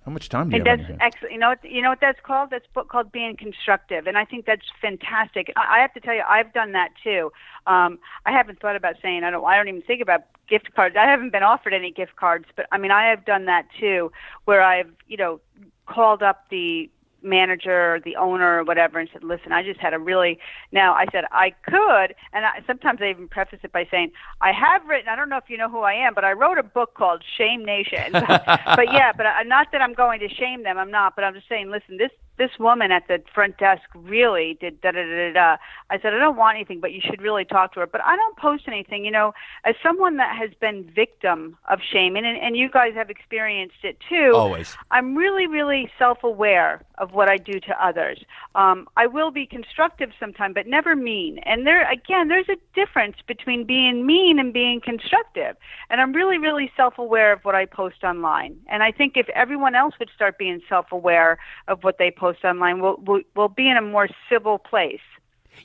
How 0.05 0.13
much 0.13 0.31
time 0.31 0.49
do 0.49 0.57
you 0.57 0.63
And 0.63 0.69
have 0.69 0.79
on 0.79 0.87
that's 0.87 0.89
your 0.89 1.07
excellent. 1.07 1.33
You 1.35 1.39
know, 1.39 1.49
what, 1.51 1.65
you 1.65 1.83
know 1.83 1.91
what 1.91 2.01
that's 2.01 2.21
called? 2.23 2.51
That's 2.51 2.67
book 2.73 2.89
called 2.89 3.13
Being 3.13 3.37
Constructive, 3.37 4.07
and 4.07 4.17
I 4.17 4.25
think 4.25 4.47
that's 4.47 4.65
fantastic. 4.81 5.53
I, 5.57 5.77
I 5.77 5.81
have 5.81 5.93
to 5.95 6.01
tell 6.01 6.15
you, 6.15 6.23
I've 6.27 6.53
done 6.55 6.73
that 6.73 6.91
too. 7.05 7.31
Um, 7.67 7.99
I 8.27 8.33
haven't 8.33 8.61
thought 8.61 8.77
about 8.77 8.97
saying 9.03 9.25
I 9.25 9.31
don't. 9.31 9.45
I 9.45 9.57
don't 9.57 9.69
even 9.69 9.83
think 9.83 10.03
about 10.03 10.23
gift 10.49 10.75
cards. 10.75 10.97
I 10.99 11.09
haven't 11.09 11.33
been 11.33 11.43
offered 11.43 11.73
any 11.73 11.91
gift 11.91 12.17
cards, 12.17 12.47
but 12.57 12.67
I 12.73 12.79
mean, 12.79 12.91
I 12.91 13.09
have 13.11 13.25
done 13.25 13.47
that 13.47 13.67
too, 13.79 14.13
where 14.45 14.63
I've 14.63 14.91
you 15.07 15.17
know 15.17 15.41
called 15.87 16.23
up 16.23 16.47
the 16.51 16.91
manager 17.23 17.95
or 17.95 18.01
the 18.01 18.17
owner 18.17 18.61
or 18.61 18.65
whatever 18.65 18.99
and 18.99 19.09
said, 19.13 19.23
"Listen, 19.23 19.53
I 19.53 19.63
just 19.63 19.81
had 19.81 19.95
a 19.95 19.99
really." 19.99 20.39
Now 20.73 20.95
I 20.95 21.07
said 21.13 21.25
I 21.33 21.51
could, 21.51 22.15
and 22.33 22.47
I, 22.47 22.63
sometimes 22.67 23.01
I 23.03 23.11
even 23.11 23.29
preface 23.29 23.61
it 23.63 23.73
by 23.73 23.87
saying, 23.91 24.13
"I 24.41 24.53
have 24.53 24.87
written." 24.87 25.09
I 25.09 25.17
don't 25.17 25.29
know 25.29 25.37
if 25.37 25.49
you 25.49 25.57
know 25.57 25.69
who 25.69 25.81
I 25.81 25.95
am, 25.95 26.15
but 26.15 26.25
I 26.25 26.33
wrote 26.33 26.59
a 26.59 26.63
book 26.63 26.95
called 26.95 27.23
Shame 27.37 27.65
Nation. 27.65 28.13
but 28.13 28.93
yeah, 28.93 29.13
but 29.17 29.27
I, 29.27 29.43
not 29.45 29.69
that 29.73 29.83
I'm 29.83 29.95
going 29.95 30.21
to 30.21 30.29
shame 30.29 30.63
them. 30.63 30.79
I'm 30.79 30.91
not. 30.91 31.15
But 31.15 31.25
I'm 31.25 31.35
just 31.35 31.49
saying, 31.49 31.71
listen, 31.71 31.97
this 31.97 32.11
this 32.41 32.59
woman 32.59 32.91
at 32.91 33.07
the 33.07 33.23
front 33.35 33.59
desk 33.59 33.83
really 33.95 34.57
did 34.61 34.81
da 34.81 34.93
da 34.93 35.05
da 35.05 35.33
da. 35.35 35.57
I 35.91 36.01
said, 36.01 36.15
I 36.15 36.19
don't 36.19 36.37
want 36.37 36.57
anything, 36.57 36.81
but 36.81 36.91
you 36.91 37.03
should 37.05 37.21
really 37.21 37.45
talk 37.45 37.75
to 37.75 37.81
her. 37.81 37.87
But 37.87 38.01
I 38.01 38.17
don't 38.17 38.37
post 38.37 38.65
anything. 38.67 39.05
You 39.05 39.11
know, 39.11 39.35
as 39.65 39.75
someone 39.83 40.17
that 40.17 40.35
has 40.37 40.51
been 40.59 40.91
victim 40.95 41.59
of 41.69 41.81
shaming, 41.93 42.25
and 42.25 42.39
and 42.39 42.57
you 42.57 42.71
guys 42.71 42.95
have 42.95 43.11
experienced 43.11 43.83
it 43.83 43.99
too. 44.09 44.33
Always. 44.35 44.77
I'm 44.91 45.15
really, 45.15 45.47
really 45.47 45.91
self-aware 45.99 46.83
of 46.97 47.13
what 47.13 47.29
I 47.29 47.37
do 47.37 47.61
to 47.61 47.85
others. 47.85 48.23
Um, 48.55 48.89
I 48.97 49.07
will 49.07 49.31
be 49.31 49.47
constructive 49.47 50.11
sometimes, 50.19 50.55
but 50.55 50.67
never 50.67 50.95
mean. 50.95 51.39
And 51.45 51.67
there, 51.67 51.91
again, 51.91 52.29
there's 52.29 52.49
a 52.49 52.57
difference 52.75 53.17
between 53.27 53.65
being 53.65 54.07
mean 54.07 54.39
and 54.39 54.53
being 54.53 54.81
constructive. 54.81 55.57
And 55.91 56.01
I'm 56.01 56.13
really, 56.13 56.39
really 56.39 56.71
self-aware 56.77 57.33
of 57.33 57.41
what 57.43 57.55
I 57.55 57.65
post 57.67 58.05
online. 58.05 58.59
And 58.69 58.83
I 58.83 58.93
think 58.93 59.17
if 59.17 59.29
everyone 59.31 59.75
else 59.75 59.95
would 59.99 60.11
start 60.15 60.39
being 60.39 60.61
self-aware 60.69 61.39
of 61.69 61.85
what 61.85 61.99
they 61.99 62.11
post 62.11 62.30
online, 62.45 62.81
we'll 62.81 62.97
we'll, 63.05 63.21
we'll 63.37 63.49
be 63.49 63.69
in 63.69 63.77
a 63.77 63.83
more 63.83 64.09
civil 64.29 64.59
place. 64.59 65.01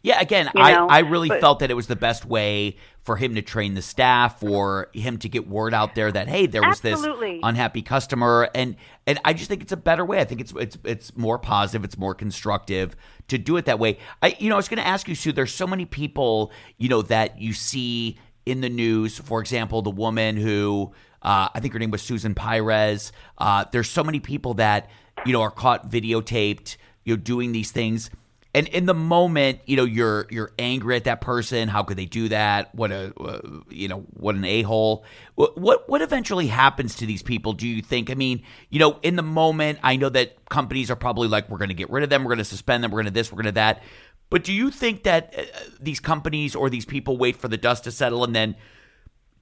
Yeah, 0.01 0.19
again, 0.19 0.49
You 0.54 0.62
I, 0.62 0.71
I 0.73 0.99
really 0.99 1.30
but- 1.30 1.39
felt 1.41 1.60
that 1.60 1.71
it 1.71 1.73
was 1.75 1.88
the 1.88 1.95
best 1.95 2.25
way 2.25 2.75
for 3.04 3.15
him 3.15 3.36
to 3.36 3.41
train 3.41 3.75
the 3.75 3.82
staff, 3.82 4.39
for 4.39 4.89
him 4.93 5.17
to 5.19 5.30
get 5.30 5.47
word 5.47 5.73
out 5.73 5.93
there 5.95 6.12
that 6.12 6.28
hey, 6.28 6.47
there 6.47 6.62
was 6.62 6.84
Absolutely. 6.84 7.34
this 7.34 7.39
unhappy 7.43 7.82
customer, 7.82 8.49
and 8.56 8.75
and 9.08 9.19
I 9.23 9.34
just 9.34 9.47
think 9.47 9.62
it's 9.62 9.71
a 9.71 9.78
better 9.78 10.04
way. 10.04 10.19
I 10.19 10.25
think 10.25 10.41
it's 10.41 10.54
it's 10.58 10.78
it's 10.84 11.15
more 11.15 11.39
positive, 11.39 11.84
it's 11.84 11.97
more 11.97 12.15
constructive 12.15 12.95
to 13.28 13.38
do 13.38 13.58
it 13.58 13.65
that 13.65 13.80
way. 13.80 13.99
I 14.21 14.36
you 14.39 14.49
know 14.49 14.56
I 14.56 14.58
was 14.58 14.67
going 14.67 14.82
to 14.82 14.88
ask 14.88 15.08
you, 15.08 15.15
Sue. 15.15 15.32
There's 15.32 15.54
so 15.54 15.67
many 15.67 15.86
people 15.86 16.51
you 16.78 16.89
know 16.89 17.01
that 17.04 17.39
you 17.39 17.54
see 17.54 18.17
in 18.45 18.62
the 18.62 18.69
news. 18.69 19.19
For 19.19 19.39
example, 19.39 19.82
the 19.82 19.91
woman 19.91 20.36
who 20.36 20.91
uh, 21.21 21.49
I 21.54 21.60
think 21.60 21.73
her 21.73 21.80
name 21.80 21.91
was 21.91 22.01
Susan 22.01 22.36
Pires. 22.36 23.12
Uh, 23.38 23.65
there's 23.71 23.89
so 23.89 24.04
many 24.04 24.19
people 24.19 24.56
that 24.56 24.89
you 25.25 25.34
know 25.34 25.41
are 25.41 25.51
caught 25.51 25.89
videotaped, 25.89 26.78
you 27.04 27.15
know, 27.15 27.21
doing 27.21 27.51
these 27.51 27.71
things 27.71 28.10
and 28.56 28.69
in 28.69 28.86
the 28.86 28.93
moment, 28.93 29.60
you 29.65 29.75
know, 29.75 29.84
you're 29.84 30.28
you're 30.30 30.51
angry 30.58 30.95
at 30.95 31.04
that 31.04 31.19
person. 31.19 31.67
How 31.67 31.84
could 31.84 31.97
they 31.97 32.06
do 32.06 32.30
that? 32.30 32.73
What 32.73 32.89
a 32.89 33.13
uh, 33.19 33.41
you 33.69 33.89
know, 33.89 34.06
what 34.13 34.36
an 34.36 34.45
a 34.45 34.62
hole. 34.62 35.04
What, 35.36 35.58
what 35.58 35.89
what 35.89 36.01
eventually 36.01 36.47
happens 36.47 36.95
to 36.95 37.06
these 37.06 37.21
people? 37.21 37.51
Do 37.51 37.67
you 37.67 37.82
think? 37.82 38.10
I 38.10 38.13
mean, 38.13 38.43
you 38.69 38.80
know, 38.80 38.97
in 39.04 39.17
the 39.17 39.23
moment, 39.23 39.80
I 39.84 39.97
know 39.97 40.08
that 40.08 40.45
companies 40.47 40.89
are 40.89 40.95
probably 40.95 41.28
like, 41.28 41.49
we're 41.49 41.58
going 41.58 41.67
to 41.67 41.75
get 41.75 41.89
rid 41.89 42.06
of 42.06 42.10
them, 42.10 42.23
we're 42.23 42.30
going 42.30 42.38
to 42.38 42.45
suspend 42.45 42.82
them, 42.82 42.91
we're 42.91 42.99
going 42.99 43.08
to 43.08 43.12
this, 43.12 43.30
we're 43.30 43.41
going 43.43 43.45
to 43.47 43.51
that. 43.54 43.84
But 44.30 44.45
do 44.45 44.54
you 44.54 44.71
think 44.71 45.04
that 45.04 45.36
uh, 45.38 45.43
these 45.82 45.99
companies 45.99 46.56
or 46.56 46.69
these 46.69 46.86
people 46.86 47.17
wait 47.17 47.36
for 47.36 47.49
the 47.49 47.58
dust 47.58 47.84
to 47.84 47.91
settle, 47.91 48.23
and 48.23 48.34
then 48.34 48.56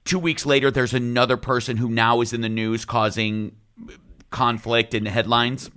two 0.04 0.18
weeks 0.18 0.44
later, 0.44 0.72
there's 0.72 0.92
another 0.92 1.36
person 1.36 1.76
who 1.76 1.88
now 1.88 2.20
is 2.20 2.32
in 2.32 2.40
the 2.40 2.48
news 2.48 2.84
causing 2.84 3.54
conflict 4.34 4.92
and 4.94 5.06
headlines? 5.06 5.70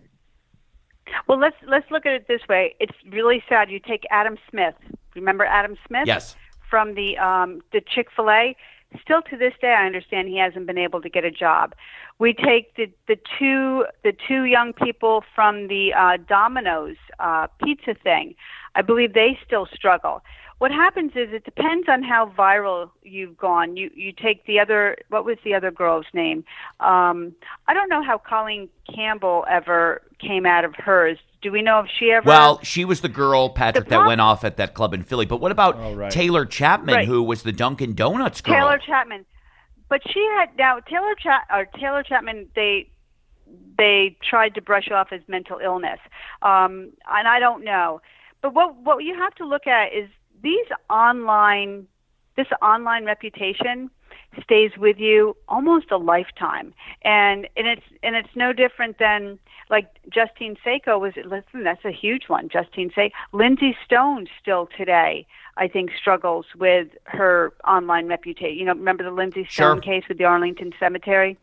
Well, 1.27 1.39
let's 1.39 1.55
let's 1.67 1.89
look 1.91 2.05
at 2.05 2.13
it 2.13 2.27
this 2.27 2.41
way. 2.49 2.75
It's 2.79 2.97
really 3.09 3.43
sad. 3.47 3.69
You 3.69 3.79
take 3.79 4.03
Adam 4.09 4.37
Smith. 4.49 4.75
Remember 5.15 5.45
Adam 5.45 5.77
Smith? 5.87 6.07
Yes. 6.07 6.35
From 6.69 6.95
the 6.95 7.17
um, 7.17 7.61
the 7.71 7.81
Chick 7.81 8.07
Fil 8.15 8.29
A. 8.29 8.55
Still 9.01 9.21
to 9.29 9.37
this 9.37 9.53
day, 9.61 9.75
I 9.77 9.85
understand 9.85 10.29
he 10.29 10.37
hasn't 10.37 10.65
been 10.65 10.77
able 10.77 11.01
to 11.01 11.09
get 11.09 11.25
a 11.25 11.31
job. 11.31 11.75
We 12.19 12.33
take 12.33 12.75
the 12.75 12.91
the 13.07 13.17
two 13.37 13.85
the 14.03 14.13
two 14.27 14.45
young 14.45 14.73
people 14.73 15.23
from 15.35 15.67
the 15.67 15.93
uh, 15.93 16.17
Domino's 16.27 16.97
uh, 17.19 17.47
pizza 17.63 17.93
thing. 17.93 18.35
I 18.75 18.81
believe 18.81 19.13
they 19.13 19.37
still 19.45 19.67
struggle. 19.73 20.21
What 20.59 20.71
happens 20.71 21.11
is 21.15 21.29
it 21.31 21.43
depends 21.45 21.87
on 21.87 22.01
how 22.01 22.31
viral 22.35 22.89
you've 23.03 23.37
gone. 23.37 23.77
You 23.77 23.91
you 23.93 24.11
take 24.11 24.45
the 24.47 24.59
other 24.59 24.97
what 25.09 25.23
was 25.23 25.37
the 25.43 25.53
other 25.53 25.69
girl's 25.69 26.07
name? 26.13 26.43
Um, 26.79 27.33
I 27.67 27.73
don't 27.75 27.89
know 27.89 28.01
how 28.03 28.17
Colleen 28.17 28.67
Campbell 28.93 29.45
ever 29.49 30.01
came 30.19 30.47
out 30.47 30.65
of 30.65 30.73
hers. 30.75 31.19
Do 31.43 31.51
we 31.51 31.61
know 31.61 31.81
if 31.81 31.87
she 31.99 32.11
ever? 32.11 32.25
Well, 32.25 32.59
she 32.63 32.85
was 32.85 33.01
the 33.01 33.09
girl, 33.09 33.49
Patrick, 33.49 33.85
The 33.85 33.91
that 33.99 34.07
went 34.07 34.19
off 34.21 34.43
at 34.43 34.57
that 34.57 34.73
club 34.73 34.95
in 34.95 35.03
Philly. 35.03 35.27
But 35.27 35.37
what 35.37 35.51
about 35.51 35.75
Oh, 35.77 35.93
right. 35.93 36.11
Taylor 36.11 36.43
Chapman, 36.45 36.95
Right. 36.95 37.07
who 37.07 37.21
was 37.21 37.43
the 37.43 37.51
Dunkin' 37.51 37.93
Donuts 37.93 38.41
girl? 38.41 38.55
Taylor 38.55 38.79
Chapman. 38.79 39.25
But 39.89 40.01
she 40.11 40.25
had 40.35 40.57
now 40.57 40.79
Taylor 40.79 41.13
Cha- 41.21 41.45
or 41.51 41.65
Taylor 41.65 42.01
Chapman. 42.01 42.49
They 42.55 42.89
they 43.77 44.17
tried 44.27 44.55
to 44.55 44.61
brush 44.61 44.89
off 44.91 45.09
as 45.11 45.21
mental 45.27 45.59
illness, 45.63 45.99
um, 46.41 46.89
and 47.07 47.27
I 47.27 47.39
don't 47.39 47.63
know. 47.63 48.01
But 48.41 48.55
what 48.55 48.75
what 48.77 49.03
you 49.03 49.13
have 49.15 49.35
to 49.35 49.45
look 49.45 49.67
at 49.67 49.93
is 49.93 50.09
these 50.41 50.67
online 50.89 51.87
this 52.35 52.47
online 52.61 53.05
reputation 53.05 53.89
stays 54.41 54.71
with 54.77 54.97
you 54.99 55.35
almost 55.47 55.91
a 55.91 55.97
lifetime. 55.97 56.73
And 57.01 57.47
and 57.57 57.67
it's 57.67 57.83
and 58.03 58.15
it's 58.15 58.35
no 58.35 58.53
different 58.53 58.99
than 58.99 59.39
like 59.69 59.87
Justine 60.09 60.55
Sacco 60.63 60.97
was 60.99 61.13
listen 61.25 61.63
that's 61.63 61.83
a 61.83 61.91
huge 61.91 62.25
one. 62.27 62.49
Justine 62.49 62.91
Sacco 62.93 63.13
Lindsay 63.33 63.75
Stone 63.85 64.27
still 64.41 64.69
today 64.77 65.25
I 65.57 65.67
think 65.67 65.91
struggles 65.99 66.45
with 66.55 66.89
her 67.05 67.53
online 67.67 68.07
reputation 68.07 68.57
you 68.57 68.65
know 68.65 68.73
remember 68.73 69.03
the 69.03 69.11
Lindsay 69.11 69.47
Stone 69.49 69.77
Sure. 69.77 69.81
case 69.81 70.03
with 70.07 70.17
the 70.17 70.25
Arlington 70.25 70.73
Cemetery? 70.79 71.37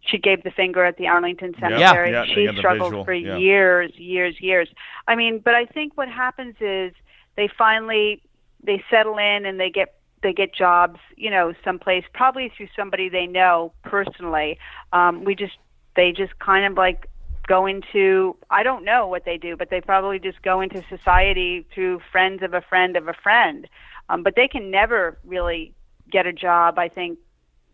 She 0.00 0.16
gave 0.16 0.44
the 0.44 0.52
finger 0.52 0.84
at 0.84 0.96
the 0.96 1.08
Arlington 1.08 1.54
Cemetery. 1.58 2.12
Yeah, 2.12 2.22
they 2.22 2.52
she 2.52 2.56
struggled 2.56 3.04
for 3.04 3.12
yeah. 3.12 3.36
years 3.36 3.92
years 3.96 4.40
years. 4.40 4.68
I 5.08 5.16
mean 5.16 5.40
but 5.44 5.54
I 5.54 5.66
think 5.66 5.94
what 5.96 6.08
happens 6.08 6.54
is 6.60 6.92
they 7.38 7.48
finally 7.56 8.20
they 8.64 8.82
settle 8.90 9.16
in 9.16 9.46
and 9.46 9.60
they 9.60 9.70
get 9.70 9.94
they 10.24 10.32
get 10.32 10.52
jobs, 10.52 10.98
you 11.16 11.30
know, 11.30 11.54
someplace 11.64 12.02
probably 12.12 12.52
through 12.54 12.66
somebody 12.74 13.08
they 13.08 13.28
know 13.28 13.72
personally. 13.84 14.58
Um, 14.92 15.22
we 15.22 15.36
just 15.36 15.56
they 15.94 16.10
just 16.10 16.36
kind 16.40 16.66
of 16.66 16.76
like 16.76 17.08
go 17.46 17.64
into 17.64 18.36
I 18.50 18.64
don't 18.64 18.84
know 18.84 19.06
what 19.06 19.24
they 19.24 19.38
do, 19.38 19.56
but 19.56 19.70
they 19.70 19.80
probably 19.80 20.18
just 20.18 20.42
go 20.42 20.60
into 20.60 20.82
society 20.88 21.64
through 21.72 22.00
friends 22.10 22.42
of 22.42 22.54
a 22.54 22.60
friend 22.60 22.96
of 22.96 23.06
a 23.06 23.14
friend. 23.14 23.68
Um, 24.08 24.24
but 24.24 24.34
they 24.34 24.48
can 24.48 24.72
never 24.72 25.16
really 25.24 25.72
get 26.10 26.26
a 26.26 26.32
job, 26.32 26.76
I 26.76 26.88
think, 26.88 27.20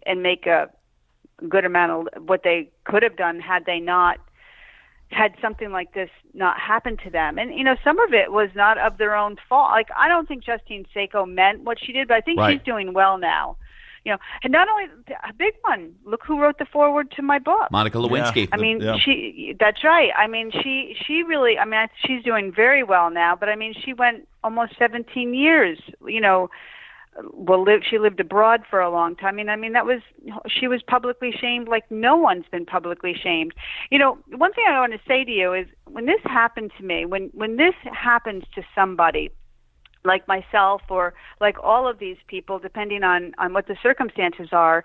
and 0.05 0.23
make 0.23 0.45
a 0.45 0.69
good 1.49 1.65
amount 1.65 2.09
of 2.17 2.29
what 2.29 2.43
they 2.45 2.69
could 2.85 3.03
have 3.03 3.17
done 3.17 3.41
had 3.41 3.65
they 3.65 3.81
not 3.81 4.19
had 5.15 5.35
something 5.41 5.71
like 5.71 5.95
this 5.95 6.11
not 6.35 6.59
happen 6.59 6.97
to 7.05 7.11
them. 7.11 7.39
And 7.39 7.55
you 7.55 7.65
know, 7.65 7.77
some 7.85 7.99
of 7.99 8.13
it 8.13 8.33
was 8.33 8.51
not 8.55 8.79
of 8.79 8.99
their 8.99 9.15
own 9.15 9.37
fault. 9.49 9.71
Like 9.71 9.89
I 9.97 10.09
don't 10.09 10.27
think 10.27 10.45
Justine 10.45 10.87
Sacco 10.93 11.25
meant 11.25 11.63
what 11.63 11.79
she 11.81 11.93
did, 11.93 12.09
but 12.09 12.17
I 12.17 12.21
think 12.21 12.39
right. 12.39 12.59
she's 12.59 12.65
doing 12.65 12.93
well 12.93 13.19
now. 13.19 13.57
You 14.05 14.13
know, 14.13 14.19
and 14.43 14.53
not 14.53 14.69
only 14.69 14.85
a 15.27 15.33
big 15.33 15.55
one. 15.63 15.95
Look 16.05 16.21
who 16.27 16.39
wrote 16.39 16.59
the 16.59 16.67
foreword 16.67 17.11
to 17.13 17.23
my 17.23 17.39
book, 17.39 17.71
Monica 17.71 17.97
Lewinsky. 17.97 18.43
Yeah. 18.43 18.47
I 18.53 18.57
mean, 18.59 18.81
Yeah. 18.83 18.97
she. 19.03 19.57
That's 19.59 19.83
right. 19.83 20.11
I 20.17 20.27
mean, 20.27 20.51
she. 20.51 20.95
She 21.07 21.23
really. 21.23 21.59
I 21.59 21.65
mean, 21.65 21.87
she's 22.05 22.23
doing 22.23 22.53
very 22.55 22.83
well 22.83 23.09
now. 23.11 23.35
But 23.35 23.49
I 23.49 23.57
mean, 23.57 23.73
she 23.73 23.95
went 23.95 24.29
almost 24.43 24.73
17 24.79 25.33
years. 25.33 25.79
You 26.07 26.21
know, 26.21 26.51
well, 27.33 27.63
live. 27.63 27.83
She 27.89 27.99
lived 27.99 28.21
abroad 28.21 28.63
for 28.69 28.81
a 28.81 28.91
long 28.91 29.17
time. 29.17 29.37
Mean, 29.37 29.49
I 29.49 29.57
mean, 29.57 29.73
that 29.73 29.87
was. 29.87 30.01
She 30.49 30.69
was 30.69 30.83
publicly 30.83 31.33
shamed 31.33 31.69
like 31.69 31.85
no 31.91 32.17
one's 32.17 32.47
been 32.51 32.67
publicly 32.67 33.15
shamed. 33.15 33.55
You 33.91 33.99
know, 33.99 34.19
one 34.37 34.53
thing 34.53 34.65
I 34.69 34.81
want 34.81 34.93
to 34.93 35.01
say 35.07 35.25
to 35.25 35.31
you 35.31 35.53
is 35.53 35.67
when 35.87 36.07
this 36.07 36.21
happened 36.25 36.73
to 36.79 36.85
me, 36.85 37.05
when 37.05 37.31
when 37.33 37.57
this 37.57 37.75
happens 37.85 38.45
to 38.55 38.63
somebody 38.75 39.31
like 40.05 40.29
myself 40.29 40.83
or 40.91 41.15
like 41.41 41.57
all 41.63 41.89
of 41.89 41.99
these 41.99 42.17
people, 42.27 42.59
depending 42.59 43.03
on, 43.03 43.33
on 43.39 43.53
what 43.53 43.67
the 43.67 43.77
circumstances 43.83 44.49
are, 44.53 44.85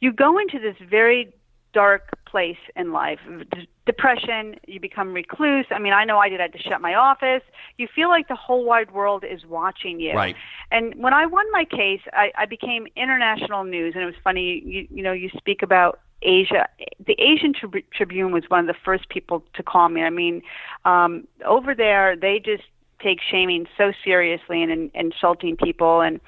you 0.00 0.12
go 0.12 0.38
into 0.38 0.58
this 0.58 0.76
very 0.88 1.32
dark 1.72 2.18
place 2.30 2.56
in 2.76 2.92
life. 2.92 3.18
D- 3.52 3.68
depression, 3.86 4.56
you 4.66 4.80
become 4.80 5.12
recluse. 5.12 5.66
I 5.70 5.78
mean, 5.78 5.92
I 5.92 6.04
know 6.04 6.18
I 6.18 6.28
did. 6.28 6.40
I 6.40 6.44
had 6.44 6.52
to 6.52 6.58
shut 6.58 6.80
my 6.80 6.94
office. 6.94 7.42
You 7.76 7.88
feel 7.94 8.08
like 8.08 8.28
the 8.28 8.36
whole 8.36 8.64
wide 8.64 8.92
world 8.92 9.24
is 9.24 9.44
watching 9.46 10.00
you. 10.00 10.14
Right. 10.14 10.36
And 10.70 10.94
when 10.96 11.12
I 11.12 11.26
won 11.26 11.50
my 11.52 11.64
case, 11.64 12.00
I, 12.12 12.32
I 12.36 12.46
became 12.46 12.86
international 12.96 13.64
news. 13.64 13.94
And 13.94 14.02
it 14.02 14.06
was 14.06 14.14
funny, 14.22 14.62
you, 14.64 14.86
you 14.90 15.02
know, 15.02 15.12
you 15.12 15.30
speak 15.36 15.62
about 15.62 16.00
Asia. 16.22 16.68
The 17.04 17.16
Asian 17.18 17.52
Tri- 17.52 17.84
Tribune 17.92 18.32
was 18.32 18.44
one 18.48 18.60
of 18.60 18.66
the 18.66 18.80
first 18.84 19.08
people 19.08 19.42
to 19.54 19.62
call 19.62 19.88
me. 19.88 20.02
I 20.02 20.10
mean, 20.10 20.42
um, 20.84 21.26
over 21.44 21.74
there, 21.74 22.16
they 22.16 22.38
just 22.38 22.64
take 23.02 23.18
shaming 23.30 23.66
so 23.78 23.92
seriously 24.04 24.62
and, 24.62 24.70
and 24.70 24.90
insulting 24.94 25.56
people. 25.56 26.00
And 26.00 26.20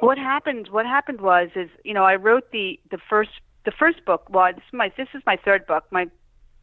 what 0.00 0.18
happened? 0.18 0.68
What 0.70 0.86
happened 0.86 1.20
was, 1.20 1.50
is 1.54 1.68
you 1.84 1.94
know, 1.94 2.04
I 2.04 2.16
wrote 2.16 2.50
the 2.50 2.80
the 2.90 2.98
first 3.08 3.30
the 3.64 3.72
first 3.72 4.04
book. 4.04 4.26
Well, 4.28 4.52
this 4.52 4.64
is 4.64 4.72
my 4.72 4.92
this 4.96 5.08
is 5.14 5.22
my 5.26 5.36
third 5.36 5.66
book. 5.66 5.84
My 5.90 6.08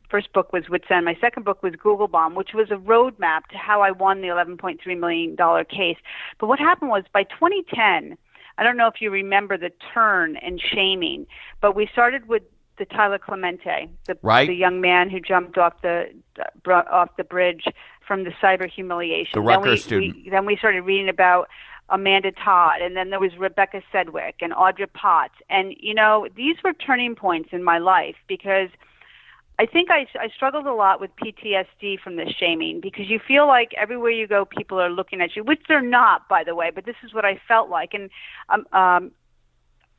first 0.09 0.33
book 0.33 0.51
was 0.51 0.69
Wits 0.69 0.85
End. 0.89 1.05
My 1.05 1.17
second 1.21 1.43
book 1.43 1.61
was 1.63 1.73
Google 1.75 2.07
Bomb, 2.07 2.35
which 2.35 2.49
was 2.53 2.71
a 2.71 2.75
roadmap 2.75 3.45
to 3.51 3.57
how 3.57 3.81
I 3.81 3.91
won 3.91 4.21
the 4.21 4.27
11.3 4.27 4.99
million 4.99 5.35
dollar 5.35 5.63
case. 5.63 5.97
But 6.39 6.47
what 6.47 6.59
happened 6.59 6.89
was 6.89 7.03
by 7.13 7.23
2010, 7.23 8.17
I 8.57 8.63
don't 8.63 8.75
know 8.77 8.87
if 8.87 8.95
you 9.01 9.11
remember 9.11 9.57
the 9.57 9.71
turn 9.93 10.35
and 10.37 10.59
shaming, 10.59 11.27
but 11.61 11.75
we 11.75 11.87
started 11.91 12.27
with 12.27 12.43
the 12.77 12.85
Tyler 12.85 13.19
Clementi, 13.19 13.89
the, 14.07 14.17
Right. 14.21 14.47
the 14.47 14.55
young 14.55 14.81
man 14.81 15.09
who 15.09 15.19
jumped 15.19 15.57
off 15.57 15.73
the 15.81 16.09
off 16.67 17.09
the 17.17 17.23
bridge 17.23 17.65
from 18.07 18.23
the 18.23 18.31
cyber 18.41 18.67
humiliation. 18.69 19.31
The 19.33 19.41
then 19.41 19.59
Rutgers 19.59 19.71
we, 19.71 19.77
student. 19.77 20.15
We, 20.23 20.29
then 20.31 20.45
we 20.45 20.55
started 20.57 20.81
reading 20.81 21.09
about 21.09 21.49
Amanda 21.91 22.31
Todd, 22.31 22.81
and 22.81 22.95
then 22.95 23.09
there 23.09 23.19
was 23.19 23.31
Rebecca 23.37 23.81
Sedgwick 23.91 24.35
and 24.41 24.53
Audrie 24.53 24.91
Potts, 24.93 25.35
and 25.49 25.73
you 25.79 25.93
know 25.93 26.27
these 26.35 26.55
were 26.63 26.73
turning 26.73 27.15
points 27.15 27.49
in 27.51 27.63
my 27.63 27.77
life 27.77 28.15
because 28.27 28.69
I 29.59 29.65
think 29.65 29.89
I, 29.91 30.07
I 30.17 30.29
struggled 30.33 30.67
a 30.67 30.73
lot 30.73 31.01
with 31.01 31.11
PTSD 31.17 31.99
from 31.99 32.15
this 32.15 32.29
shaming 32.39 32.79
because 32.79 33.09
you 33.09 33.19
feel 33.19 33.45
like 33.45 33.71
everywhere 33.77 34.11
you 34.11 34.25
go, 34.25 34.45
people 34.45 34.79
are 34.79 34.89
looking 34.89 35.19
at 35.19 35.35
you, 35.35 35.43
which 35.43 35.59
they're 35.67 35.81
not, 35.81 36.29
by 36.29 36.45
the 36.45 36.55
way. 36.55 36.71
But 36.73 36.85
this 36.85 36.95
is 37.03 37.13
what 37.13 37.25
I 37.25 37.41
felt 37.47 37.69
like, 37.69 37.93
and 37.93 38.09
um, 38.49 38.65
um, 38.71 39.11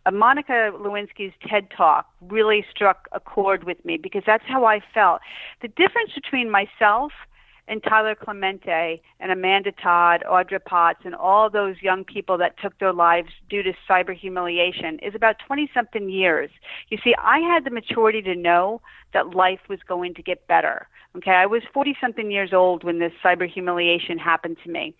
uh, 0.07 0.11
Monica 0.11 0.73
Lewinsky's 0.75 1.35
TED 1.47 1.69
Talk 1.77 2.07
really 2.23 2.65
struck 2.71 3.07
a 3.13 3.21
chord 3.21 3.65
with 3.65 3.85
me 3.85 3.99
because 3.99 4.23
that's 4.27 4.45
how 4.47 4.65
I 4.65 4.81
felt. 4.95 5.21
The 5.61 5.69
difference 5.69 6.13
between 6.15 6.51
myself 6.51 7.13
and 7.71 7.83
Tyler 7.85 8.17
Clementi 8.17 9.01
and 9.21 9.31
Amanda 9.31 9.71
Todd, 9.71 10.25
Audrie 10.29 10.63
Potts, 10.63 11.03
and 11.05 11.15
all 11.15 11.49
those 11.49 11.77
young 11.81 12.05
people 12.05 12.37
that 12.37 12.59
took 12.61 12.77
their 12.81 12.93
lives 12.93 13.29
due 13.49 13.63
to 13.63 13.73
cyber 13.89 14.15
humiliation 14.15 14.99
is 14.99 15.15
about 15.15 15.37
20 15.47 15.71
something 15.73 16.11
years. 16.11 16.51
You 16.89 16.99
see, 17.03 17.15
I 17.17 17.39
had 17.39 17.65
the 17.65 17.71
maturity 17.71 18.23
to 18.23 18.35
know 18.35 18.83
that 19.15 19.37
life 19.37 19.61
was 19.69 19.79
going 19.87 20.15
to 20.15 20.23
get 20.23 20.49
better. 20.49 20.89
Okay, 21.17 21.31
I 21.31 21.47
was 21.47 21.63
40 21.73 21.97
something 22.01 22.31
years 22.33 22.53
old 22.53 22.83
when 22.83 22.99
this 22.99 23.13
cyber 23.25 23.49
humiliation 23.49 24.19
happened 24.19 24.57
to 24.65 24.71
me. 24.71 24.95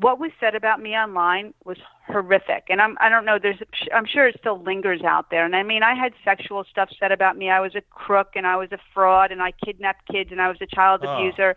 What 0.00 0.20
was 0.20 0.30
said 0.38 0.54
about 0.54 0.80
me 0.80 0.90
online 0.94 1.54
was 1.64 1.76
horrific, 2.06 2.64
and 2.68 2.80
I'm 2.80 2.96
I 3.00 3.08
don't 3.08 3.24
know. 3.24 3.38
There's 3.42 3.58
I'm 3.92 4.06
sure 4.06 4.28
it 4.28 4.36
still 4.38 4.62
lingers 4.62 5.02
out 5.02 5.30
there. 5.30 5.44
And 5.44 5.56
I 5.56 5.64
mean, 5.64 5.82
I 5.82 5.94
had 5.94 6.12
sexual 6.24 6.64
stuff 6.70 6.90
said 7.00 7.10
about 7.10 7.36
me. 7.36 7.50
I 7.50 7.58
was 7.60 7.74
a 7.74 7.80
crook, 7.80 8.28
and 8.36 8.46
I 8.46 8.56
was 8.56 8.70
a 8.70 8.78
fraud, 8.94 9.32
and 9.32 9.42
I 9.42 9.52
kidnapped 9.64 10.06
kids, 10.08 10.30
and 10.30 10.40
I 10.40 10.48
was 10.48 10.58
a 10.60 10.66
child 10.66 11.00
Oh. 11.04 11.12
abuser. 11.16 11.56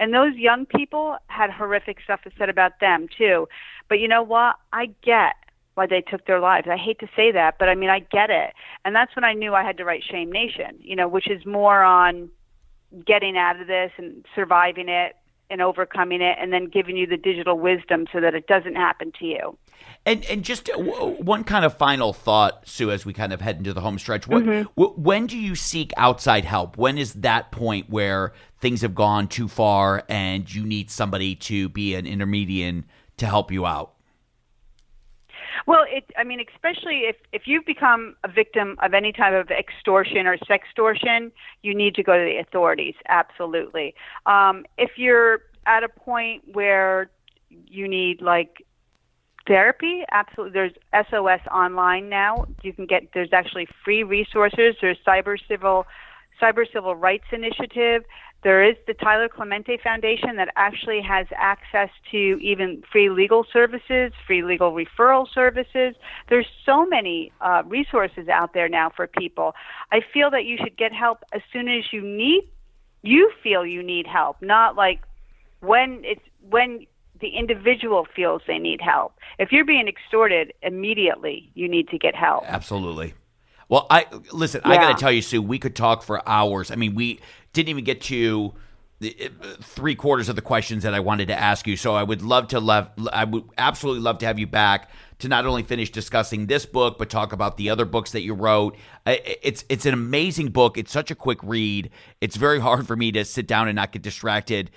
And 0.00 0.12
those 0.12 0.34
young 0.34 0.66
people 0.66 1.16
had 1.28 1.50
horrific 1.50 2.00
stuff 2.02 2.20
said 2.36 2.48
about 2.48 2.80
them 2.80 3.06
too. 3.16 3.48
But 3.88 4.00
you 4.00 4.08
know 4.08 4.22
what? 4.22 4.56
I 4.72 4.86
get 5.02 5.36
why 5.74 5.86
they 5.86 6.00
took 6.00 6.26
their 6.26 6.40
lives. 6.40 6.66
I 6.68 6.76
hate 6.76 6.98
to 7.00 7.08
say 7.14 7.30
that, 7.32 7.56
but 7.58 7.68
I 7.68 7.74
mean 7.76 7.90
I 7.90 8.00
get 8.00 8.30
it. 8.30 8.52
And 8.84 8.96
that's 8.96 9.14
when 9.14 9.24
I 9.24 9.32
knew 9.34 9.54
I 9.54 9.62
had 9.62 9.76
to 9.76 9.84
write 9.84 10.02
Shame 10.02 10.32
Nation, 10.32 10.76
you 10.80 10.96
know, 10.96 11.06
which 11.06 11.28
is 11.30 11.46
more 11.46 11.82
on 11.82 12.30
getting 13.06 13.36
out 13.36 13.60
of 13.60 13.66
this 13.68 13.92
and 13.98 14.24
surviving 14.34 14.88
it 14.88 15.14
and 15.50 15.60
overcoming 15.62 16.20
it 16.20 16.36
and 16.40 16.52
then 16.52 16.66
giving 16.66 16.96
you 16.96 17.06
the 17.06 17.16
digital 17.16 17.58
wisdom 17.58 18.06
so 18.12 18.20
that 18.20 18.34
it 18.34 18.46
doesn't 18.46 18.74
happen 18.74 19.12
to 19.18 19.24
you. 19.24 19.58
And 20.04 20.24
and 20.26 20.44
just 20.44 20.70
uh, 20.70 20.76
w- 20.76 21.22
one 21.22 21.44
kind 21.44 21.64
of 21.64 21.76
final 21.76 22.12
thought, 22.12 22.66
Sue, 22.66 22.90
as 22.90 23.04
we 23.04 23.12
kind 23.12 23.32
of 23.32 23.40
head 23.40 23.56
into 23.58 23.72
the 23.72 23.80
home 23.80 23.98
stretch. 23.98 24.26
What, 24.28 24.42
Mm-hmm. 24.44 24.68
w- 24.80 24.94
when 24.96 25.26
do 25.26 25.36
you 25.36 25.54
seek 25.54 25.92
outside 25.96 26.44
help? 26.44 26.76
When 26.76 26.96
is 26.98 27.14
that 27.14 27.50
point 27.50 27.90
where 27.90 28.32
things 28.60 28.82
have 28.82 28.94
gone 28.94 29.28
too 29.28 29.48
far 29.48 30.04
and 30.08 30.52
you 30.52 30.64
need 30.64 30.90
somebody 30.90 31.34
to 31.36 31.68
be 31.68 31.94
an 31.94 32.06
intermediate 32.06 32.84
to 33.18 33.26
help 33.26 33.50
you 33.50 33.66
out? 33.66 33.92
Well, 35.66 35.84
it 35.88 36.04
I 36.16 36.24
mean 36.24 36.40
especially 36.54 37.02
if 37.04 37.16
if 37.32 37.42
you've 37.46 37.64
become 37.64 38.16
a 38.24 38.28
victim 38.28 38.76
of 38.82 38.94
any 38.94 39.12
type 39.12 39.34
of 39.34 39.50
extortion 39.50 40.26
or 40.26 40.36
sextortion, 40.38 41.30
you 41.62 41.74
need 41.74 41.94
to 41.94 42.02
go 42.02 42.12
to 42.16 42.24
the 42.24 42.38
authorities 42.38 42.94
absolutely. 43.08 43.94
Um 44.26 44.64
if 44.76 44.92
you're 44.96 45.40
at 45.66 45.82
a 45.82 45.88
point 45.88 46.42
where 46.52 47.10
you 47.48 47.88
need 47.88 48.20
like 48.20 48.64
therapy 49.46 50.02
absolutely 50.10 50.52
there's 50.52 50.72
sos 51.08 51.40
online 51.52 52.08
now 52.08 52.46
you 52.62 52.72
can 52.72 52.84
get 52.84 53.02
there's 53.14 53.32
actually 53.32 53.66
free 53.84 54.02
resources 54.02 54.74
there's 54.80 54.98
cyber 55.06 55.36
civil 55.48 55.86
cyber 56.40 56.64
civil 56.72 56.94
rights 56.94 57.24
initiative 57.32 58.04
there 58.42 58.62
is 58.62 58.76
the 58.86 58.94
tyler 58.94 59.28
clementi 59.28 59.78
foundation 59.82 60.36
that 60.36 60.48
actually 60.56 61.00
has 61.00 61.26
access 61.36 61.88
to 62.10 62.38
even 62.40 62.82
free 62.90 63.08
legal 63.08 63.44
services 63.52 64.12
free 64.26 64.42
legal 64.42 64.72
referral 64.72 65.26
services 65.32 65.94
there's 66.28 66.46
so 66.64 66.86
many 66.86 67.32
uh, 67.40 67.62
resources 67.66 68.28
out 68.28 68.54
there 68.54 68.68
now 68.68 68.90
for 68.94 69.06
people 69.06 69.52
i 69.92 70.00
feel 70.12 70.30
that 70.30 70.44
you 70.44 70.56
should 70.62 70.76
get 70.76 70.92
help 70.92 71.18
as 71.32 71.40
soon 71.52 71.68
as 71.68 71.84
you 71.92 72.00
need 72.00 72.48
you 73.02 73.30
feel 73.42 73.64
you 73.64 73.82
need 73.82 74.06
help 74.06 74.36
not 74.40 74.76
like 74.76 75.00
when 75.60 76.00
it's 76.04 76.22
when 76.48 76.86
the 77.20 77.28
individual 77.28 78.06
feels 78.14 78.42
they 78.46 78.58
need 78.58 78.80
help. 78.80 79.14
If 79.38 79.52
you're 79.52 79.64
being 79.64 79.88
extorted, 79.88 80.52
immediately 80.62 81.50
you 81.54 81.68
need 81.68 81.88
to 81.88 81.98
get 81.98 82.14
help. 82.14 82.44
Absolutely. 82.46 83.14
Well, 83.68 83.86
I 83.90 84.06
listen. 84.32 84.60
I 84.64 84.76
got 84.76 84.96
to 84.96 85.00
tell 85.00 85.12
you, 85.12 85.22
Sue. 85.22 85.42
We 85.42 85.58
could 85.58 85.74
talk 85.74 86.02
for 86.02 86.26
hours. 86.28 86.70
I 86.70 86.76
mean, 86.76 86.94
we 86.94 87.20
didn't 87.52 87.70
even 87.70 87.84
get 87.84 88.00
to 88.02 88.54
the, 89.00 89.30
uh, 89.42 89.46
three 89.60 89.94
quarters 89.94 90.28
of 90.28 90.36
the 90.36 90.42
questions 90.42 90.84
that 90.84 90.94
I 90.94 91.00
wanted 91.00 91.28
to 91.28 91.38
ask 91.38 91.66
you. 91.66 91.76
So 91.76 91.94
I 91.94 92.02
would 92.02 92.22
love 92.22 92.48
to 92.48 92.60
love. 92.60 92.90
I 93.12 93.24
would 93.24 93.44
absolutely 93.58 94.02
love 94.02 94.18
to 94.18 94.26
have 94.26 94.38
you 94.38 94.46
back 94.46 94.90
to 95.18 95.28
not 95.28 95.46
only 95.46 95.62
finish 95.62 95.90
discussing 95.90 96.46
this 96.46 96.66
book, 96.66 96.98
but 96.98 97.08
talk 97.08 97.32
about 97.32 97.56
the 97.56 97.70
other 97.70 97.84
books 97.84 98.12
that 98.12 98.22
you 98.22 98.34
wrote. 98.34 98.76
It's 99.06 99.64
it's 99.68 99.86
an 99.86 99.94
amazing 99.94 100.48
book. 100.48 100.76
It's 100.76 100.92
such 100.92 101.10
a 101.10 101.14
quick 101.14 101.38
read. 101.42 101.90
It's 102.20 102.36
very 102.36 102.60
hard 102.60 102.86
for 102.86 102.96
me 102.96 103.12
to 103.12 103.24
sit 103.24 103.46
down 103.46 103.68
and 103.68 103.76
not 103.76 103.92
get 103.92 104.02
distracted. 104.02 104.70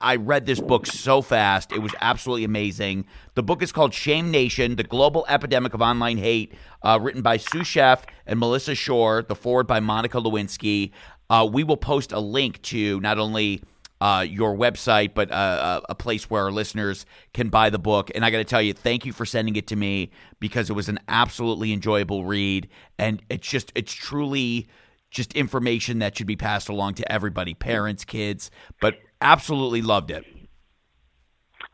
I 0.00 0.16
read 0.16 0.46
this 0.46 0.60
book 0.60 0.86
so 0.86 1.22
fast. 1.22 1.72
It 1.72 1.80
was 1.80 1.94
absolutely 2.00 2.44
amazing. 2.44 3.06
The 3.34 3.42
book 3.42 3.62
is 3.62 3.72
called 3.72 3.94
Shame 3.94 4.30
Nation: 4.30 4.76
The 4.76 4.84
Global 4.84 5.24
Epidemic 5.28 5.74
of 5.74 5.82
Online 5.82 6.18
Hate, 6.18 6.54
uh, 6.82 6.98
written 7.02 7.22
by 7.22 7.36
Sue 7.36 7.60
Scheff 7.60 8.04
and 8.26 8.38
Melissa 8.38 8.74
Schorr. 8.74 9.22
The 9.22 9.34
forward 9.34 9.66
by 9.66 9.80
Monica 9.80 10.18
Lewinsky. 10.18 10.92
Uh, 11.30 11.48
we 11.50 11.64
will 11.64 11.78
post 11.78 12.12
a 12.12 12.20
link 12.20 12.60
to 12.62 13.00
not 13.00 13.18
only 13.18 13.62
uh, 14.00 14.24
your 14.28 14.56
website, 14.56 15.14
but 15.14 15.30
uh, 15.30 15.80
a 15.88 15.92
a 15.92 15.94
place 15.94 16.28
where 16.28 16.42
our 16.42 16.52
listeners 16.52 17.06
can 17.32 17.48
buy 17.48 17.70
the 17.70 17.78
book. 17.78 18.10
And 18.14 18.24
I 18.24 18.30
got 18.30 18.38
to 18.38 18.44
tell 18.44 18.62
you, 18.62 18.72
thank 18.72 19.06
you 19.06 19.12
for 19.12 19.24
sending 19.24 19.56
it 19.56 19.66
to 19.68 19.76
me 19.76 20.10
because 20.40 20.70
it 20.70 20.74
was 20.74 20.88
an 20.88 20.98
absolutely 21.08 21.72
enjoyable 21.72 22.24
read, 22.24 22.68
and 22.98 23.22
it's 23.30 23.48
just 23.48 23.72
it's 23.74 23.92
truly 23.92 24.66
just 25.10 25.32
information 25.34 26.00
that 26.00 26.18
should 26.18 26.26
be 26.26 26.36
passed 26.36 26.68
along 26.68 26.94
to 26.94 27.12
everybody, 27.12 27.54
parents, 27.54 28.04
kids. 28.04 28.50
But 28.80 28.98
absolutely 29.20 29.80
loved 29.80 30.10
it. 30.10 30.24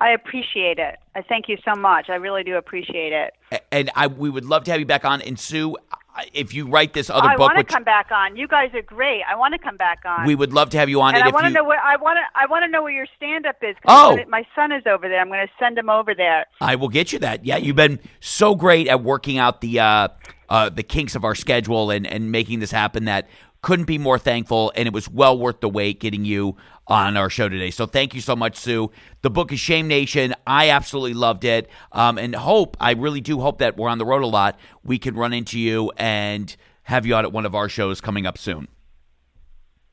I 0.00 0.12
appreciate 0.12 0.78
it. 0.78 0.96
I 1.14 1.22
thank 1.22 1.48
you 1.48 1.58
so 1.64 1.78
much. 1.78 2.08
I 2.08 2.14
really 2.14 2.42
do 2.42 2.56
appreciate 2.56 3.12
it. 3.12 3.34
And 3.70 3.90
I 3.94 4.06
we 4.06 4.30
would 4.30 4.44
love 4.44 4.64
to 4.64 4.70
have 4.70 4.80
you 4.80 4.86
back 4.86 5.04
on. 5.04 5.20
And 5.20 5.38
Sue, 5.38 5.76
I, 5.92 5.96
if 6.32 6.52
you 6.54 6.66
write 6.66 6.92
this 6.92 7.08
other 7.10 7.28
I 7.28 7.36
book, 7.36 7.50
I 7.50 7.54
want 7.54 7.68
to 7.68 7.74
come 7.74 7.84
back 7.84 8.10
on. 8.10 8.36
You 8.36 8.46
guys 8.48 8.70
are 8.74 8.82
great. 8.82 9.22
I 9.28 9.34
want 9.36 9.52
to 9.54 9.58
come 9.58 9.76
back 9.76 10.00
on. 10.04 10.26
we 10.26 10.34
would 10.34 10.52
love 10.52 10.70
to 10.70 10.78
have 10.78 10.88
you 10.88 11.00
on. 11.00 11.14
and 11.14 11.24
it 11.24 11.26
I 11.26 11.30
want 11.30 11.44
to 11.44 11.48
you, 11.50 11.54
know 11.54 11.64
what 11.64 11.78
I 11.78 11.96
want 11.96 12.18
to. 12.18 12.22
I 12.40 12.46
want 12.46 12.64
to 12.64 12.68
know 12.68 12.82
where 12.82 12.92
your 12.92 13.06
stand-up 13.16 13.56
is. 13.62 13.74
'cause 13.82 13.84
Oh. 13.88 14.16
Gonna- 14.16 14.28
my 14.28 14.44
son 14.54 14.72
is 14.72 14.82
over 14.86 15.08
there. 15.08 15.20
I'm 15.20 15.28
going 15.28 15.46
to 15.46 15.52
send 15.58 15.78
him 15.78 15.88
over 15.88 16.14
there. 16.14 16.46
I 16.60 16.74
will 16.76 16.88
get 16.88 17.12
you 17.12 17.18
that. 17.20 17.44
Yeah, 17.44 17.56
you've 17.56 17.76
been 17.76 17.98
so 18.20 18.54
great 18.54 18.88
at 18.88 19.02
working 19.02 19.38
out 19.38 19.60
the 19.60 19.80
uh, 19.80 20.08
uh, 20.48 20.68
the 20.68 20.82
kinks 20.82 21.14
of 21.14 21.24
our 21.24 21.34
schedule 21.34 21.90
and 21.90 22.06
and 22.06 22.30
making 22.32 22.60
this 22.60 22.70
happen. 22.70 23.04
That 23.06 23.28
couldn't 23.62 23.84
be 23.84 23.98
more 23.98 24.18
thankful, 24.18 24.72
and 24.74 24.86
it 24.86 24.92
was 24.92 25.08
well 25.08 25.38
worth 25.38 25.60
the 25.60 25.68
wait 25.68 26.00
getting 26.00 26.24
you 26.24 26.56
on 26.90 27.16
our 27.16 27.30
show 27.30 27.48
today. 27.48 27.70
So 27.70 27.86
thank 27.86 28.14
you 28.14 28.20
so 28.20 28.34
much, 28.34 28.56
Sue. 28.56 28.90
The 29.22 29.30
book 29.30 29.52
is 29.52 29.60
Shame 29.60 29.86
Nation. 29.86 30.34
I 30.46 30.70
absolutely 30.70 31.14
loved 31.14 31.44
it, 31.44 31.70
um, 31.92 32.18
and 32.18 32.34
hope 32.34 32.76
I 32.80 32.92
really 32.92 33.20
do 33.20 33.40
hope 33.40 33.58
that 33.58 33.76
we're 33.76 33.88
on 33.88 33.98
the 33.98 34.04
road 34.04 34.22
a 34.22 34.26
lot. 34.26 34.58
We 34.82 34.98
can 34.98 35.14
run 35.14 35.32
into 35.32 35.58
you 35.58 35.92
and 35.96 36.54
have 36.82 37.06
you 37.06 37.14
out 37.14 37.24
at 37.24 37.32
one 37.32 37.46
of 37.46 37.54
our 37.54 37.68
shows 37.68 38.00
coming 38.00 38.26
up 38.26 38.36
soon. 38.36 38.66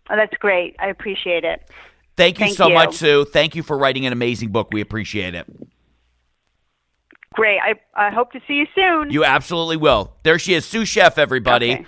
Oh, 0.09 0.15
that's 0.15 0.35
great. 0.39 0.75
I 0.79 0.87
appreciate 0.87 1.43
it. 1.43 1.69
Thank 2.15 2.39
you 2.39 2.45
Thank 2.45 2.57
so 2.57 2.69
you. 2.69 2.73
much, 2.73 2.95
Sue. 2.95 3.25
Thank 3.25 3.55
you 3.55 3.61
for 3.61 3.77
writing 3.77 4.07
an 4.07 4.13
amazing 4.13 4.51
book. 4.51 4.69
We 4.71 4.81
appreciate 4.81 5.35
it. 5.35 5.45
Great. 7.33 7.59
I 7.59 7.75
I 7.93 8.09
hope 8.09 8.31
to 8.31 8.39
see 8.47 8.55
you 8.55 8.65
soon. 8.73 9.11
You 9.11 9.23
absolutely 9.23 9.77
will. 9.77 10.13
There 10.23 10.39
she 10.39 10.55
is, 10.55 10.65
Sue 10.65 10.81
Scheff, 10.81 11.19
everybody. 11.19 11.73
Okay. 11.73 11.85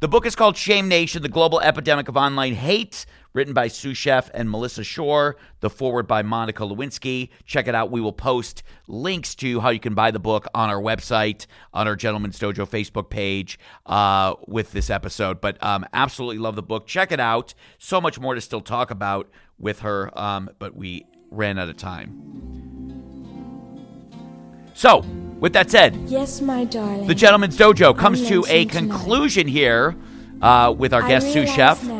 The 0.00 0.08
book 0.08 0.26
is 0.26 0.34
called 0.34 0.56
Shame 0.56 0.88
Nation 0.88 1.22
The 1.22 1.28
Global 1.28 1.60
Epidemic 1.60 2.08
of 2.08 2.16
Online 2.16 2.54
Hate, 2.54 3.06
written 3.32 3.54
by 3.54 3.68
Sue 3.68 3.92
Scheff 3.92 4.28
and 4.34 4.50
Melissa 4.50 4.82
Schorr. 4.82 5.36
The 5.60 5.70
forward 5.70 6.06
by 6.06 6.22
Monica 6.22 6.62
Lewinsky. 6.64 7.28
Check 7.44 7.68
it 7.68 7.74
out. 7.74 7.90
We 7.90 8.00
will 8.00 8.12
post 8.12 8.62
links 8.88 9.34
to 9.36 9.60
how 9.60 9.70
you 9.70 9.80
can 9.80 9.94
buy 9.94 10.10
the 10.10 10.18
book 10.18 10.46
on 10.54 10.68
our 10.70 10.80
website, 10.80 11.46
on 11.72 11.86
our 11.86 11.96
Gentleman's 11.96 12.38
Dojo 12.38 12.68
Facebook 12.68 13.08
page 13.10 13.58
uh, 13.86 14.34
with 14.48 14.72
this 14.72 14.90
episode. 14.90 15.40
But 15.40 15.62
um, 15.62 15.84
absolutely 15.92 16.38
love 16.38 16.56
the 16.56 16.62
book. 16.62 16.86
Check 16.86 17.12
it 17.12 17.20
out. 17.20 17.54
So 17.78 18.00
much 18.00 18.18
more 18.18 18.34
to 18.34 18.40
still 18.40 18.60
talk 18.60 18.90
about 18.90 19.28
with 19.58 19.80
her, 19.80 20.10
um, 20.18 20.50
but 20.58 20.74
we 20.74 21.04
ran 21.30 21.58
out 21.58 21.68
of 21.68 21.76
time. 21.76 22.26
So, 24.74 25.00
with 25.40 25.52
that 25.52 25.70
said, 25.70 25.94
Yes, 26.06 26.40
my 26.40 26.64
darling. 26.64 27.06
the 27.06 27.14
Gentleman's 27.14 27.56
Dojo 27.58 27.96
comes 27.96 28.26
to 28.28 28.44
a 28.48 28.64
mentioning 28.64 28.68
tonight. 28.68 28.90
conclusion 28.90 29.46
here 29.48 29.96
uh, 30.40 30.74
with 30.76 30.94
our 30.94 31.02
I 31.02 31.08
guest 31.08 31.32
sous 31.32 31.50
chef, 31.50 31.84
now 31.84 31.99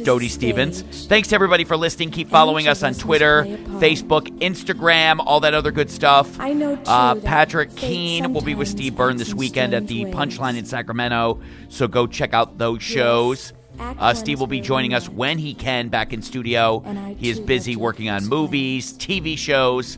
Dodie 0.00 0.28
Stevens. 0.28 0.82
Thanks 1.06 1.28
to 1.28 1.34
everybody 1.34 1.64
for 1.64 1.76
listening. 1.76 2.10
Keep 2.10 2.28
following 2.30 2.68
us 2.68 2.82
on 2.82 2.94
Twitter, 2.94 3.42
play 3.44 3.54
a 3.54 3.58
part. 3.58 3.82
Facebook, 3.82 4.38
Instagram, 4.40 5.22
all 5.24 5.40
that 5.40 5.54
other 5.54 5.70
good 5.70 5.90
stuff. 5.90 6.38
I 6.40 6.52
know, 6.52 6.76
too, 6.76 6.82
Uh, 6.86 7.14
Patrick 7.16 7.74
Keane 7.76 8.32
will 8.32 8.40
be 8.42 8.54
with 8.54 8.68
Steve 8.68 8.96
Byrne 8.96 9.16
this 9.16 9.34
weekend 9.34 9.74
at 9.74 9.86
the 9.86 10.06
Punchline 10.06 10.56
in 10.56 10.64
Sacramento. 10.64 11.40
So 11.68 11.86
go 11.88 12.06
check 12.06 12.34
out 12.34 12.58
those 12.58 12.82
shows. 12.82 13.52
Uh, 13.78 14.12
Steve 14.12 14.40
will 14.40 14.46
be 14.46 14.60
joining 14.60 14.92
us 14.92 15.08
when 15.08 15.38
he 15.38 15.54
can 15.54 15.88
back 15.88 16.12
in 16.12 16.20
studio. 16.22 16.80
He 17.18 17.30
is 17.30 17.40
busy 17.40 17.76
working 17.76 18.10
on 18.10 18.26
movies, 18.26 18.92
TV 18.92 19.36
shows. 19.38 19.96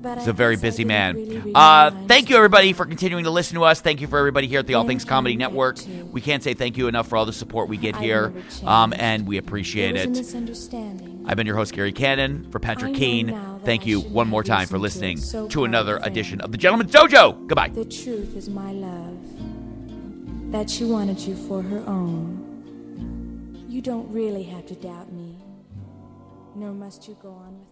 But 0.00 0.18
He's 0.18 0.28
I 0.28 0.30
a 0.30 0.34
very 0.34 0.56
busy 0.56 0.84
man. 0.84 1.16
really 1.16 1.52
Uh, 1.54 1.90
thank 2.06 2.30
you, 2.30 2.36
everybody, 2.36 2.72
for 2.72 2.86
continuing 2.86 3.24
to 3.24 3.30
listen 3.30 3.56
to 3.56 3.64
us. 3.64 3.80
Thank 3.80 4.00
you 4.00 4.06
for 4.06 4.18
everybody 4.18 4.46
here 4.46 4.60
at 4.60 4.66
the 4.66 4.74
All 4.74 4.84
Things 4.84 5.04
Comedy. 5.04 5.36
Network. 5.36 5.78
We 6.12 6.20
can't 6.20 6.42
say 6.42 6.54
thank 6.54 6.76
you 6.76 6.86
enough 6.88 7.08
for 7.08 7.16
all 7.16 7.26
the 7.26 7.32
support 7.32 7.68
we 7.68 7.76
get 7.76 7.96
I 7.96 8.02
here, 8.02 8.32
um, 8.64 8.94
and 8.96 9.26
we 9.26 9.38
appreciate 9.38 9.94
There 9.94 10.08
was 10.08 10.34
a 10.34 10.38
it. 10.38 11.18
I've 11.26 11.36
been 11.36 11.46
your 11.46 11.56
host, 11.56 11.74
Gary 11.74 11.92
Cannon. 11.92 12.50
For 12.50 12.58
Patrick 12.58 12.94
Keane, 12.94 13.36
thank 13.64 13.86
you 13.86 14.00
one 14.00 14.28
more 14.28 14.44
time 14.44 14.66
for 14.66 14.76
to 14.76 14.82
listening 14.82 15.16
so 15.18 15.48
to 15.48 15.64
another 15.64 15.98
thing. 15.98 16.06
edition 16.06 16.40
of 16.40 16.52
the 16.52 16.58
Gentleman's 16.58 16.92
Dojo. 16.92 17.46
Goodbye. 17.46 17.68
The 17.68 17.84
truth 17.84 18.36
is 18.36 18.48
my 18.48 18.72
love. 18.72 19.18
That 20.52 20.70
she 20.70 20.84
wanted 20.84 21.18
you 21.20 21.36
for 21.36 21.60
her 21.60 21.80
own. 21.86 23.66
You 23.68 23.82
don't 23.82 24.10
really 24.10 24.44
have 24.44 24.64
to 24.66 24.74
doubt 24.74 25.12
me. 25.12 25.36
Nor 26.54 26.72
must 26.72 27.06
you 27.06 27.16
go 27.22 27.30
on. 27.30 27.67